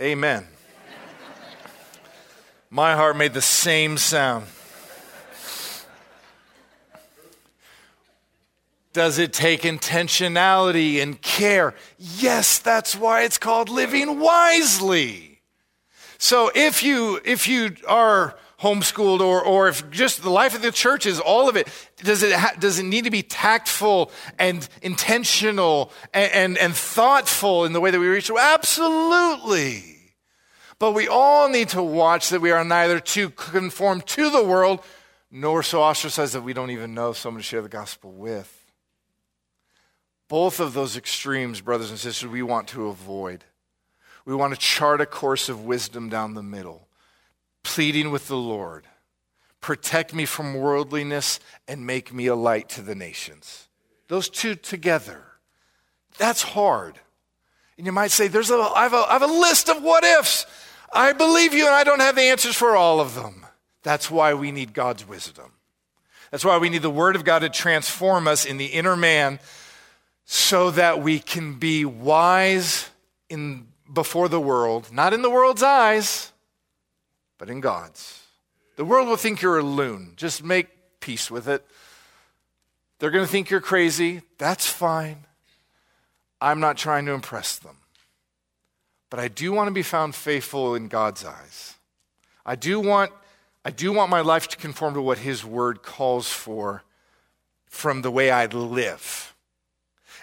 Amen. 0.00 0.46
My 2.70 2.96
heart 2.96 3.16
made 3.16 3.34
the 3.34 3.42
same 3.42 3.98
sound. 3.98 4.46
Does 8.92 9.18
it 9.18 9.32
take 9.32 9.62
intentionality 9.62 11.02
and 11.02 11.20
care? 11.20 11.74
Yes, 11.98 12.58
that's 12.58 12.96
why 12.96 13.22
it's 13.22 13.38
called 13.38 13.68
living 13.68 14.20
wisely. 14.20 15.40
So 16.18 16.50
if 16.54 16.82
you 16.82 17.20
if 17.24 17.48
you 17.48 17.76
are 17.88 18.36
homeschooled 18.60 19.20
or, 19.20 19.42
or 19.42 19.68
if 19.68 19.88
just 19.90 20.22
the 20.22 20.30
life 20.30 20.54
of 20.54 20.62
the 20.62 20.72
church 20.72 21.06
is 21.06 21.20
all 21.20 21.48
of 21.48 21.56
it, 21.56 21.68
does 21.98 22.22
it, 22.22 22.32
ha- 22.32 22.54
does 22.58 22.78
it 22.78 22.84
need 22.84 23.04
to 23.04 23.10
be 23.10 23.22
tactful 23.22 24.10
and 24.38 24.68
intentional 24.82 25.92
and, 26.12 26.32
and, 26.32 26.58
and 26.58 26.74
thoughtful 26.74 27.64
in 27.64 27.72
the 27.72 27.80
way 27.80 27.90
that 27.90 28.00
we 28.00 28.08
reach? 28.08 28.30
Absolutely. 28.30 29.94
But 30.78 30.92
we 30.92 31.08
all 31.08 31.48
need 31.48 31.70
to 31.70 31.82
watch 31.82 32.30
that 32.30 32.40
we 32.40 32.50
are 32.50 32.64
neither 32.64 33.00
too 33.00 33.30
conformed 33.30 34.06
to 34.08 34.30
the 34.30 34.42
world 34.42 34.80
nor 35.30 35.62
so 35.62 35.82
ostracized 35.82 36.34
that 36.34 36.42
we 36.42 36.52
don't 36.52 36.70
even 36.70 36.94
know 36.94 37.12
someone 37.12 37.40
to 37.40 37.46
share 37.46 37.62
the 37.62 37.68
gospel 37.68 38.12
with. 38.12 38.60
Both 40.28 40.60
of 40.60 40.74
those 40.74 40.96
extremes, 40.96 41.60
brothers 41.60 41.90
and 41.90 41.98
sisters, 41.98 42.30
we 42.30 42.42
want 42.42 42.68
to 42.68 42.86
avoid. 42.86 43.44
We 44.24 44.34
want 44.34 44.54
to 44.54 44.60
chart 44.60 45.00
a 45.00 45.06
course 45.06 45.48
of 45.48 45.64
wisdom 45.64 46.08
down 46.08 46.34
the 46.34 46.42
middle 46.42 46.88
pleading 47.64 48.12
with 48.12 48.28
the 48.28 48.36
Lord 48.36 48.86
protect 49.64 50.12
me 50.12 50.26
from 50.26 50.52
worldliness 50.52 51.40
and 51.66 51.86
make 51.86 52.12
me 52.12 52.26
a 52.26 52.34
light 52.34 52.68
to 52.68 52.82
the 52.82 52.94
nations. 52.94 53.66
Those 54.08 54.28
two 54.28 54.54
together. 54.54 55.24
That's 56.18 56.42
hard. 56.42 57.00
And 57.78 57.86
you 57.86 57.92
might 57.92 58.10
say, 58.10 58.28
There's 58.28 58.50
a, 58.50 58.56
I, 58.56 58.82
have 58.82 58.92
a, 58.92 59.06
I 59.08 59.12
have 59.14 59.22
a 59.22 59.26
list 59.26 59.70
of 59.70 59.82
what 59.82 60.04
ifs. 60.04 60.44
I 60.92 61.14
believe 61.14 61.54
you, 61.54 61.64
and 61.64 61.74
I 61.74 61.82
don't 61.82 62.00
have 62.00 62.14
the 62.14 62.22
answers 62.22 62.54
for 62.54 62.76
all 62.76 63.00
of 63.00 63.14
them. 63.14 63.46
That's 63.82 64.10
why 64.10 64.34
we 64.34 64.52
need 64.52 64.74
God's 64.74 65.08
wisdom. 65.08 65.52
That's 66.30 66.44
why 66.44 66.58
we 66.58 66.68
need 66.68 66.82
the 66.82 66.90
Word 66.90 67.16
of 67.16 67.24
God 67.24 67.38
to 67.38 67.48
transform 67.48 68.28
us 68.28 68.44
in 68.44 68.58
the 68.58 68.66
inner 68.66 68.96
man 68.96 69.40
so 70.26 70.70
that 70.72 71.00
we 71.00 71.20
can 71.20 71.54
be 71.54 71.86
wise 71.86 72.90
in, 73.30 73.66
before 73.90 74.28
the 74.28 74.40
world, 74.40 74.92
not 74.92 75.14
in 75.14 75.22
the 75.22 75.30
world's 75.30 75.62
eyes, 75.62 76.32
but 77.44 77.52
in 77.52 77.60
God's. 77.60 78.22
The 78.76 78.86
world 78.86 79.06
will 79.06 79.18
think 79.18 79.42
you're 79.42 79.58
a 79.58 79.62
loon. 79.62 80.14
Just 80.16 80.42
make 80.42 80.66
peace 81.00 81.30
with 81.30 81.46
it. 81.46 81.62
They're 82.98 83.10
going 83.10 83.26
to 83.26 83.30
think 83.30 83.50
you're 83.50 83.60
crazy. 83.60 84.22
That's 84.38 84.66
fine. 84.66 85.26
I'm 86.40 86.58
not 86.58 86.78
trying 86.78 87.04
to 87.04 87.12
impress 87.12 87.58
them. 87.58 87.76
But 89.10 89.20
I 89.20 89.28
do 89.28 89.52
want 89.52 89.68
to 89.68 89.74
be 89.74 89.82
found 89.82 90.14
faithful 90.14 90.74
in 90.74 90.88
God's 90.88 91.22
eyes. 91.22 91.74
I 92.46 92.56
do 92.56 92.80
want, 92.80 93.12
I 93.62 93.70
do 93.70 93.92
want 93.92 94.08
my 94.08 94.22
life 94.22 94.48
to 94.48 94.56
conform 94.56 94.94
to 94.94 95.02
what 95.02 95.18
His 95.18 95.44
Word 95.44 95.82
calls 95.82 96.30
for 96.30 96.82
from 97.66 98.00
the 98.00 98.10
way 98.10 98.30
I 98.30 98.46
live. 98.46 99.34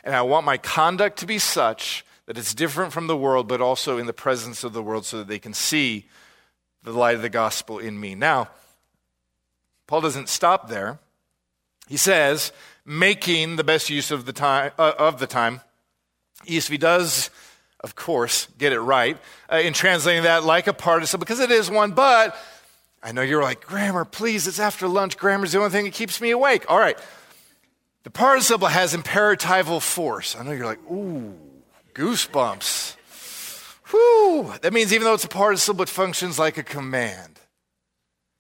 And 0.03 0.15
I 0.15 0.23
want 0.23 0.43
my 0.43 0.57
conduct 0.57 1.19
to 1.19 1.27
be 1.27 1.37
such 1.37 2.03
that 2.25 2.39
it's 2.39 2.55
different 2.55 2.91
from 2.91 3.05
the 3.05 3.15
world, 3.15 3.47
but 3.47 3.61
also 3.61 3.99
in 3.99 4.07
the 4.07 4.11
presence 4.11 4.63
of 4.63 4.73
the 4.73 4.81
world 4.81 5.05
so 5.05 5.19
that 5.19 5.27
they 5.27 5.37
can 5.37 5.53
see 5.53 6.07
the 6.83 6.91
light 6.91 7.15
of 7.15 7.21
the 7.21 7.29
gospel 7.29 7.79
in 7.79 7.99
me. 7.99 8.15
Now, 8.15 8.49
Paul 9.87 10.01
doesn't 10.01 10.29
stop 10.29 10.69
there. 10.69 10.99
He 11.87 11.97
says, 11.97 12.51
making 12.85 13.57
the 13.57 13.63
best 13.63 13.89
use 13.89 14.11
of 14.11 14.25
the 14.25 14.33
time. 14.33 14.71
Uh, 14.77 14.93
of 14.97 15.19
the 15.19 15.27
time. 15.27 15.61
ESV 16.45 16.79
does, 16.79 17.29
of 17.81 17.95
course, 17.95 18.47
get 18.57 18.73
it 18.73 18.79
right 18.79 19.17
uh, 19.51 19.57
in 19.57 19.73
translating 19.73 20.23
that 20.23 20.43
like 20.43 20.67
a 20.67 20.73
participle, 20.73 21.19
because 21.19 21.39
it 21.39 21.51
is 21.51 21.69
one, 21.69 21.91
but 21.91 22.35
I 23.03 23.11
know 23.11 23.21
you're 23.21 23.43
like, 23.43 23.65
grammar, 23.65 24.05
please, 24.05 24.47
it's 24.47 24.59
after 24.59 24.87
lunch. 24.87 25.17
Grammar's 25.17 25.51
the 25.51 25.59
only 25.59 25.71
thing 25.71 25.85
that 25.85 25.93
keeps 25.93 26.21
me 26.21 26.31
awake. 26.31 26.69
All 26.69 26.79
right. 26.79 26.97
The 28.03 28.09
participle 28.09 28.67
has 28.67 28.95
imperatival 28.95 29.81
force. 29.81 30.35
I 30.35 30.43
know 30.43 30.51
you're 30.51 30.65
like, 30.65 30.83
ooh, 30.91 31.35
goosebumps. 31.93 32.95
Whew. 33.91 34.53
That 34.61 34.73
means 34.73 34.93
even 34.93 35.05
though 35.05 35.13
it's 35.13 35.25
a 35.25 35.29
participle, 35.29 35.83
it 35.83 35.89
functions 35.89 36.39
like 36.39 36.57
a 36.57 36.63
command. 36.63 37.39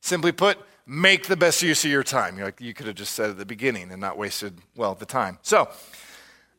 Simply 0.01 0.31
put, 0.31 0.57
make 0.85 1.27
the 1.27 1.37
best 1.37 1.61
use 1.61 1.85
of 1.85 1.91
your 1.91 2.03
time. 2.03 2.37
You're 2.37 2.47
like, 2.47 2.59
you 2.59 2.73
could 2.73 2.87
have 2.87 2.95
just 2.95 3.13
said 3.13 3.29
at 3.29 3.37
the 3.37 3.45
beginning 3.45 3.91
and 3.91 4.01
not 4.01 4.17
wasted, 4.17 4.57
well, 4.75 4.95
the 4.95 5.05
time. 5.05 5.37
So, 5.41 5.69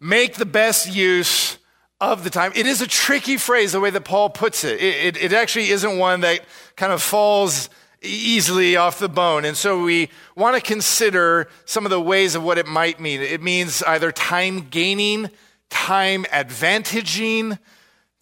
make 0.00 0.34
the 0.34 0.46
best 0.46 0.92
use 0.92 1.58
of 2.00 2.24
the 2.24 2.30
time. 2.30 2.52
It 2.54 2.66
is 2.66 2.80
a 2.80 2.86
tricky 2.86 3.36
phrase, 3.36 3.72
the 3.72 3.80
way 3.80 3.90
that 3.90 4.04
Paul 4.04 4.30
puts 4.30 4.64
it. 4.64 4.80
It, 4.80 5.16
it, 5.16 5.22
it 5.24 5.32
actually 5.32 5.70
isn't 5.70 5.98
one 5.98 6.20
that 6.20 6.40
kind 6.76 6.92
of 6.92 7.02
falls 7.02 7.68
easily 8.02 8.76
off 8.76 8.98
the 8.98 9.08
bone. 9.08 9.44
And 9.44 9.56
so 9.56 9.82
we 9.82 10.08
want 10.34 10.56
to 10.56 10.60
consider 10.60 11.48
some 11.64 11.84
of 11.86 11.90
the 11.90 12.00
ways 12.00 12.34
of 12.34 12.42
what 12.42 12.58
it 12.58 12.66
might 12.66 13.00
mean. 13.00 13.20
It 13.20 13.40
means 13.42 13.82
either 13.84 14.10
time 14.10 14.68
gaining, 14.68 15.30
time 15.70 16.24
advantaging. 16.24 17.58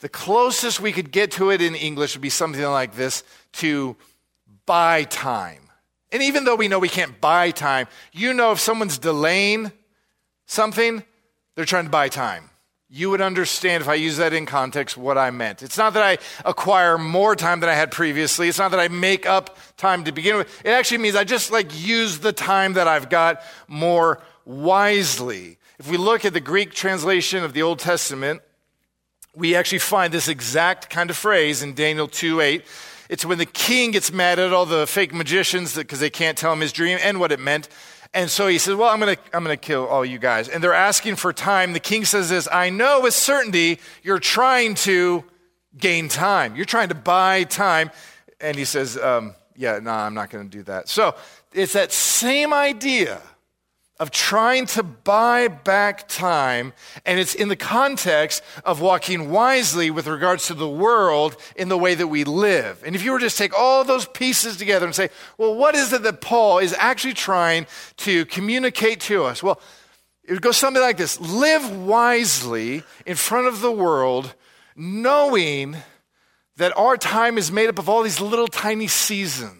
The 0.01 0.09
closest 0.09 0.81
we 0.81 0.93
could 0.93 1.13
get 1.13 1.31
to 1.33 1.51
it 1.51 1.61
in 1.61 1.75
English 1.75 2.15
would 2.15 2.23
be 2.23 2.31
something 2.31 2.63
like 2.63 2.95
this 2.95 3.23
to 3.55 3.97
buy 4.67 5.05
time. 5.05 5.63
And 6.13 6.23
even 6.23 6.45
though 6.45 6.57
we 6.57 6.69
know 6.69 6.79
we 6.79 6.89
can't 6.89 7.21
buy 7.21 7.51
time, 7.51 7.87
you 8.13 8.35
know 8.35 8.53
if 8.53 8.61
someone's 8.61 8.99
delaying 8.99 9.73
something, 10.47 11.05
they're 11.55 11.65
trying 11.65 11.85
to 11.85 11.91
buy 11.91 12.09
time 12.09 12.51
you 12.93 13.09
would 13.11 13.21
understand 13.21 13.83
if 13.83 13.89
I 13.89 13.95
use 13.95 14.17
that 14.17 14.33
in 14.33 14.47
context 14.47 14.97
what 14.97 15.17
I 15.17 15.31
meant. 15.31 15.63
It's 15.63 15.79
not 15.79 15.95
that 15.95 16.03
I 16.03 16.19
acquire 16.45 16.99
more 16.99 17.37
time 17.37 17.61
than 17.61 17.69
I 17.69 17.75
had 17.75 17.93
previously. 17.93 18.49
It's 18.49 18.59
not 18.59 18.73
that 18.73 18.81
I 18.81 18.89
make 18.89 19.27
up 19.27 19.57
time 19.77 20.05
to 20.05 20.13
begin 20.13 20.37
with. 20.37 20.67
It 20.67 20.71
actually 20.71 20.99
means 20.99 21.15
I 21.15 21.23
just 21.23 21.53
like 21.53 21.69
use 21.81 22.19
the 22.19 22.33
time 22.33 22.73
that 22.73 22.89
I've 22.89 23.09
got 23.09 23.43
more 23.69 24.21
wisely. 24.45 25.59
If 25.79 25.89
we 25.89 25.99
look 25.99 26.25
at 26.25 26.33
the 26.33 26.41
Greek 26.41 26.73
translation 26.73 27.45
of 27.45 27.53
the 27.53 27.63
Old 27.63 27.79
Testament, 27.79 28.43
we 29.35 29.55
actually 29.55 29.79
find 29.79 30.13
this 30.13 30.29
exact 30.29 30.91
kind 30.91 31.11
of 31.11 31.17
phrase 31.17 31.63
in 31.63 31.75
Daniel 31.75 32.09
2 32.09 32.41
8. 32.41 32.65
It's 33.09 33.25
when 33.25 33.39
the 33.39 33.47
king 33.47 33.91
gets 33.91 34.13
mad 34.13 34.39
at 34.39 34.53
all 34.53 34.67
the 34.67 34.87
fake 34.87 35.13
magicians 35.13 35.75
because 35.75 36.01
they 36.01 36.11
can't 36.11 36.39
tell 36.39 36.53
him 36.53 36.61
his 36.61 36.73
dream 36.73 36.99
and 37.03 37.19
what 37.19 37.33
it 37.33 37.41
meant. 37.41 37.69
And 38.13 38.31
so 38.31 38.49
he 38.49 38.59
says, 38.59 38.75
Well, 38.75 38.89
I'm 38.89 39.01
going 39.01 39.17
to 39.17 39.23
I'm 39.33 39.45
going 39.45 39.57
to 39.57 39.61
kill 39.61 39.87
all 39.87 40.05
you 40.05 40.19
guys. 40.19 40.49
And 40.49 40.63
they're 40.63 40.75
asking 40.75 41.17
for 41.17 41.33
time. 41.33 41.73
The 41.73 41.81
king 41.81 42.05
says 42.05 42.29
this 42.29 42.49
I 42.51 42.71
know 42.71 43.01
with 43.03 43.15
certainty 43.15 43.79
you're 44.03 44.19
trying 44.19 44.75
to 44.77 45.25
gain 45.77 46.09
time. 46.09 46.57
You're 46.57 46.65
trying 46.65 46.89
to 46.89 46.95
buy 46.95 47.45
time. 47.45 47.91
And 48.41 48.57
he 48.57 48.65
says, 48.65 48.97
um, 48.99 49.35
Yeah, 49.57 49.79
no, 49.81 49.91
I'm 49.91 50.15
not 50.15 50.31
going 50.31 50.49
to 50.49 50.57
do 50.57 50.65
that. 50.65 50.89
So 50.89 51.15
it's 51.53 51.73
that 51.75 51.93
same 51.93 52.53
idea 52.53 53.21
of 54.01 54.11
trying 54.11 54.65
to 54.65 54.83
buy 54.83 55.47
back 55.47 56.09
time, 56.09 56.73
and 57.05 57.21
it's 57.21 57.35
in 57.35 57.49
the 57.49 57.55
context 57.55 58.43
of 58.65 58.81
walking 58.81 59.31
wisely 59.31 59.91
with 59.91 60.07
regards 60.07 60.47
to 60.47 60.55
the 60.55 60.69
world 60.69 61.37
in 61.55 61.69
the 61.69 61.77
way 61.77 61.95
that 61.95 62.07
we 62.07 62.25
live. 62.25 62.83
And 62.85 62.97
if 62.97 63.05
you 63.05 63.13
were 63.13 63.19
to 63.19 63.27
just 63.27 63.37
take 63.37 63.57
all 63.57 63.85
those 63.85 64.07
pieces 64.07 64.57
together 64.57 64.87
and 64.87 64.95
say, 64.95 65.11
well, 65.37 65.55
what 65.55 65.75
is 65.75 65.93
it 65.93 66.03
that 66.03 66.23
Paul 66.23 66.61
is 66.61 66.75
actually 66.79 67.13
trying 67.13 67.67
to 67.99 68.25
communicate 68.25 69.01
to 69.01 69.25
us? 69.25 69.43
Well, 69.43 69.61
it 70.25 70.33
would 70.33 70.43
go 70.43 70.53
something 70.53 70.83
like 70.83 70.97
this 70.97 71.21
Live 71.21 71.71
wisely 71.71 72.83
in 73.05 73.17
front 73.17 73.49
of 73.49 73.61
the 73.61 73.73
world, 73.73 74.35
knowing 74.75 75.77
that 76.57 76.75
our 76.75 76.97
time 76.97 77.37
is 77.37 77.53
made 77.53 77.69
up 77.69 77.79
of 77.79 77.91
all 77.91 78.03
these 78.03 78.21
little 78.21 78.49
tiny 78.49 78.87
seasons 78.87 79.60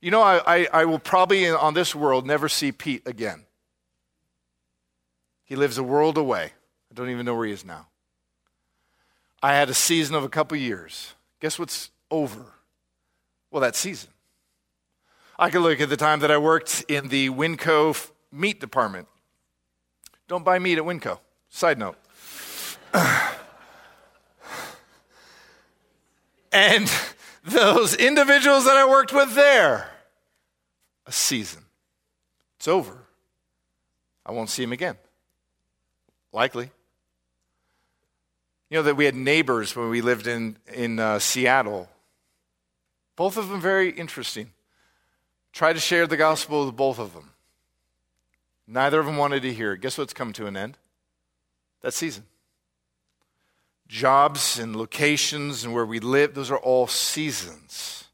you 0.00 0.10
know, 0.10 0.22
I, 0.22 0.40
I, 0.46 0.68
I 0.72 0.84
will 0.84 0.98
probably 0.98 1.48
on 1.48 1.74
this 1.74 1.94
world 1.94 2.26
never 2.26 2.48
see 2.48 2.72
Pete 2.72 3.06
again. 3.06 3.44
He 5.44 5.56
lives 5.56 5.78
a 5.78 5.82
world 5.82 6.18
away. 6.18 6.52
I 6.90 6.94
don't 6.94 7.10
even 7.10 7.26
know 7.26 7.34
where 7.34 7.46
he 7.46 7.52
is 7.52 7.64
now. 7.64 7.86
I 9.42 9.54
had 9.54 9.68
a 9.68 9.74
season 9.74 10.14
of 10.14 10.24
a 10.24 10.28
couple 10.28 10.56
years. 10.56 11.14
Guess 11.40 11.58
what's 11.58 11.90
over? 12.10 12.44
Well, 13.50 13.62
that 13.62 13.76
season. 13.76 14.10
I 15.38 15.50
could 15.50 15.62
look 15.62 15.80
at 15.80 15.88
the 15.88 15.96
time 15.96 16.20
that 16.20 16.30
I 16.30 16.38
worked 16.38 16.84
in 16.88 17.08
the 17.08 17.30
Winco 17.30 18.10
meat 18.32 18.60
department. 18.60 19.08
Don't 20.26 20.44
buy 20.44 20.58
meat 20.58 20.78
at 20.78 20.84
Winco. 20.84 21.20
Side 21.48 21.78
note. 21.78 21.96
and 26.52 26.90
those 27.50 27.94
individuals 27.94 28.64
that 28.64 28.76
I 28.76 28.88
worked 28.88 29.12
with 29.12 29.34
there 29.34 29.90
a 31.06 31.12
season. 31.12 31.62
It's 32.58 32.68
over. 32.68 32.98
I 34.26 34.32
won't 34.32 34.50
see 34.50 34.62
him 34.62 34.72
again. 34.72 34.96
Likely. 36.32 36.70
You 38.68 38.76
know 38.76 38.82
that 38.82 38.96
we 38.96 39.06
had 39.06 39.14
neighbors 39.14 39.74
when 39.74 39.88
we 39.88 40.02
lived 40.02 40.26
in, 40.26 40.58
in 40.72 40.98
uh, 40.98 41.18
Seattle. 41.18 41.88
Both 43.16 43.38
of 43.38 43.48
them 43.48 43.60
very 43.60 43.90
interesting. 43.90 44.50
Tried 45.52 45.72
to 45.74 45.80
share 45.80 46.06
the 46.06 46.18
gospel 46.18 46.66
with 46.66 46.76
both 46.76 46.98
of 46.98 47.14
them. 47.14 47.30
Neither 48.66 49.00
of 49.00 49.06
them 49.06 49.16
wanted 49.16 49.40
to 49.42 49.54
hear. 49.54 49.76
Guess 49.76 49.96
what's 49.96 50.12
come 50.12 50.34
to 50.34 50.46
an 50.46 50.56
end? 50.56 50.76
That 51.80 51.94
season 51.94 52.24
jobs 53.88 54.58
and 54.58 54.76
locations 54.76 55.64
and 55.64 55.72
where 55.72 55.86
we 55.86 55.98
live, 55.98 56.34
those 56.34 56.50
are 56.50 56.58
all 56.58 56.86
seasons. 56.86 58.04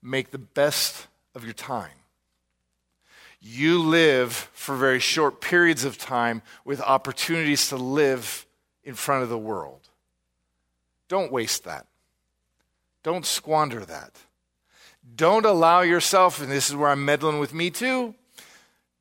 Make 0.00 0.30
the 0.30 0.38
best 0.38 1.08
of 1.34 1.44
your 1.44 1.52
time. 1.52 1.90
You 3.40 3.78
live 3.80 4.32
for 4.54 4.76
very 4.76 5.00
short 5.00 5.40
periods 5.40 5.84
of 5.84 5.98
time 5.98 6.40
with 6.64 6.80
opportunities 6.80 7.68
to 7.68 7.76
live 7.76 8.46
in 8.84 8.94
front 8.94 9.22
of 9.22 9.28
the 9.28 9.38
world. 9.38 9.88
Don't 11.08 11.32
waste 11.32 11.64
that. 11.64 11.86
Don't 13.02 13.26
squander 13.26 13.84
that. 13.84 14.12
Don't 15.16 15.44
allow 15.44 15.82
yourself, 15.82 16.40
and 16.40 16.50
this 16.50 16.70
is 16.70 16.76
where 16.76 16.88
I'm 16.88 17.04
meddling 17.04 17.38
with 17.38 17.52
me 17.52 17.70
too. 17.70 18.14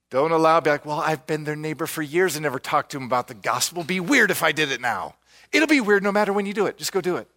Don't 0.09 0.31
allow, 0.31 0.59
be 0.59 0.69
like, 0.69 0.85
well, 0.85 0.99
I've 0.99 1.25
been 1.25 1.45
their 1.45 1.55
neighbor 1.55 1.87
for 1.87 2.01
years 2.01 2.35
and 2.35 2.43
never 2.43 2.59
talked 2.59 2.91
to 2.91 2.97
them 2.97 3.05
about 3.05 3.29
the 3.29 3.33
gospel. 3.33 3.83
Be 3.83 3.99
weird 3.99 4.29
if 4.29 4.43
I 4.43 4.51
did 4.51 4.71
it 4.71 4.81
now. 4.81 5.15
It'll 5.53 5.67
be 5.67 5.79
weird 5.79 6.03
no 6.03 6.11
matter 6.11 6.33
when 6.33 6.45
you 6.45 6.53
do 6.53 6.65
it. 6.65 6.77
Just 6.77 6.91
go 6.91 6.99
do 6.99 7.15
it. 7.15 7.27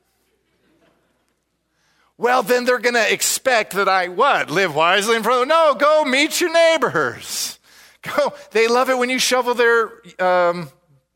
Well, 2.19 2.43
then 2.43 2.65
they're 2.65 2.79
going 2.79 2.95
to 2.95 3.13
expect 3.13 3.75
that 3.75 3.89
I 3.89 4.09
what? 4.09 4.51
Live 4.51 4.75
wisely 4.75 5.17
in 5.17 5.23
front 5.23 5.43
of 5.43 5.49
them. 5.49 5.49
No, 5.49 5.75
go 5.75 6.05
meet 6.05 6.41
your 6.41 6.53
neighbors. 6.53 7.59
Go. 8.03 8.33
They 8.53 8.69
love 8.69 8.89
it 8.89 8.97
when 8.97 9.11
you 9.11 9.19
shovel 9.19 9.55
their 9.55 9.91
um, 10.21 10.71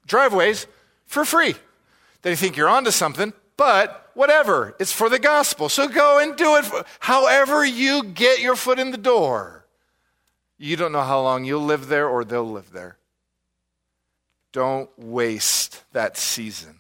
driveways 0.08 0.66
for 1.06 1.24
free. 1.24 1.54
They 2.22 2.34
think 2.34 2.56
you're 2.56 2.68
onto 2.68 2.90
something, 2.90 3.32
but 3.56 4.10
whatever. 4.14 4.74
It's 4.80 4.90
for 4.90 5.08
the 5.08 5.20
gospel. 5.20 5.68
So 5.68 5.86
go 5.86 6.18
and 6.18 6.34
do 6.34 6.56
it 6.56 6.64
however 6.98 7.64
you 7.64 8.02
get 8.02 8.40
your 8.40 8.56
foot 8.56 8.80
in 8.80 8.90
the 8.90 8.98
door. 8.98 9.66
You 10.58 10.76
don't 10.76 10.90
know 10.90 11.02
how 11.02 11.22
long 11.22 11.44
you'll 11.44 11.64
live 11.64 11.86
there 11.86 12.08
or 12.08 12.24
they'll 12.24 12.50
live 12.50 12.72
there. 12.72 12.98
Don't 14.52 14.90
waste 14.98 15.84
that 15.92 16.16
season. 16.16 16.79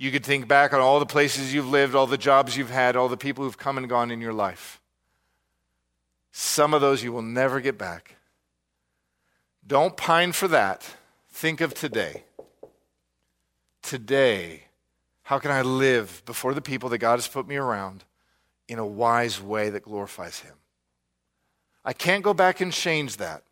You 0.00 0.10
could 0.10 0.24
think 0.24 0.48
back 0.48 0.72
on 0.72 0.80
all 0.80 0.98
the 0.98 1.04
places 1.04 1.52
you've 1.52 1.68
lived, 1.68 1.94
all 1.94 2.06
the 2.06 2.16
jobs 2.16 2.56
you've 2.56 2.70
had, 2.70 2.96
all 2.96 3.10
the 3.10 3.18
people 3.18 3.44
who've 3.44 3.58
come 3.58 3.76
and 3.76 3.86
gone 3.86 4.10
in 4.10 4.22
your 4.22 4.32
life. 4.32 4.80
Some 6.32 6.72
of 6.72 6.80
those 6.80 7.04
you 7.04 7.12
will 7.12 7.20
never 7.20 7.60
get 7.60 7.76
back. 7.76 8.16
Don't 9.66 9.98
pine 9.98 10.32
for 10.32 10.48
that. 10.48 10.88
Think 11.28 11.60
of 11.60 11.74
today. 11.74 12.24
Today, 13.82 14.64
how 15.24 15.38
can 15.38 15.50
I 15.50 15.60
live 15.60 16.22
before 16.24 16.54
the 16.54 16.62
people 16.62 16.88
that 16.88 16.98
God 16.98 17.16
has 17.16 17.28
put 17.28 17.46
me 17.46 17.56
around 17.56 18.02
in 18.68 18.78
a 18.78 18.86
wise 18.86 19.38
way 19.38 19.68
that 19.68 19.82
glorifies 19.82 20.38
Him? 20.38 20.54
I 21.84 21.92
can't 21.92 22.24
go 22.24 22.32
back 22.32 22.62
and 22.62 22.72
change 22.72 23.18
that. 23.18 23.42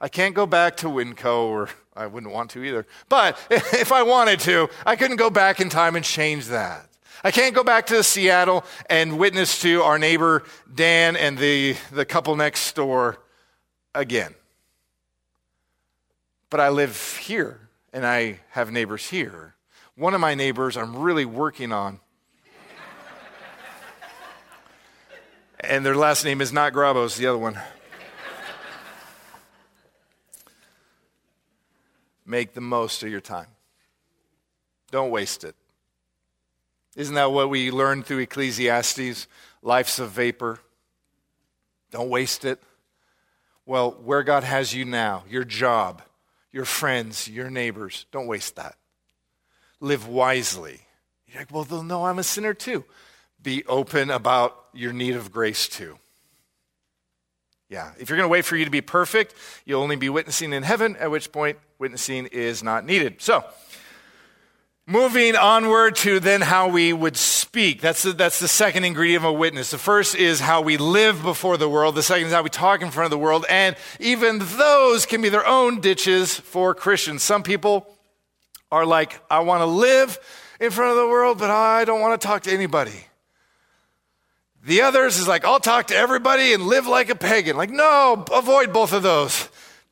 I 0.00 0.08
can't 0.08 0.34
go 0.34 0.46
back 0.46 0.78
to 0.78 0.86
Winco, 0.86 1.48
or 1.48 1.68
I 1.96 2.06
wouldn't 2.06 2.32
want 2.32 2.50
to 2.50 2.62
either. 2.62 2.86
But 3.08 3.38
if 3.50 3.92
I 3.92 4.02
wanted 4.02 4.40
to, 4.40 4.68
I 4.84 4.96
couldn't 4.96 5.16
go 5.16 5.30
back 5.30 5.60
in 5.60 5.68
time 5.68 5.96
and 5.96 6.04
change 6.04 6.46
that. 6.46 6.88
I 7.24 7.30
can't 7.30 7.54
go 7.54 7.64
back 7.64 7.86
to 7.86 8.02
Seattle 8.04 8.64
and 8.90 9.18
witness 9.18 9.60
to 9.62 9.82
our 9.82 9.98
neighbor 9.98 10.44
Dan 10.72 11.16
and 11.16 11.38
the, 11.38 11.76
the 11.90 12.04
couple 12.04 12.36
next 12.36 12.76
door 12.76 13.18
again. 13.94 14.34
But 16.50 16.60
I 16.60 16.68
live 16.68 17.16
here 17.16 17.68
and 17.92 18.06
I 18.06 18.40
have 18.50 18.70
neighbors 18.70 19.08
here. 19.08 19.54
One 19.96 20.14
of 20.14 20.20
my 20.20 20.34
neighbors 20.34 20.76
I'm 20.76 20.96
really 20.96 21.24
working 21.24 21.72
on. 21.72 22.00
and 25.60 25.84
their 25.84 25.96
last 25.96 26.24
name 26.24 26.40
is 26.40 26.52
not 26.52 26.72
Grabos, 26.72 27.16
the 27.16 27.26
other 27.26 27.38
one. 27.38 27.58
Make 32.26 32.54
the 32.54 32.60
most 32.60 33.02
of 33.04 33.08
your 33.08 33.20
time. 33.20 33.46
Don't 34.90 35.10
waste 35.10 35.44
it. 35.44 35.54
Isn't 36.96 37.14
that 37.14 37.30
what 37.30 37.50
we 37.50 37.70
learned 37.70 38.06
through 38.06 38.20
Ecclesiastes? 38.20 39.28
Life's 39.62 39.98
a 39.98 40.06
vapor. 40.06 40.58
Don't 41.90 42.08
waste 42.08 42.44
it. 42.44 42.62
Well, 43.64 43.92
where 44.02 44.22
God 44.22 44.44
has 44.44 44.74
you 44.74 44.84
now, 44.84 45.24
your 45.28 45.44
job, 45.44 46.02
your 46.52 46.64
friends, 46.64 47.28
your 47.28 47.50
neighbors, 47.50 48.06
don't 48.12 48.26
waste 48.26 48.56
that. 48.56 48.76
Live 49.80 50.08
wisely. 50.08 50.80
You're 51.26 51.40
like, 51.40 51.52
well, 51.52 51.64
they'll 51.64 51.82
know 51.82 52.06
I'm 52.06 52.18
a 52.18 52.22
sinner 52.22 52.54
too. 52.54 52.84
Be 53.42 53.64
open 53.66 54.10
about 54.10 54.56
your 54.72 54.92
need 54.92 55.16
of 55.16 55.30
grace 55.30 55.68
too. 55.68 55.98
Yeah, 57.68 57.92
if 57.98 58.08
you're 58.08 58.16
going 58.16 58.28
to 58.28 58.32
wait 58.32 58.44
for 58.44 58.56
you 58.56 58.64
to 58.64 58.70
be 58.70 58.80
perfect, 58.80 59.34
you'll 59.64 59.82
only 59.82 59.96
be 59.96 60.08
witnessing 60.08 60.52
in 60.52 60.62
heaven, 60.62 60.96
at 60.96 61.10
which 61.10 61.32
point 61.32 61.58
witnessing 61.78 62.26
is 62.26 62.62
not 62.62 62.84
needed. 62.84 63.20
So, 63.20 63.44
moving 64.86 65.34
onward 65.34 65.96
to 65.96 66.20
then 66.20 66.40
how 66.40 66.68
we 66.68 66.92
would 66.92 67.16
speak. 67.16 67.80
That's 67.80 68.02
the, 68.02 68.12
that's 68.12 68.38
the 68.38 68.48
second 68.48 68.84
ingredient 68.84 69.24
of 69.24 69.30
a 69.30 69.32
witness. 69.32 69.70
The 69.70 69.78
first 69.78 70.14
is 70.14 70.40
how 70.40 70.62
we 70.62 70.76
live 70.76 71.22
before 71.22 71.56
the 71.56 71.68
world. 71.68 71.94
The 71.94 72.02
second 72.02 72.28
is 72.28 72.32
how 72.32 72.42
we 72.42 72.50
talk 72.50 72.82
in 72.82 72.90
front 72.90 73.06
of 73.06 73.10
the 73.10 73.18
world. 73.18 73.44
And 73.48 73.76
even 73.98 74.38
those 74.38 75.04
can 75.04 75.20
be 75.20 75.28
their 75.28 75.46
own 75.46 75.80
ditches 75.80 76.38
for 76.38 76.74
Christians. 76.74 77.22
Some 77.22 77.42
people 77.42 77.86
are 78.70 78.86
like, 78.86 79.20
I 79.30 79.40
want 79.40 79.62
to 79.62 79.66
live 79.66 80.18
in 80.60 80.70
front 80.70 80.92
of 80.92 80.96
the 80.96 81.08
world, 81.08 81.38
but 81.38 81.50
I 81.50 81.84
don't 81.84 82.00
want 82.00 82.20
to 82.20 82.26
talk 82.26 82.44
to 82.44 82.52
anybody. 82.52 83.06
The 84.64 84.82
others 84.82 85.18
is 85.18 85.28
like, 85.28 85.44
I'll 85.44 85.60
talk 85.60 85.88
to 85.88 85.96
everybody 85.96 86.52
and 86.52 86.64
live 86.64 86.86
like 86.86 87.08
a 87.08 87.14
pagan. 87.14 87.56
Like, 87.56 87.70
no, 87.70 88.24
avoid 88.32 88.72
both 88.72 88.92
of 88.92 89.02
those. 89.02 89.48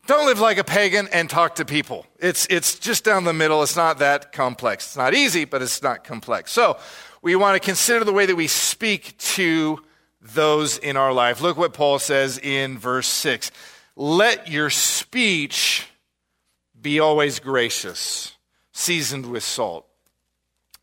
Don't 0.07 0.27
live 0.27 0.39
like 0.39 0.59
a 0.59 0.65
pagan 0.65 1.09
and 1.13 1.31
talk 1.31 1.55
to 1.55 1.65
people. 1.65 2.05
It's, 2.19 2.47
it's 2.51 2.79
just 2.79 3.05
down 3.05 3.25
the 3.25 3.33
middle. 3.33 3.63
It's 3.63 3.77
not 3.77 4.01
that 4.01 4.33
complex. 4.33 4.87
It's 4.87 4.97
not 4.97 5.15
easy, 5.15 5.47
but 5.47 5.63
it's 5.63 5.83
not 5.83 6.05
complex. 6.05 6.53
So 6.53 6.77
we 7.23 7.37
want 7.37 7.61
to 7.61 7.65
consider 7.65 8.05
the 8.05 8.13
way 8.13 8.27
that 8.27 8.37
we 8.37 8.47
speak 8.47 9.17
to 9.19 9.83
those 10.21 10.77
in 10.77 10.99
our 10.99 11.13
life. 11.13 11.41
Look 11.41 11.57
what 11.57 11.73
Paul 11.73 11.99
says 11.99 12.39
in 12.39 12.77
verse 12.77 13.07
6 13.07 13.51
Let 13.97 14.49
your 14.49 14.69
speech 14.69 15.87
be 16.79 17.01
always 17.01 17.41
gracious, 17.41 18.33
seasoned 18.73 19.25
with 19.25 19.43
salt. 19.43 19.87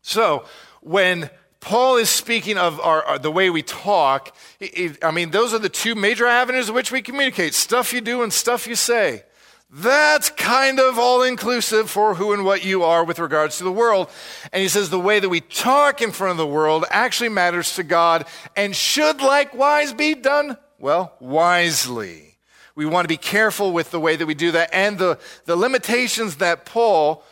So 0.00 0.46
when 0.80 1.30
Paul 1.62 1.96
is 1.96 2.10
speaking 2.10 2.58
of 2.58 2.80
our, 2.80 3.04
our, 3.04 3.18
the 3.20 3.30
way 3.30 3.48
we 3.48 3.62
talk. 3.62 4.34
I 4.60 5.12
mean, 5.12 5.30
those 5.30 5.54
are 5.54 5.60
the 5.60 5.68
two 5.68 5.94
major 5.94 6.26
avenues 6.26 6.68
in 6.68 6.74
which 6.74 6.90
we 6.90 7.00
communicate 7.00 7.54
stuff 7.54 7.92
you 7.92 8.00
do 8.00 8.22
and 8.22 8.32
stuff 8.32 8.66
you 8.66 8.74
say. 8.74 9.22
That's 9.70 10.28
kind 10.28 10.80
of 10.80 10.98
all 10.98 11.22
inclusive 11.22 11.88
for 11.88 12.16
who 12.16 12.32
and 12.32 12.44
what 12.44 12.64
you 12.64 12.82
are 12.82 13.04
with 13.04 13.20
regards 13.20 13.58
to 13.58 13.64
the 13.64 13.72
world. 13.72 14.10
And 14.52 14.60
he 14.60 14.68
says 14.68 14.90
the 14.90 14.98
way 14.98 15.20
that 15.20 15.28
we 15.28 15.40
talk 15.40 16.02
in 16.02 16.10
front 16.10 16.32
of 16.32 16.36
the 16.36 16.46
world 16.46 16.84
actually 16.90 17.30
matters 17.30 17.76
to 17.76 17.84
God 17.84 18.26
and 18.56 18.74
should 18.74 19.22
likewise 19.22 19.92
be 19.92 20.16
done, 20.16 20.58
well, 20.80 21.14
wisely. 21.20 22.38
We 22.74 22.86
want 22.86 23.04
to 23.04 23.08
be 23.08 23.16
careful 23.16 23.70
with 23.72 23.92
the 23.92 24.00
way 24.00 24.16
that 24.16 24.26
we 24.26 24.34
do 24.34 24.50
that 24.50 24.70
and 24.74 24.98
the, 24.98 25.18
the 25.44 25.54
limitations 25.56 26.36
that 26.36 26.66
Paul 26.66 27.22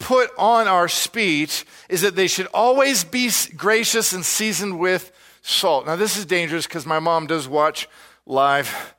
put 0.00 0.30
on 0.36 0.66
our 0.66 0.88
speech 0.88 1.64
is 1.88 2.00
that 2.00 2.16
they 2.16 2.26
should 2.26 2.48
always 2.52 3.04
be 3.04 3.30
gracious 3.56 4.12
and 4.12 4.24
seasoned 4.24 4.80
with 4.80 5.12
salt. 5.42 5.86
Now, 5.86 5.94
this 5.94 6.16
is 6.16 6.26
dangerous 6.26 6.66
because 6.66 6.86
my 6.86 6.98
mom 6.98 7.28
does 7.28 7.46
watch 7.46 7.88
live, 8.26 8.94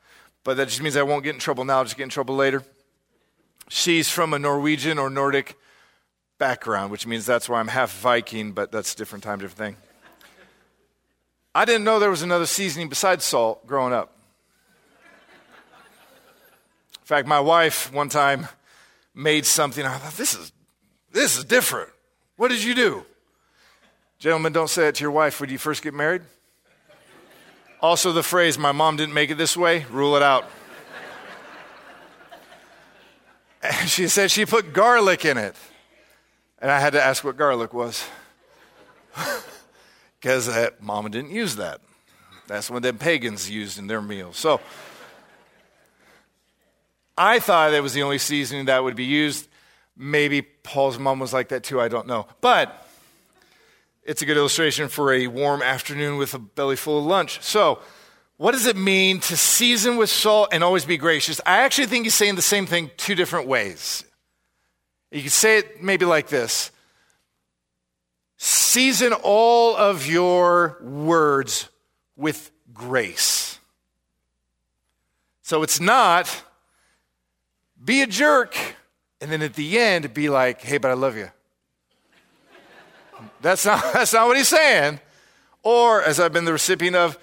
but 0.45 0.55
that 0.57 0.69
just 0.69 0.81
means 0.81 0.95
I 0.95 1.03
won't 1.03 1.23
get 1.25 1.33
in 1.33 1.39
trouble 1.39 1.65
now, 1.65 1.79
I'll 1.79 1.83
just 1.83 1.97
get 1.97 2.03
in 2.03 2.09
trouble 2.09 2.35
later. 2.35 2.63
She's 3.67 4.09
from 4.09 4.33
a 4.33 4.39
Norwegian 4.39 4.97
or 4.97 5.09
Nordic 5.09 5.57
background, 6.37 6.91
which 6.91 7.05
means 7.05 7.25
that's 7.25 7.49
why 7.49 7.59
I'm 7.59 7.67
half 7.67 7.97
Viking, 7.99 8.51
but 8.51 8.71
that's 8.71 8.93
a 8.93 8.97
different 8.97 9.23
time, 9.23 9.39
different 9.39 9.57
thing. 9.57 9.75
I 11.53 11.65
didn't 11.65 11.83
know 11.83 11.99
there 11.99 12.09
was 12.09 12.21
another 12.21 12.45
seasoning 12.45 12.89
besides 12.89 13.25
salt 13.25 13.65
growing 13.67 13.91
up. 13.91 14.15
In 16.99 17.05
fact, 17.05 17.27
my 17.27 17.39
wife 17.39 17.91
one 17.91 18.07
time 18.07 18.47
made 19.13 19.45
something. 19.45 19.85
I 19.85 19.97
thought, 19.97 20.13
this 20.13 20.33
is 20.33 20.51
this 21.11 21.37
is 21.37 21.43
different. 21.43 21.89
What 22.37 22.49
did 22.49 22.63
you 22.63 22.73
do? 22.73 23.05
Gentlemen, 24.19 24.53
don't 24.53 24.69
say 24.69 24.87
it 24.87 24.95
to 24.95 25.03
your 25.03 25.11
wife 25.11 25.41
when 25.41 25.49
you 25.49 25.57
first 25.57 25.81
get 25.81 25.93
married. 25.93 26.21
Also, 27.81 28.11
the 28.11 28.23
phrase, 28.23 28.57
my 28.57 28.71
mom 28.71 28.95
didn't 28.95 29.13
make 29.13 29.31
it 29.31 29.35
this 29.35 29.57
way, 29.57 29.85
rule 29.91 30.15
it 30.15 30.23
out. 30.23 30.45
She 33.85 34.07
said 34.07 34.31
she 34.31 34.47
put 34.47 34.73
garlic 34.73 35.23
in 35.23 35.37
it. 35.37 35.55
And 36.57 36.71
I 36.71 36.79
had 36.79 36.93
to 36.93 37.03
ask 37.03 37.23
what 37.23 37.37
garlic 37.37 37.73
was. 37.73 38.03
Because 40.19 40.47
uh, 40.47 40.69
mama 40.79 41.09
didn't 41.09 41.31
use 41.31 41.55
that. 41.55 41.81
That's 42.45 42.69
what 42.69 42.83
the 42.83 42.93
pagans 42.93 43.49
used 43.49 43.79
in 43.79 43.87
their 43.87 44.03
meals. 44.03 44.37
So 44.37 44.61
I 47.17 47.39
thought 47.39 47.71
that 47.71 47.81
was 47.81 47.93
the 47.93 48.03
only 48.03 48.19
seasoning 48.19 48.65
that 48.65 48.83
would 48.83 48.95
be 48.95 49.05
used. 49.05 49.47
Maybe 50.01 50.41
Paul's 50.41 50.97
mom 50.97 51.19
was 51.19 51.31
like 51.31 51.49
that 51.49 51.63
too, 51.63 51.79
I 51.79 51.87
don't 51.87 52.07
know. 52.07 52.25
But 52.41 52.87
it's 54.03 54.23
a 54.23 54.25
good 54.25 54.35
illustration 54.35 54.87
for 54.87 55.13
a 55.13 55.27
warm 55.27 55.61
afternoon 55.61 56.17
with 56.17 56.33
a 56.33 56.39
belly 56.39 56.75
full 56.75 56.97
of 56.97 57.05
lunch. 57.05 57.39
So, 57.43 57.79
what 58.37 58.53
does 58.53 58.65
it 58.65 58.75
mean 58.75 59.19
to 59.19 59.37
season 59.37 59.97
with 59.97 60.09
salt 60.09 60.49
and 60.51 60.63
always 60.63 60.85
be 60.85 60.97
gracious? 60.97 61.39
I 61.45 61.57
actually 61.59 61.85
think 61.85 62.05
he's 62.05 62.15
saying 62.15 62.33
the 62.33 62.41
same 62.41 62.65
thing 62.65 62.89
two 62.97 63.13
different 63.13 63.47
ways. 63.47 64.03
You 65.11 65.21
could 65.21 65.31
say 65.31 65.59
it 65.59 65.83
maybe 65.83 66.05
like 66.05 66.27
this 66.29 66.71
Season 68.37 69.13
all 69.13 69.75
of 69.75 70.07
your 70.07 70.79
words 70.81 71.69
with 72.15 72.49
grace. 72.73 73.59
So 75.43 75.61
it's 75.61 75.79
not 75.79 76.43
be 77.83 78.01
a 78.01 78.07
jerk 78.07 78.57
and 79.21 79.31
then 79.31 79.43
at 79.43 79.53
the 79.53 79.79
end 79.79 80.13
be 80.13 80.29
like, 80.29 80.61
hey, 80.61 80.79
but 80.79 80.89
I 80.89 80.95
love 80.95 81.15
you. 81.15 81.29
That's 83.41 83.65
not, 83.65 83.81
that's 83.93 84.13
not 84.13 84.27
what 84.27 84.35
he's 84.35 84.47
saying. 84.47 84.99
Or, 85.63 86.01
as 86.01 86.19
I've 86.19 86.33
been 86.33 86.45
the 86.45 86.53
recipient 86.53 86.95
of, 86.95 87.19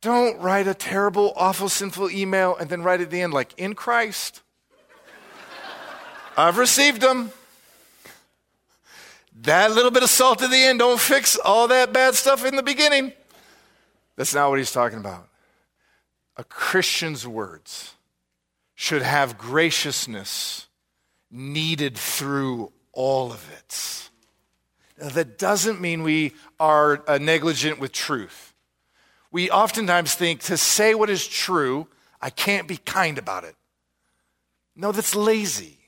don't 0.00 0.38
write 0.40 0.68
a 0.68 0.74
terrible, 0.74 1.32
awful, 1.36 1.68
sinful 1.68 2.10
email 2.10 2.56
and 2.56 2.70
then 2.70 2.82
write 2.82 3.00
at 3.00 3.10
the 3.10 3.20
end, 3.20 3.34
like, 3.34 3.52
in 3.58 3.74
Christ. 3.74 4.42
I've 6.36 6.56
received 6.56 7.02
them. 7.02 7.32
That 9.42 9.72
little 9.72 9.90
bit 9.90 10.02
of 10.02 10.08
salt 10.08 10.40
at 10.42 10.50
the 10.50 10.56
end 10.56 10.78
don't 10.78 11.00
fix 11.00 11.36
all 11.36 11.68
that 11.68 11.92
bad 11.92 12.14
stuff 12.14 12.44
in 12.44 12.56
the 12.56 12.62
beginning. 12.62 13.12
That's 14.16 14.34
not 14.34 14.50
what 14.50 14.58
he's 14.58 14.72
talking 14.72 14.98
about. 14.98 15.28
A 16.36 16.44
Christian's 16.44 17.26
words 17.26 17.94
should 18.74 19.02
have 19.02 19.36
graciousness 19.36 20.66
kneaded 21.30 21.96
through 21.96 22.72
all 22.92 23.32
of 23.32 23.50
it. 23.52 24.10
Now, 25.00 25.08
that 25.10 25.38
doesn't 25.38 25.80
mean 25.80 26.02
we 26.02 26.34
are 26.58 27.02
uh, 27.06 27.18
negligent 27.18 27.78
with 27.78 27.92
truth. 27.92 28.54
We 29.30 29.50
oftentimes 29.50 30.14
think 30.14 30.40
to 30.42 30.56
say 30.56 30.94
what 30.94 31.08
is 31.08 31.26
true, 31.26 31.86
I 32.20 32.30
can't 32.30 32.68
be 32.68 32.76
kind 32.76 33.16
about 33.16 33.44
it. 33.44 33.54
No, 34.76 34.92
that's 34.92 35.14
lazy. 35.14 35.78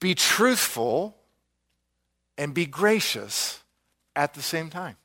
Be 0.00 0.14
truthful 0.14 1.16
and 2.36 2.54
be 2.54 2.66
gracious 2.66 3.62
at 4.14 4.34
the 4.34 4.42
same 4.42 4.70
time. 4.70 4.96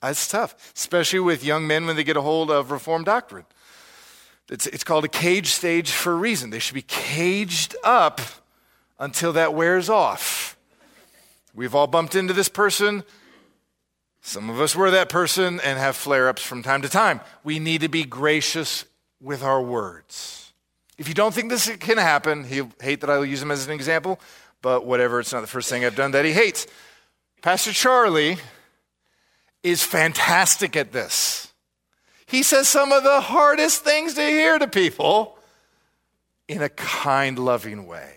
That's 0.00 0.26
tough, 0.28 0.72
especially 0.74 1.20
with 1.20 1.44
young 1.44 1.66
men 1.66 1.86
when 1.86 1.96
they 1.96 2.04
get 2.04 2.16
a 2.16 2.22
hold 2.22 2.50
of 2.50 2.70
Reformed 2.70 3.06
doctrine. 3.06 3.46
It's, 4.50 4.66
it's 4.66 4.84
called 4.84 5.04
a 5.04 5.08
cage 5.08 5.48
stage 5.48 5.90
for 5.90 6.12
a 6.12 6.16
reason. 6.16 6.50
They 6.50 6.58
should 6.58 6.74
be 6.74 6.82
caged 6.82 7.76
up 7.82 8.20
until 8.98 9.32
that 9.32 9.54
wears 9.54 9.88
off. 9.88 10.56
We've 11.54 11.74
all 11.74 11.86
bumped 11.86 12.14
into 12.14 12.32
this 12.32 12.48
person. 12.48 13.04
Some 14.20 14.50
of 14.50 14.60
us 14.60 14.74
were 14.74 14.90
that 14.90 15.08
person 15.08 15.60
and 15.60 15.78
have 15.78 15.96
flare 15.96 16.28
ups 16.28 16.42
from 16.42 16.62
time 16.62 16.82
to 16.82 16.88
time. 16.88 17.20
We 17.42 17.58
need 17.58 17.82
to 17.82 17.88
be 17.88 18.04
gracious 18.04 18.84
with 19.20 19.42
our 19.42 19.62
words. 19.62 20.52
If 20.98 21.08
you 21.08 21.14
don't 21.14 21.34
think 21.34 21.50
this 21.50 21.74
can 21.76 21.98
happen, 21.98 22.44
he'll 22.44 22.70
hate 22.80 23.00
that 23.00 23.10
I'll 23.10 23.24
use 23.24 23.42
him 23.42 23.50
as 23.50 23.66
an 23.66 23.72
example, 23.72 24.20
but 24.62 24.86
whatever, 24.86 25.20
it's 25.20 25.32
not 25.32 25.40
the 25.40 25.46
first 25.46 25.68
thing 25.68 25.84
I've 25.84 25.96
done 25.96 26.12
that 26.12 26.24
he 26.24 26.32
hates. 26.32 26.66
Pastor 27.42 27.72
Charlie 27.72 28.36
is 29.62 29.82
fantastic 29.82 30.76
at 30.76 30.92
this. 30.92 31.43
He 32.34 32.42
says 32.42 32.66
some 32.66 32.90
of 32.90 33.04
the 33.04 33.20
hardest 33.20 33.84
things 33.84 34.14
to 34.14 34.20
hear 34.20 34.58
to 34.58 34.66
people 34.66 35.38
in 36.48 36.62
a 36.62 36.68
kind, 36.68 37.38
loving 37.38 37.86
way. 37.86 38.16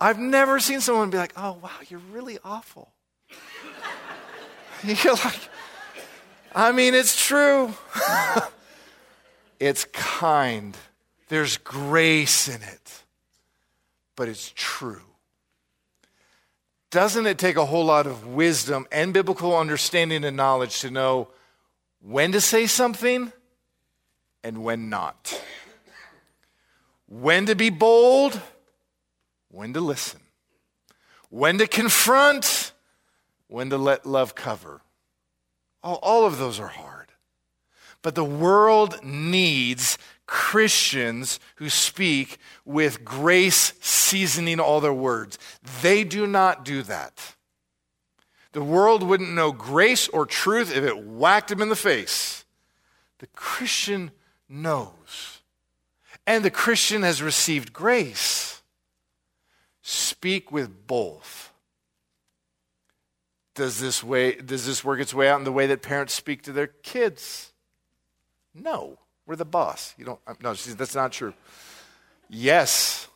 I've 0.00 0.18
never 0.18 0.58
seen 0.58 0.80
someone 0.80 1.08
be 1.08 1.16
like, 1.16 1.34
oh, 1.36 1.52
wow, 1.62 1.70
you're 1.88 2.02
really 2.10 2.36
awful. 2.42 2.92
you're 4.82 5.14
like, 5.14 5.38
I 6.52 6.72
mean, 6.72 6.94
it's 6.94 7.24
true. 7.24 7.72
it's 9.60 9.84
kind, 9.92 10.76
there's 11.28 11.58
grace 11.58 12.48
in 12.48 12.60
it, 12.60 13.02
but 14.16 14.28
it's 14.28 14.52
true. 14.56 15.02
doesn't 16.90 17.26
it 17.26 17.38
take 17.38 17.54
a 17.54 17.66
whole 17.66 17.84
lot 17.84 18.08
of 18.08 18.26
wisdom 18.26 18.88
and 18.90 19.14
biblical 19.14 19.56
understanding 19.56 20.24
and 20.24 20.36
knowledge 20.36 20.80
to 20.80 20.90
know 20.90 21.28
when 22.06 22.32
to 22.32 22.40
say 22.40 22.66
something 22.66 23.32
and 24.42 24.62
when 24.62 24.88
not? 24.88 25.42
When 27.06 27.46
to 27.46 27.54
be 27.54 27.70
bold, 27.70 28.40
when 29.50 29.72
to 29.72 29.80
listen, 29.80 30.20
when 31.30 31.58
to 31.58 31.66
confront, 31.66 32.72
when 33.48 33.70
to 33.70 33.78
let 33.78 34.04
love 34.04 34.34
cover. 34.34 34.82
All, 35.82 35.98
all 36.02 36.26
of 36.26 36.38
those 36.38 36.60
are 36.60 36.68
hard. 36.68 37.08
But 38.02 38.14
the 38.14 38.24
world 38.24 39.02
needs 39.02 39.96
Christians 40.26 41.40
who 41.56 41.70
speak 41.70 42.38
with 42.64 43.04
grace 43.04 43.72
seasoning 43.80 44.60
all 44.60 44.80
their 44.80 44.92
words. 44.92 45.38
They 45.82 46.04
do 46.04 46.26
not 46.26 46.64
do 46.64 46.82
that. 46.82 47.34
The 48.54 48.64
world 48.64 49.02
wouldn't 49.02 49.32
know 49.32 49.52
grace 49.52 50.08
or 50.08 50.24
truth 50.24 50.74
if 50.74 50.82
it 50.82 51.04
whacked 51.04 51.50
him 51.50 51.60
in 51.60 51.68
the 51.68 51.76
face. 51.76 52.44
The 53.18 53.26
Christian 53.28 54.12
knows. 54.48 55.42
And 56.26 56.44
the 56.44 56.50
Christian 56.50 57.02
has 57.02 57.20
received 57.20 57.72
grace. 57.72 58.62
Speak 59.82 60.50
with 60.50 60.86
both. 60.86 61.52
Does 63.54 63.80
this, 63.80 64.02
way, 64.02 64.36
does 64.36 64.64
this 64.66 64.82
work 64.82 65.00
its 65.00 65.12
way 65.12 65.28
out 65.28 65.38
in 65.38 65.44
the 65.44 65.52
way 65.52 65.66
that 65.66 65.82
parents 65.82 66.14
speak 66.14 66.42
to 66.42 66.52
their 66.52 66.68
kids? 66.68 67.52
No. 68.54 68.98
We're 69.26 69.36
the 69.36 69.44
boss. 69.44 69.94
You 69.98 70.04
don't, 70.04 70.20
no, 70.42 70.54
that's 70.54 70.94
not 70.94 71.12
true. 71.12 71.34
Yes, 72.28 73.08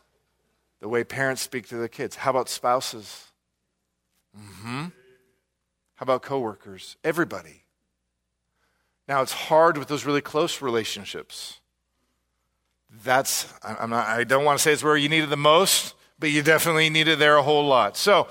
the 0.81 0.89
way 0.89 1.05
parents 1.05 1.43
speak 1.43 1.69
to 1.69 1.77
their 1.77 1.89
kids. 1.89 2.17
How 2.17 2.31
about 2.31 2.49
spouses? 2.49 3.27
Mm-hmm. 4.39 4.87
How 5.99 6.05
about 6.05 6.23
coworkers? 6.23 6.97
Everybody. 7.03 7.65
Now, 9.09 9.23
it's 9.23 9.33
hard 9.33 9.77
with 9.77 9.89
those 9.89 10.05
really 10.05 10.21
close 10.21 10.63
relationships. 10.63 11.59
That's, 13.05 13.53
I'm 13.65 13.91
not, 13.91 14.07
I 14.07 14.23
don't 14.23 14.45
want 14.45 14.59
to 14.59 14.63
say 14.63 14.73
it's 14.73 14.85
where 14.85 14.97
you 14.97 15.09
need 15.09 15.25
it 15.25 15.31
the 15.31 15.37
most, 15.37 15.95
but 16.21 16.31
you 16.31 16.43
definitely 16.43 16.89
need 16.89 17.09
it 17.09 17.19
there 17.19 17.37
a 17.37 17.43
whole 17.43 17.67
lot. 17.67 17.97
So, 17.97 18.29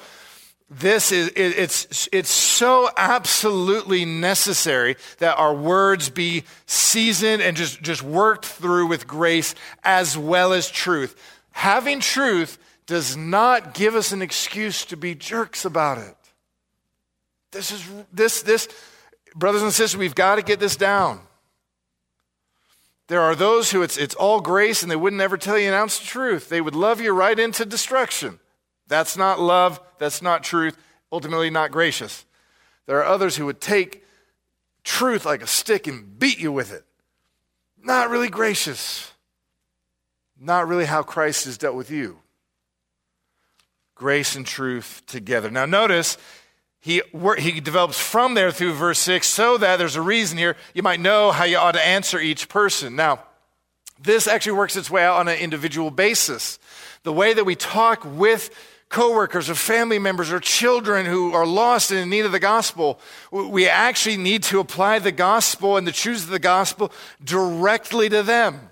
this 0.69 1.11
is 1.13 1.29
it, 1.29 1.57
it's 1.57 2.09
it's 2.11 2.29
so 2.29 2.89
absolutely 2.97 4.03
necessary 4.03 4.97
that 5.19 5.37
our 5.37 5.53
words 5.53 6.09
be 6.09 6.43
seasoned 6.65 7.41
and 7.41 7.55
just 7.55 7.81
just 7.81 8.03
worked 8.03 8.45
through 8.45 8.87
with 8.87 9.07
grace 9.07 9.55
as 9.85 10.17
well 10.17 10.51
as 10.51 10.69
truth 10.69 11.15
having 11.51 12.01
truth 12.01 12.57
does 12.85 13.15
not 13.15 13.73
give 13.73 13.95
us 13.95 14.11
an 14.11 14.21
excuse 14.21 14.83
to 14.83 14.97
be 14.97 15.15
jerks 15.15 15.63
about 15.63 15.97
it 15.97 16.16
this 17.57 17.71
is 17.71 17.83
this 18.13 18.41
this 18.43 18.69
brothers 19.35 19.61
and 19.61 19.73
sisters 19.73 19.97
we've 19.97 20.15
got 20.15 20.35
to 20.35 20.41
get 20.41 20.59
this 20.59 20.75
down 20.75 21.19
there 23.07 23.21
are 23.21 23.35
those 23.35 23.71
who 23.71 23.81
it's, 23.83 23.97
it's 23.97 24.15
all 24.15 24.41
grace 24.41 24.81
and 24.81 24.91
they 24.91 24.95
wouldn't 24.95 25.21
ever 25.21 25.37
tell 25.37 25.57
you 25.57 25.67
an 25.67 25.73
ounce 25.73 25.99
of 25.99 26.05
truth 26.05 26.49
they 26.49 26.61
would 26.61 26.75
love 26.75 27.01
you 27.01 27.11
right 27.11 27.39
into 27.39 27.65
destruction 27.65 28.39
that's 28.87 29.17
not 29.17 29.39
love. 29.39 29.79
That's 29.99 30.21
not 30.21 30.43
truth. 30.43 30.77
Ultimately, 31.11 31.49
not 31.49 31.71
gracious. 31.71 32.25
There 32.85 32.97
are 32.99 33.05
others 33.05 33.35
who 33.35 33.45
would 33.45 33.61
take 33.61 34.03
truth 34.83 35.25
like 35.25 35.41
a 35.41 35.47
stick 35.47 35.87
and 35.87 36.17
beat 36.17 36.39
you 36.39 36.51
with 36.51 36.73
it. 36.73 36.85
Not 37.81 38.09
really 38.09 38.29
gracious. 38.29 39.11
Not 40.39 40.67
really 40.67 40.85
how 40.85 41.03
Christ 41.03 41.45
has 41.45 41.57
dealt 41.57 41.75
with 41.75 41.91
you. 41.91 42.19
Grace 43.95 44.35
and 44.35 44.45
truth 44.45 45.03
together. 45.07 45.49
Now, 45.49 45.65
notice 45.65 46.17
he, 46.87 47.01
he 47.37 47.59
develops 47.59 47.99
from 47.99 48.33
there 48.33 48.49
through 48.49 48.71
verse 48.71 48.99
6 48.99 49.27
so 49.27 49.57
that 49.57 49.75
there's 49.75 49.97
a 49.97 50.01
reason 50.01 50.37
here. 50.37 50.55
You 50.73 50.83
might 50.83 51.01
know 51.01 51.31
how 51.31 51.43
you 51.43 51.57
ought 51.57 51.73
to 51.73 51.85
answer 51.85 52.17
each 52.17 52.47
person. 52.47 52.95
Now, 52.95 53.23
this 54.01 54.25
actually 54.25 54.53
works 54.53 54.77
its 54.77 54.89
way 54.89 55.03
out 55.03 55.17
on 55.17 55.27
an 55.27 55.37
individual 55.37 55.91
basis. 55.91 56.59
The 57.03 57.11
way 57.11 57.33
that 57.33 57.43
we 57.43 57.55
talk 57.55 58.05
with 58.05 58.51
coworkers 58.87 59.49
or 59.49 59.55
family 59.55 59.99
members 59.99 60.31
or 60.31 60.39
children 60.39 61.05
who 61.05 61.33
are 61.33 61.45
lost 61.45 61.91
and 61.91 61.99
in 61.99 62.09
need 62.09 62.23
of 62.23 62.31
the 62.31 62.39
gospel, 62.39 63.01
we 63.31 63.67
actually 63.67 64.15
need 64.15 64.43
to 64.43 64.61
apply 64.61 64.99
the 64.99 65.11
gospel 65.11 65.75
and 65.75 65.85
the 65.85 65.91
truths 65.91 66.23
of 66.23 66.29
the 66.29 66.39
gospel 66.39 66.93
directly 67.21 68.07
to 68.07 68.23
them. 68.23 68.71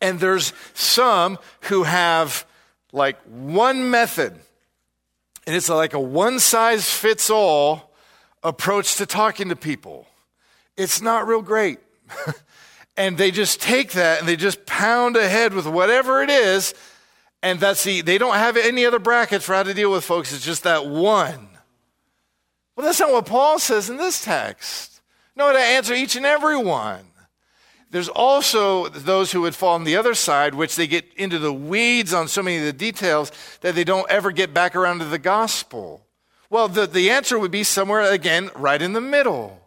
And 0.00 0.18
there's 0.18 0.52
some 0.74 1.38
who 1.60 1.84
have 1.84 2.44
like 2.92 3.16
one 3.26 3.92
method, 3.92 4.34
and 5.46 5.56
it's 5.56 5.68
like 5.68 5.94
a 5.94 6.00
one 6.00 6.38
size 6.38 6.88
fits 6.90 7.30
all 7.30 7.92
approach 8.42 8.96
to 8.96 9.06
talking 9.06 9.48
to 9.48 9.56
people. 9.56 10.06
It's 10.76 11.02
not 11.02 11.26
real 11.26 11.42
great. 11.42 11.78
and 12.96 13.16
they 13.16 13.30
just 13.30 13.60
take 13.60 13.92
that 13.92 14.20
and 14.20 14.28
they 14.28 14.36
just 14.36 14.66
pound 14.66 15.16
ahead 15.16 15.54
with 15.54 15.66
whatever 15.66 16.22
it 16.22 16.30
is 16.30 16.74
and 17.42 17.58
that's 17.58 17.82
the, 17.82 18.02
they 18.02 18.18
don't 18.18 18.36
have 18.36 18.56
any 18.56 18.86
other 18.86 19.00
brackets 19.00 19.44
for 19.44 19.54
how 19.54 19.64
to 19.64 19.74
deal 19.74 19.90
with 19.90 20.04
folks. 20.04 20.32
It's 20.32 20.44
just 20.44 20.62
that 20.62 20.86
one. 20.86 21.48
Well, 22.76 22.86
that's 22.86 23.00
not 23.00 23.12
what 23.12 23.26
Paul 23.26 23.58
says 23.58 23.90
in 23.90 23.96
this 23.96 24.24
text. 24.24 25.00
No, 25.34 25.52
to 25.52 25.58
answer 25.58 25.92
each 25.92 26.14
and 26.14 26.24
every 26.24 26.56
one. 26.56 27.04
There's 27.92 28.08
also 28.08 28.88
those 28.88 29.30
who 29.30 29.42
would 29.42 29.54
fall 29.54 29.74
on 29.74 29.84
the 29.84 29.96
other 29.96 30.14
side, 30.14 30.54
which 30.54 30.74
they 30.74 30.88
get 30.88 31.04
into 31.14 31.38
the 31.38 31.52
weeds 31.52 32.12
on 32.12 32.26
so 32.26 32.42
many 32.42 32.56
of 32.56 32.64
the 32.64 32.72
details 32.72 33.30
that 33.60 33.76
they 33.76 33.84
don't 33.84 34.10
ever 34.10 34.32
get 34.32 34.52
back 34.52 34.74
around 34.74 34.98
to 34.98 35.04
the 35.04 35.18
gospel. 35.18 36.04
Well, 36.50 36.66
the, 36.66 36.86
the 36.86 37.10
answer 37.10 37.38
would 37.38 37.50
be 37.50 37.62
somewhere, 37.62 38.10
again, 38.10 38.50
right 38.56 38.82
in 38.82 38.94
the 38.94 39.00
middle. 39.00 39.60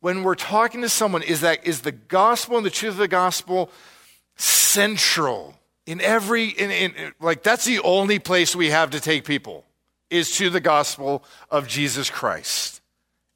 When 0.00 0.22
we're 0.22 0.34
talking 0.34 0.82
to 0.82 0.88
someone, 0.90 1.22
is, 1.22 1.40
that, 1.40 1.66
is 1.66 1.80
the 1.80 1.92
gospel 1.92 2.58
and 2.58 2.66
the 2.66 2.70
truth 2.70 2.92
of 2.92 2.98
the 2.98 3.08
gospel 3.08 3.70
central? 4.36 5.54
in 5.86 6.00
every 6.00 6.48
in, 6.48 6.70
in, 6.70 7.12
like 7.20 7.42
that's 7.42 7.64
the 7.64 7.80
only 7.80 8.18
place 8.18 8.56
we 8.56 8.70
have 8.70 8.90
to 8.90 9.00
take 9.00 9.24
people 9.24 9.64
is 10.10 10.36
to 10.36 10.50
the 10.50 10.60
gospel 10.60 11.24
of 11.50 11.68
jesus 11.68 12.10
christ 12.10 12.80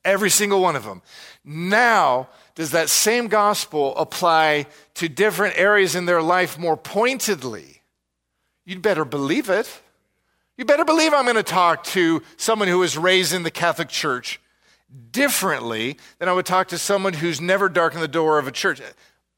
every 0.04 0.30
single 0.30 0.60
one 0.60 0.76
of 0.76 0.84
them 0.84 1.02
now 1.44 2.28
does 2.58 2.72
that 2.72 2.90
same 2.90 3.28
gospel 3.28 3.96
apply 3.96 4.66
to 4.94 5.08
different 5.08 5.56
areas 5.56 5.94
in 5.94 6.04
their 6.04 6.20
life 6.20 6.58
more 6.58 6.76
pointedly 6.76 7.82
you'd 8.66 8.82
better 8.82 9.04
believe 9.04 9.48
it 9.48 9.80
you 10.58 10.64
better 10.64 10.84
believe 10.84 11.14
i'm 11.14 11.24
going 11.24 11.36
to 11.36 11.42
talk 11.42 11.84
to 11.84 12.22
someone 12.36 12.68
who 12.68 12.80
was 12.80 12.98
raised 12.98 13.32
in 13.32 13.44
the 13.44 13.50
catholic 13.50 13.88
church 13.88 14.40
differently 15.10 15.96
than 16.18 16.28
i 16.28 16.32
would 16.32 16.46
talk 16.46 16.68
to 16.68 16.78
someone 16.78 17.14
who's 17.14 17.40
never 17.40 17.68
darkened 17.68 18.02
the 18.02 18.08
door 18.08 18.38
of 18.38 18.46
a 18.46 18.52
church 18.52 18.82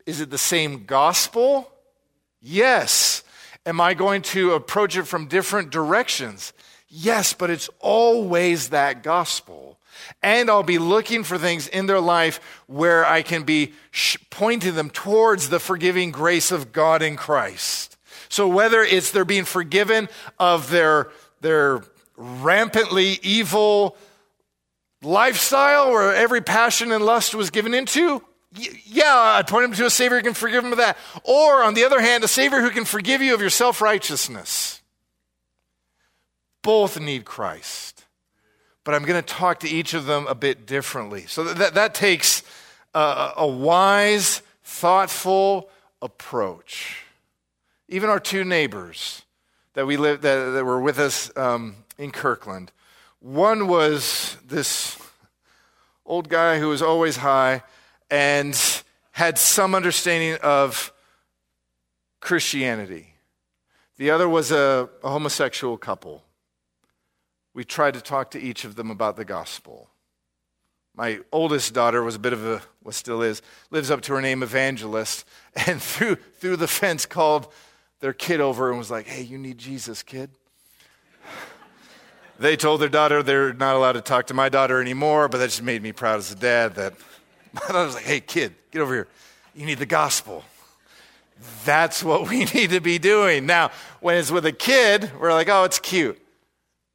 is 0.06 0.20
it 0.20 0.30
the 0.30 0.38
same 0.38 0.84
gospel 0.86 1.70
Yes. 2.40 3.22
Am 3.66 3.80
I 3.80 3.94
going 3.94 4.22
to 4.22 4.52
approach 4.52 4.96
it 4.96 5.04
from 5.04 5.26
different 5.26 5.70
directions? 5.70 6.52
Yes, 6.88 7.34
but 7.34 7.50
it's 7.50 7.68
always 7.78 8.70
that 8.70 9.02
gospel. 9.02 9.78
And 10.22 10.51
I'll 10.51 10.62
be 10.62 10.78
looking 10.78 11.24
for 11.24 11.38
things 11.38 11.68
in 11.68 11.86
their 11.86 12.01
life 12.01 12.40
where 12.66 13.07
I 13.07 13.22
can 13.22 13.42
be 13.44 13.74
pointing 14.30 14.74
them 14.74 14.90
towards 14.90 15.48
the 15.48 15.61
forgiving 15.61 16.11
grace 16.11 16.51
of 16.51 16.72
God 16.72 17.03
in 17.03 17.16
Christ. 17.16 17.96
So 18.28 18.46
whether 18.46 18.82
it's 18.82 19.11
they're 19.11 19.24
being 19.24 19.44
forgiven 19.44 20.09
of 20.38 20.70
their, 20.70 21.11
their 21.40 21.82
rampantly 22.16 23.18
evil 23.22 23.96
lifestyle 25.03 25.90
where 25.90 26.14
every 26.14 26.40
passion 26.40 26.92
and 26.92 27.05
lust 27.05 27.34
was 27.34 27.51
given 27.51 27.74
into, 27.74 28.22
yeah, 28.53 29.14
I'd 29.38 29.46
point 29.46 29.64
them 29.64 29.72
to 29.74 29.86
a 29.86 29.90
Savior 29.90 30.18
who 30.18 30.24
can 30.24 30.34
forgive 30.34 30.62
them 30.62 30.72
of 30.72 30.78
that. 30.78 30.96
Or, 31.24 31.62
on 31.62 31.74
the 31.74 31.84
other 31.84 32.01
hand, 32.01 32.24
a 32.24 32.28
Savior 32.28 32.61
who 32.61 32.70
can 32.70 32.84
forgive 32.84 33.22
you 33.22 33.34
of 33.34 33.40
your 33.40 33.51
self 33.51 33.80
righteousness. 33.80 34.82
Both 36.62 36.98
need 36.98 37.24
Christ. 37.24 37.99
But 38.84 38.94
I'm 38.94 39.04
going 39.04 39.22
to 39.22 39.34
talk 39.34 39.60
to 39.60 39.68
each 39.68 39.94
of 39.94 40.06
them 40.06 40.26
a 40.26 40.34
bit 40.34 40.66
differently. 40.66 41.26
So 41.26 41.44
that, 41.44 41.74
that 41.74 41.94
takes 41.94 42.42
a, 42.94 43.32
a 43.36 43.46
wise, 43.46 44.42
thoughtful 44.64 45.68
approach. 46.00 47.04
Even 47.88 48.08
our 48.08 48.20
two 48.20 48.44
neighbors 48.44 49.22
that, 49.74 49.86
we 49.86 49.96
lived, 49.96 50.22
that, 50.22 50.50
that 50.50 50.64
were 50.64 50.80
with 50.80 50.98
us 50.98 51.30
um, 51.36 51.76
in 51.98 52.10
Kirkland, 52.10 52.72
one 53.20 53.68
was 53.68 54.36
this 54.46 54.98
old 56.06 56.28
guy 56.28 56.58
who 56.58 56.68
was 56.68 56.80
always 56.82 57.18
high 57.18 57.62
and 58.10 58.58
had 59.12 59.38
some 59.38 59.74
understanding 59.74 60.38
of 60.42 60.92
Christianity. 62.20 63.14
The 63.96 64.10
other 64.10 64.28
was 64.28 64.50
a, 64.50 64.88
a, 65.02 65.10
homosexual 65.10 65.76
couple. 65.76 66.24
We 67.61 67.64
tried 67.64 67.92
to 67.92 68.00
talk 68.00 68.30
to 68.30 68.40
each 68.40 68.64
of 68.64 68.76
them 68.76 68.90
about 68.90 69.16
the 69.16 69.24
gospel. 69.26 69.90
My 70.96 71.20
oldest 71.30 71.74
daughter 71.74 72.02
was 72.02 72.14
a 72.14 72.18
bit 72.18 72.32
of 72.32 72.46
a, 72.46 72.62
what 72.82 72.94
still 72.94 73.20
is, 73.20 73.42
lives 73.70 73.90
up 73.90 74.00
to 74.00 74.14
her 74.14 74.22
name, 74.22 74.42
evangelist, 74.42 75.28
and 75.66 75.82
through, 75.82 76.14
through 76.14 76.56
the 76.56 76.66
fence 76.66 77.04
called 77.04 77.52
their 78.00 78.14
kid 78.14 78.40
over 78.40 78.70
and 78.70 78.78
was 78.78 78.90
like, 78.90 79.06
hey, 79.06 79.20
you 79.20 79.36
need 79.36 79.58
Jesus, 79.58 80.02
kid. 80.02 80.30
they 82.38 82.56
told 82.56 82.80
their 82.80 82.88
daughter 82.88 83.22
they're 83.22 83.52
not 83.52 83.76
allowed 83.76 83.92
to 83.92 84.00
talk 84.00 84.28
to 84.28 84.34
my 84.34 84.48
daughter 84.48 84.80
anymore, 84.80 85.28
but 85.28 85.36
that 85.36 85.50
just 85.50 85.62
made 85.62 85.82
me 85.82 85.92
proud 85.92 86.16
as 86.18 86.32
a 86.32 86.36
dad 86.36 86.76
that 86.76 86.94
I 87.68 87.84
was 87.84 87.94
like, 87.94 88.04
hey, 88.04 88.20
kid, 88.20 88.54
get 88.70 88.80
over 88.80 88.94
here. 88.94 89.08
You 89.54 89.66
need 89.66 89.80
the 89.80 89.84
gospel. 89.84 90.44
That's 91.66 92.02
what 92.02 92.26
we 92.26 92.44
need 92.54 92.70
to 92.70 92.80
be 92.80 92.98
doing. 92.98 93.44
Now, 93.44 93.70
when 94.00 94.16
it's 94.16 94.30
with 94.30 94.46
a 94.46 94.52
kid, 94.52 95.11
we're 95.20 95.34
like, 95.34 95.50
oh, 95.50 95.64
it's 95.64 95.78
cute. 95.78 96.18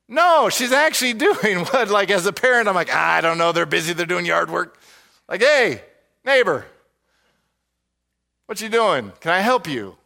No, 0.08 0.50
she's 0.50 0.72
actually 0.72 1.14
doing 1.28 1.60
what, 1.66 1.90
like, 1.90 2.10
as 2.10 2.26
a 2.26 2.34
parent, 2.34 2.68
I'm 2.68 2.76
like, 2.76 2.90
ah, 2.92 3.14
I 3.16 3.22
don't 3.22 3.38
know, 3.38 3.52
they're 3.52 3.66
busy, 3.66 3.94
they're 3.94 4.06
doing 4.06 4.26
yard 4.26 4.50
work. 4.50 4.80
Like, 5.28 5.42
hey, 5.42 5.82
neighbor, 6.24 6.66
what 8.46 8.62
you 8.62 8.70
doing? 8.70 9.12
Can 9.20 9.32
I 9.32 9.40
help 9.40 9.68
you? 9.68 9.98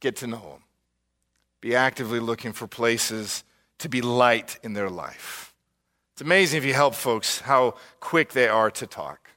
Get 0.00 0.16
to 0.16 0.26
know 0.26 0.40
them. 0.40 0.62
Be 1.60 1.74
actively 1.74 2.20
looking 2.20 2.52
for 2.52 2.68
places 2.68 3.42
to 3.78 3.88
be 3.88 4.00
light 4.00 4.58
in 4.62 4.74
their 4.74 4.88
life. 4.88 5.54
It's 6.12 6.22
amazing 6.22 6.58
if 6.58 6.64
you 6.64 6.74
help 6.74 6.94
folks 6.94 7.40
how 7.40 7.74
quick 8.00 8.32
they 8.32 8.48
are 8.48 8.70
to 8.72 8.86
talk. 8.86 9.30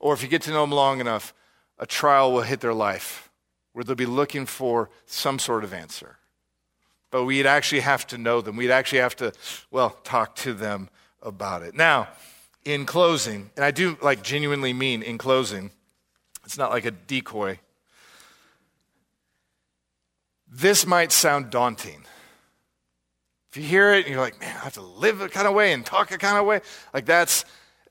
Or 0.00 0.12
if 0.12 0.22
you 0.22 0.28
get 0.28 0.42
to 0.42 0.50
know 0.50 0.62
them 0.62 0.72
long 0.72 1.00
enough, 1.00 1.32
a 1.78 1.86
trial 1.86 2.32
will 2.32 2.42
hit 2.42 2.60
their 2.60 2.74
life 2.74 3.30
where 3.72 3.84
they'll 3.84 3.94
be 3.96 4.06
looking 4.06 4.44
for 4.44 4.90
some 5.06 5.38
sort 5.38 5.64
of 5.64 5.72
answer. 5.72 6.18
But 7.12 7.24
we'd 7.24 7.46
actually 7.46 7.82
have 7.82 8.06
to 8.08 8.18
know 8.18 8.40
them. 8.40 8.56
We'd 8.56 8.70
actually 8.70 9.00
have 9.00 9.14
to, 9.16 9.32
well, 9.70 9.90
talk 10.02 10.34
to 10.36 10.54
them 10.54 10.88
about 11.22 11.62
it. 11.62 11.76
Now, 11.76 12.08
in 12.64 12.86
closing, 12.86 13.50
and 13.54 13.64
I 13.64 13.70
do 13.70 13.98
like 14.02 14.22
genuinely 14.22 14.72
mean 14.72 15.02
in 15.02 15.18
closing, 15.18 15.70
it's 16.44 16.56
not 16.56 16.70
like 16.70 16.86
a 16.86 16.90
decoy. 16.90 17.60
This 20.50 20.86
might 20.86 21.12
sound 21.12 21.50
daunting. 21.50 22.04
If 23.50 23.58
you 23.58 23.62
hear 23.64 23.92
it 23.92 24.06
and 24.06 24.14
you're 24.14 24.22
like, 24.22 24.40
man, 24.40 24.56
I 24.56 24.64
have 24.64 24.74
to 24.74 24.82
live 24.82 25.20
a 25.20 25.28
kind 25.28 25.46
of 25.46 25.52
way 25.52 25.74
and 25.74 25.84
talk 25.84 26.10
a 26.12 26.18
kind 26.18 26.38
of 26.38 26.46
way, 26.46 26.62
like 26.94 27.04
that's 27.04 27.44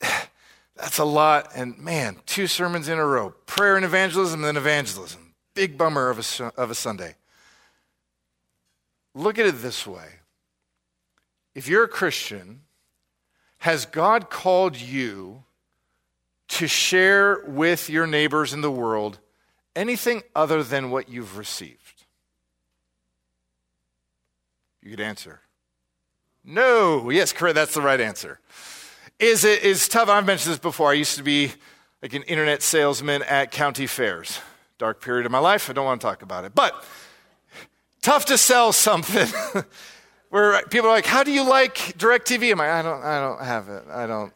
that's 0.76 0.98
a 0.98 1.06
lot. 1.06 1.52
And 1.56 1.78
man, 1.78 2.18
two 2.26 2.48
sermons 2.48 2.88
in 2.88 2.98
a 2.98 3.06
row, 3.06 3.36
prayer 3.46 3.76
and 3.76 3.86
evangelism, 3.86 4.40
and 4.40 4.48
then 4.48 4.58
evangelism. 4.58 5.34
Big 5.54 5.78
bummer 5.78 6.10
of 6.10 6.18
a, 6.18 6.46
of 6.60 6.72
a 6.72 6.76
Sunday. 6.76 7.16
Look 9.14 9.38
at 9.38 9.46
it 9.46 9.62
this 9.62 9.86
way. 9.86 10.08
If 11.54 11.68
you're 11.68 11.84
a 11.84 11.90
Christian, 11.90 12.62
has 13.60 13.86
God 13.86 14.30
called 14.30 14.78
you 14.78 15.44
to 16.48 16.68
share 16.68 17.44
with 17.46 17.90
your 17.90 18.08
neighbors 18.08 18.54
in 18.54 18.62
the 18.62 18.72
world 18.72 19.20
anything 19.76 20.24
other 20.36 20.64
than 20.64 20.92
what 20.92 21.10
you've 21.10 21.38
received? 21.38 22.06
You 24.82 24.92
could 24.92 25.00
answer. 25.00 25.42
No. 26.44 27.10
Yes, 27.10 27.34
correct. 27.34 27.56
That's 27.56 27.74
the 27.74 27.82
right 27.82 28.02
answer. 28.02 28.40
Is 29.20 29.44
it 29.44 29.64
is 29.64 29.88
tough? 29.88 30.10
I've 30.10 30.26
mentioned 30.26 30.54
this 30.54 30.60
before. 30.60 30.90
I 30.90 30.94
used 30.94 31.18
to 31.18 31.24
be 31.24 31.52
like 32.02 32.14
an 32.14 32.24
internet 32.24 32.64
salesman 32.64 33.22
at 33.24 33.52
county 33.52 33.86
fairs. 33.86 34.40
Dark 34.80 35.02
period 35.02 35.28
of 35.28 35.32
my 35.32 35.38
life. 35.38 35.70
I 35.70 35.74
don't 35.74 35.86
want 35.86 36.02
to 36.02 36.08
talk 36.08 36.24
about 36.24 36.46
it. 36.46 36.56
But 36.56 36.84
tough 38.02 38.26
to 38.26 38.38
sell 38.38 38.72
something 38.72 39.28
where 40.30 40.62
people 40.64 40.90
are 40.90 40.94
like, 40.94 41.06
"How 41.06 41.24
do 41.24 41.32
you 41.32 41.48
like 41.48 41.76
DirecTV?" 41.98 42.52
I'm 42.52 42.58
like, 42.58 42.70
"I 42.70 42.82
don't, 42.82 43.04
I 43.04 43.20
don't 43.20 43.42
have 43.42 43.70
it. 43.70 43.84
I 43.90 44.08
don't, 44.08 44.34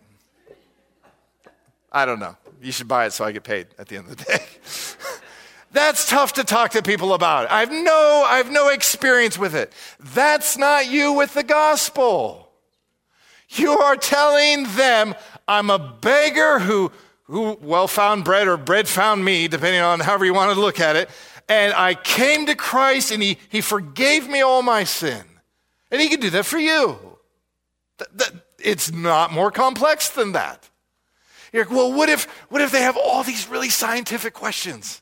I 1.91 2.05
don't 2.05 2.19
know. 2.19 2.35
You 2.61 2.71
should 2.71 2.87
buy 2.87 3.05
it 3.05 3.11
so 3.11 3.25
I 3.25 3.31
get 3.31 3.43
paid 3.43 3.67
at 3.77 3.87
the 3.87 3.97
end 3.97 4.09
of 4.09 4.17
the 4.17 4.23
day." 4.23 4.39
That's 5.75 6.09
tough 6.09 6.33
to 6.33 6.45
talk 6.45 6.71
to 6.71 6.81
people 6.81 7.13
about. 7.13 7.51
I've 7.51 7.69
no, 7.69 8.25
I've 8.25 8.49
no 8.49 8.69
experience 8.69 9.37
with 9.37 9.53
it. 9.53 9.73
That's 9.99 10.57
not 10.57 10.89
you 10.89 11.11
with 11.11 11.33
the 11.33 11.43
gospel. 11.43 12.49
You 13.49 13.71
are 13.71 13.97
telling 13.97 14.63
them, 14.75 15.15
I'm 15.49 15.69
a 15.69 15.77
beggar 15.77 16.59
who, 16.59 16.93
who 17.23 17.57
well 17.61 17.89
found 17.89 18.23
bread 18.23 18.47
or 18.47 18.55
bread 18.55 18.87
found 18.87 19.25
me, 19.25 19.49
depending 19.49 19.81
on 19.81 19.99
however 19.99 20.23
you 20.23 20.33
want 20.33 20.53
to 20.53 20.59
look 20.59 20.79
at 20.79 20.95
it. 20.95 21.09
And 21.47 21.73
I 21.73 21.93
came 21.93 22.47
to 22.47 22.55
Christ 22.55 23.11
and 23.11 23.21
he, 23.21 23.37
he 23.49 23.61
forgave 23.61 24.27
me 24.27 24.41
all 24.41 24.63
my 24.63 24.83
sin. 24.83 25.23
And 25.91 26.01
he 26.01 26.09
can 26.09 26.19
do 26.19 26.29
that 26.31 26.45
for 26.45 26.57
you. 26.57 26.97
it's 28.59 28.91
not 28.91 29.31
more 29.31 29.51
complex 29.51 30.09
than 30.09 30.31
that. 30.31 30.69
You're 31.53 31.65
like, 31.65 31.73
well, 31.73 31.93
what 31.93 32.09
if, 32.09 32.25
what 32.49 32.61
if 32.61 32.71
they 32.71 32.81
have 32.81 32.97
all 32.97 33.23
these 33.23 33.47
really 33.47 33.69
scientific 33.69 34.33
questions? 34.33 35.01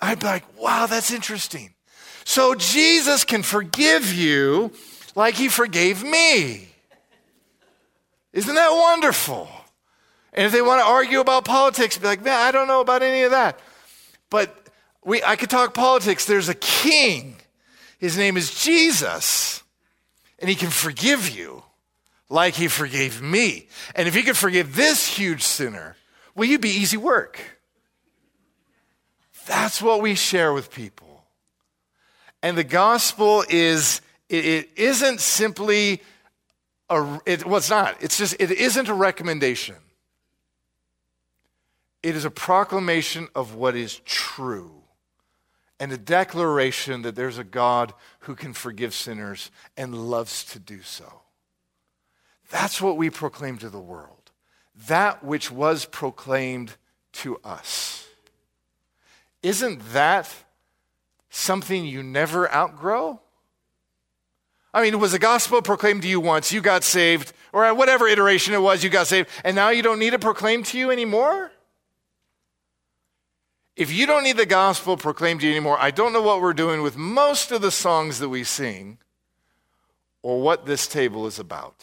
I'd 0.00 0.20
be 0.20 0.26
like, 0.26 0.44
wow, 0.60 0.86
that's 0.86 1.10
interesting. 1.10 1.74
So 2.24 2.54
Jesus 2.54 3.24
can 3.24 3.42
forgive 3.42 4.12
you 4.12 4.72
like 5.14 5.34
he 5.34 5.48
forgave 5.48 6.04
me. 6.04 6.68
Isn't 8.32 8.54
that 8.54 8.70
wonderful? 8.70 9.48
And 10.32 10.46
if 10.46 10.52
they 10.52 10.62
want 10.62 10.80
to 10.80 10.86
argue 10.86 11.20
about 11.20 11.44
politics, 11.44 11.98
be 11.98 12.06
like, 12.06 12.22
man, 12.24 12.40
I 12.40 12.50
don't 12.50 12.66
know 12.66 12.80
about 12.80 13.02
any 13.02 13.22
of 13.22 13.32
that. 13.32 13.58
But 14.30 14.61
we, 15.04 15.22
I 15.22 15.36
could 15.36 15.50
talk 15.50 15.74
politics. 15.74 16.24
There's 16.24 16.48
a 16.48 16.54
king. 16.54 17.36
His 17.98 18.16
name 18.16 18.36
is 18.36 18.54
Jesus. 18.54 19.62
And 20.38 20.48
he 20.48 20.54
can 20.56 20.70
forgive 20.70 21.30
you 21.30 21.62
like 22.28 22.54
he 22.54 22.68
forgave 22.68 23.20
me. 23.20 23.68
And 23.94 24.08
if 24.08 24.14
he 24.14 24.22
could 24.22 24.36
forgive 24.36 24.74
this 24.74 25.06
huge 25.06 25.42
sinner, 25.42 25.96
well, 26.34 26.48
you'd 26.48 26.60
be 26.60 26.70
easy 26.70 26.96
work. 26.96 27.40
That's 29.46 29.82
what 29.82 30.00
we 30.00 30.14
share 30.14 30.52
with 30.52 30.70
people. 30.70 31.24
And 32.42 32.56
the 32.56 32.64
gospel 32.64 33.44
is, 33.48 34.00
it, 34.28 34.44
it 34.44 34.70
isn't 34.76 35.20
simply 35.20 36.02
a, 36.88 37.20
it, 37.26 37.44
well, 37.44 37.56
it's 37.56 37.70
not. 37.70 37.96
It's 38.00 38.18
just, 38.18 38.36
it 38.40 38.50
isn't 38.50 38.88
a 38.88 38.94
recommendation. 38.94 39.76
It 42.02 42.16
is 42.16 42.24
a 42.24 42.30
proclamation 42.30 43.28
of 43.34 43.54
what 43.54 43.76
is 43.76 44.00
true 44.04 44.81
and 45.82 45.90
a 45.90 45.98
declaration 45.98 47.02
that 47.02 47.16
there's 47.16 47.38
a 47.38 47.44
God 47.44 47.92
who 48.20 48.36
can 48.36 48.52
forgive 48.52 48.94
sinners 48.94 49.50
and 49.76 50.08
loves 50.08 50.44
to 50.44 50.60
do 50.60 50.80
so. 50.80 51.22
That's 52.50 52.80
what 52.80 52.96
we 52.96 53.10
proclaim 53.10 53.58
to 53.58 53.68
the 53.68 53.80
world. 53.80 54.30
That 54.86 55.24
which 55.24 55.50
was 55.50 55.84
proclaimed 55.84 56.76
to 57.14 57.36
us. 57.42 58.06
Isn't 59.42 59.80
that 59.92 60.32
something 61.30 61.84
you 61.84 62.04
never 62.04 62.48
outgrow? 62.54 63.20
I 64.72 64.82
mean, 64.82 65.00
was 65.00 65.10
the 65.10 65.18
gospel 65.18 65.62
proclaimed 65.62 66.02
to 66.02 66.08
you 66.08 66.20
once, 66.20 66.52
you 66.52 66.60
got 66.60 66.84
saved, 66.84 67.32
or 67.52 67.64
at 67.64 67.76
whatever 67.76 68.06
iteration 68.06 68.54
it 68.54 68.62
was, 68.62 68.84
you 68.84 68.88
got 68.88 69.08
saved, 69.08 69.28
and 69.44 69.56
now 69.56 69.70
you 69.70 69.82
don't 69.82 69.98
need 69.98 70.14
it 70.14 70.20
proclaimed 70.20 70.66
to 70.66 70.78
you 70.78 70.92
anymore? 70.92 71.50
If 73.74 73.92
you 73.92 74.06
don't 74.06 74.24
need 74.24 74.36
the 74.36 74.46
gospel 74.46 74.96
proclaimed 74.96 75.40
to 75.40 75.46
you 75.46 75.52
anymore, 75.52 75.78
I 75.80 75.90
don't 75.90 76.12
know 76.12 76.22
what 76.22 76.42
we're 76.42 76.52
doing 76.52 76.82
with 76.82 76.96
most 76.96 77.50
of 77.52 77.62
the 77.62 77.70
songs 77.70 78.18
that 78.18 78.28
we 78.28 78.44
sing 78.44 78.98
or 80.22 80.40
what 80.40 80.66
this 80.66 80.86
table 80.86 81.26
is 81.26 81.38
about. 81.38 81.76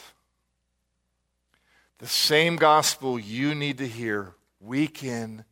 The 1.98 2.08
same 2.08 2.56
gospel 2.58 3.20
you 3.20 3.56
need 3.56 3.80
to 3.80 3.88
hear 3.88 4.34
week 4.60 5.04
in 5.04 5.44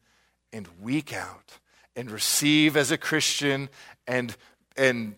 and 0.53 0.67
week 0.81 1.11
out 1.11 1.57
and 1.95 2.11
receive 2.11 2.77
as 2.77 2.91
a 2.91 2.97
Christian 2.97 3.69
and, 4.07 4.35
and 4.77 5.15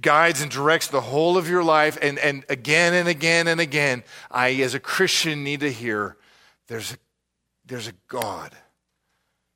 guides 0.00 0.42
and 0.42 0.50
directs 0.50 0.88
the 0.88 1.00
whole 1.00 1.38
of 1.38 1.48
your 1.48 1.64
life. 1.64 1.98
And, 2.02 2.18
and 2.18 2.44
again 2.48 2.92
and 2.92 3.08
again 3.08 3.48
and 3.48 3.60
again, 3.60 4.04
I, 4.30 4.52
as 4.56 4.74
a 4.74 4.80
Christian, 4.80 5.42
need 5.42 5.60
to 5.60 5.72
hear 5.72 6.16
there's 6.68 6.92
a, 6.92 6.96
there's 7.64 7.88
a 7.88 7.94
God 8.06 8.54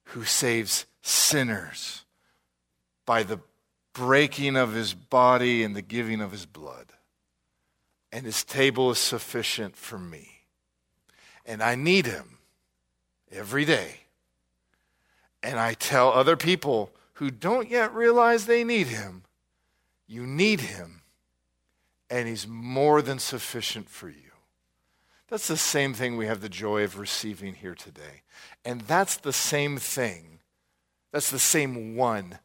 who 0.07 0.25
saves 0.25 0.87
sinners 1.07 2.05
by 3.07 3.23
the 3.23 3.41
breaking 3.93 4.57
of 4.57 4.73
his 4.73 4.95
body 4.95 5.63
and 5.63 5.77
the 5.77 5.83
giving 5.83 6.21
of 6.21 6.33
his 6.33 6.47
blood. 6.47 6.93
And 8.11 8.25
his 8.25 8.45
table 8.45 8.91
is 8.91 8.99
sufficient 8.99 9.77
for 9.77 9.99
me. 9.99 10.29
And 11.45 11.63
I 11.63 11.75
need 11.75 12.07
him 12.07 12.39
every 13.31 13.65
day 13.65 14.05
and 15.45 15.61
I 15.61 15.75
tell 15.75 16.11
other 16.11 16.37
people 16.37 16.91
who 17.15 17.31
don't 17.31 17.69
yet 17.69 17.95
realize 17.95 18.47
they 18.47 18.65
need 18.65 18.89
him, 18.89 19.25
you 20.09 20.27
need 20.27 20.61
him, 20.61 21.03
and 22.11 22.27
he's 22.27 22.49
more 22.49 23.03
than 23.03 23.19
sufficient 23.19 23.89
for 23.89 24.09
you. 24.09 24.33
That's 25.29 25.47
the 25.47 25.57
same 25.57 25.93
thing 25.93 26.17
we 26.17 26.27
have 26.27 26.41
the 26.41 26.49
joy 26.49 26.83
of 26.83 26.99
receiving 26.99 27.55
here 27.55 27.75
today. 27.75 28.23
And 28.65 28.83
that's 28.83 29.17
the 29.17 29.33
same 29.33 29.77
thing, 29.77 30.34
that's 31.15 31.31
the 31.31 31.39
same 31.39 31.95
one 31.95 32.41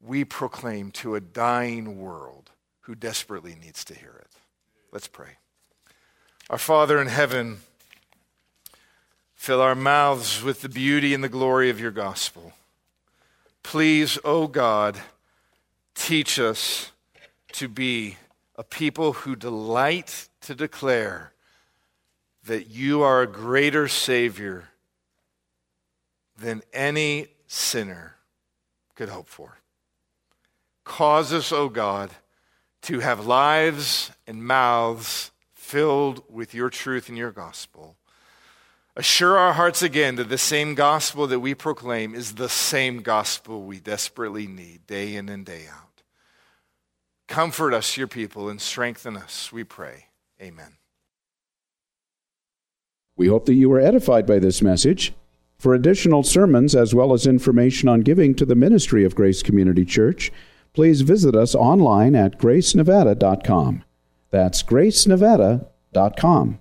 we 0.00 0.24
proclaim 0.24 0.90
to 0.92 1.14
a 1.14 1.20
dying 1.20 1.98
world 1.98 2.50
who 2.82 2.94
desperately 2.94 3.56
needs 3.60 3.84
to 3.86 3.94
hear 3.94 4.14
it. 4.20 4.30
Let's 4.92 5.08
pray. 5.08 5.38
Our 6.50 6.58
Father 6.58 7.00
in 7.00 7.08
heaven, 7.08 7.60
Fill 9.40 9.62
our 9.62 9.74
mouths 9.74 10.42
with 10.42 10.60
the 10.60 10.68
beauty 10.68 11.14
and 11.14 11.24
the 11.24 11.28
glory 11.30 11.70
of 11.70 11.80
your 11.80 11.90
gospel. 11.90 12.52
Please, 13.62 14.18
O 14.18 14.42
oh 14.42 14.46
God, 14.46 15.00
teach 15.94 16.38
us 16.38 16.92
to 17.52 17.66
be 17.66 18.18
a 18.56 18.62
people 18.62 19.14
who 19.14 19.34
delight 19.34 20.28
to 20.42 20.54
declare 20.54 21.32
that 22.44 22.68
you 22.68 23.00
are 23.00 23.22
a 23.22 23.26
greater 23.26 23.88
Savior 23.88 24.68
than 26.38 26.60
any 26.74 27.28
sinner 27.50 28.14
could 28.94 29.08
hope 29.08 29.26
for. 29.26 29.58
Cause 30.84 31.32
us, 31.32 31.52
O 31.52 31.64
oh 31.64 31.68
God, 31.68 32.10
to 32.82 33.00
have 33.00 33.26
lives 33.26 34.12
and 34.26 34.44
mouths 34.44 35.32
filled 35.52 36.22
with 36.28 36.54
your 36.54 36.70
truth 36.70 37.08
and 37.08 37.18
your 37.18 37.32
gospel. 37.32 37.96
Assure 38.96 39.36
our 39.36 39.52
hearts 39.52 39.82
again 39.82 40.16
that 40.16 40.28
the 40.28 40.38
same 40.38 40.74
gospel 40.74 41.26
that 41.26 41.40
we 41.40 41.54
proclaim 41.54 42.14
is 42.14 42.34
the 42.34 42.48
same 42.48 43.02
gospel 43.02 43.62
we 43.62 43.80
desperately 43.80 44.46
need 44.46 44.86
day 44.86 45.16
in 45.16 45.28
and 45.28 45.44
day 45.44 45.66
out. 45.70 46.02
Comfort 47.26 47.74
us, 47.74 47.96
your 47.96 48.08
people, 48.08 48.48
and 48.48 48.60
strengthen 48.60 49.16
us, 49.16 49.52
we 49.52 49.64
pray. 49.64 50.06
Amen. 50.40 50.76
We 53.16 53.26
hope 53.26 53.46
that 53.46 53.54
you 53.54 53.68
were 53.68 53.80
edified 53.80 54.26
by 54.26 54.38
this 54.38 54.62
message. 54.62 55.12
For 55.60 55.74
additional 55.74 56.22
sermons 56.22 56.74
as 56.74 56.94
well 56.94 57.12
as 57.12 57.26
information 57.26 57.86
on 57.86 58.00
giving 58.00 58.34
to 58.36 58.46
the 58.46 58.54
ministry 58.54 59.04
of 59.04 59.14
Grace 59.14 59.42
Community 59.42 59.84
Church, 59.84 60.32
please 60.72 61.02
visit 61.02 61.36
us 61.36 61.54
online 61.54 62.16
at 62.16 62.38
gracenevada.com. 62.38 63.84
That's 64.30 64.62
gracenevada.com. 64.62 66.60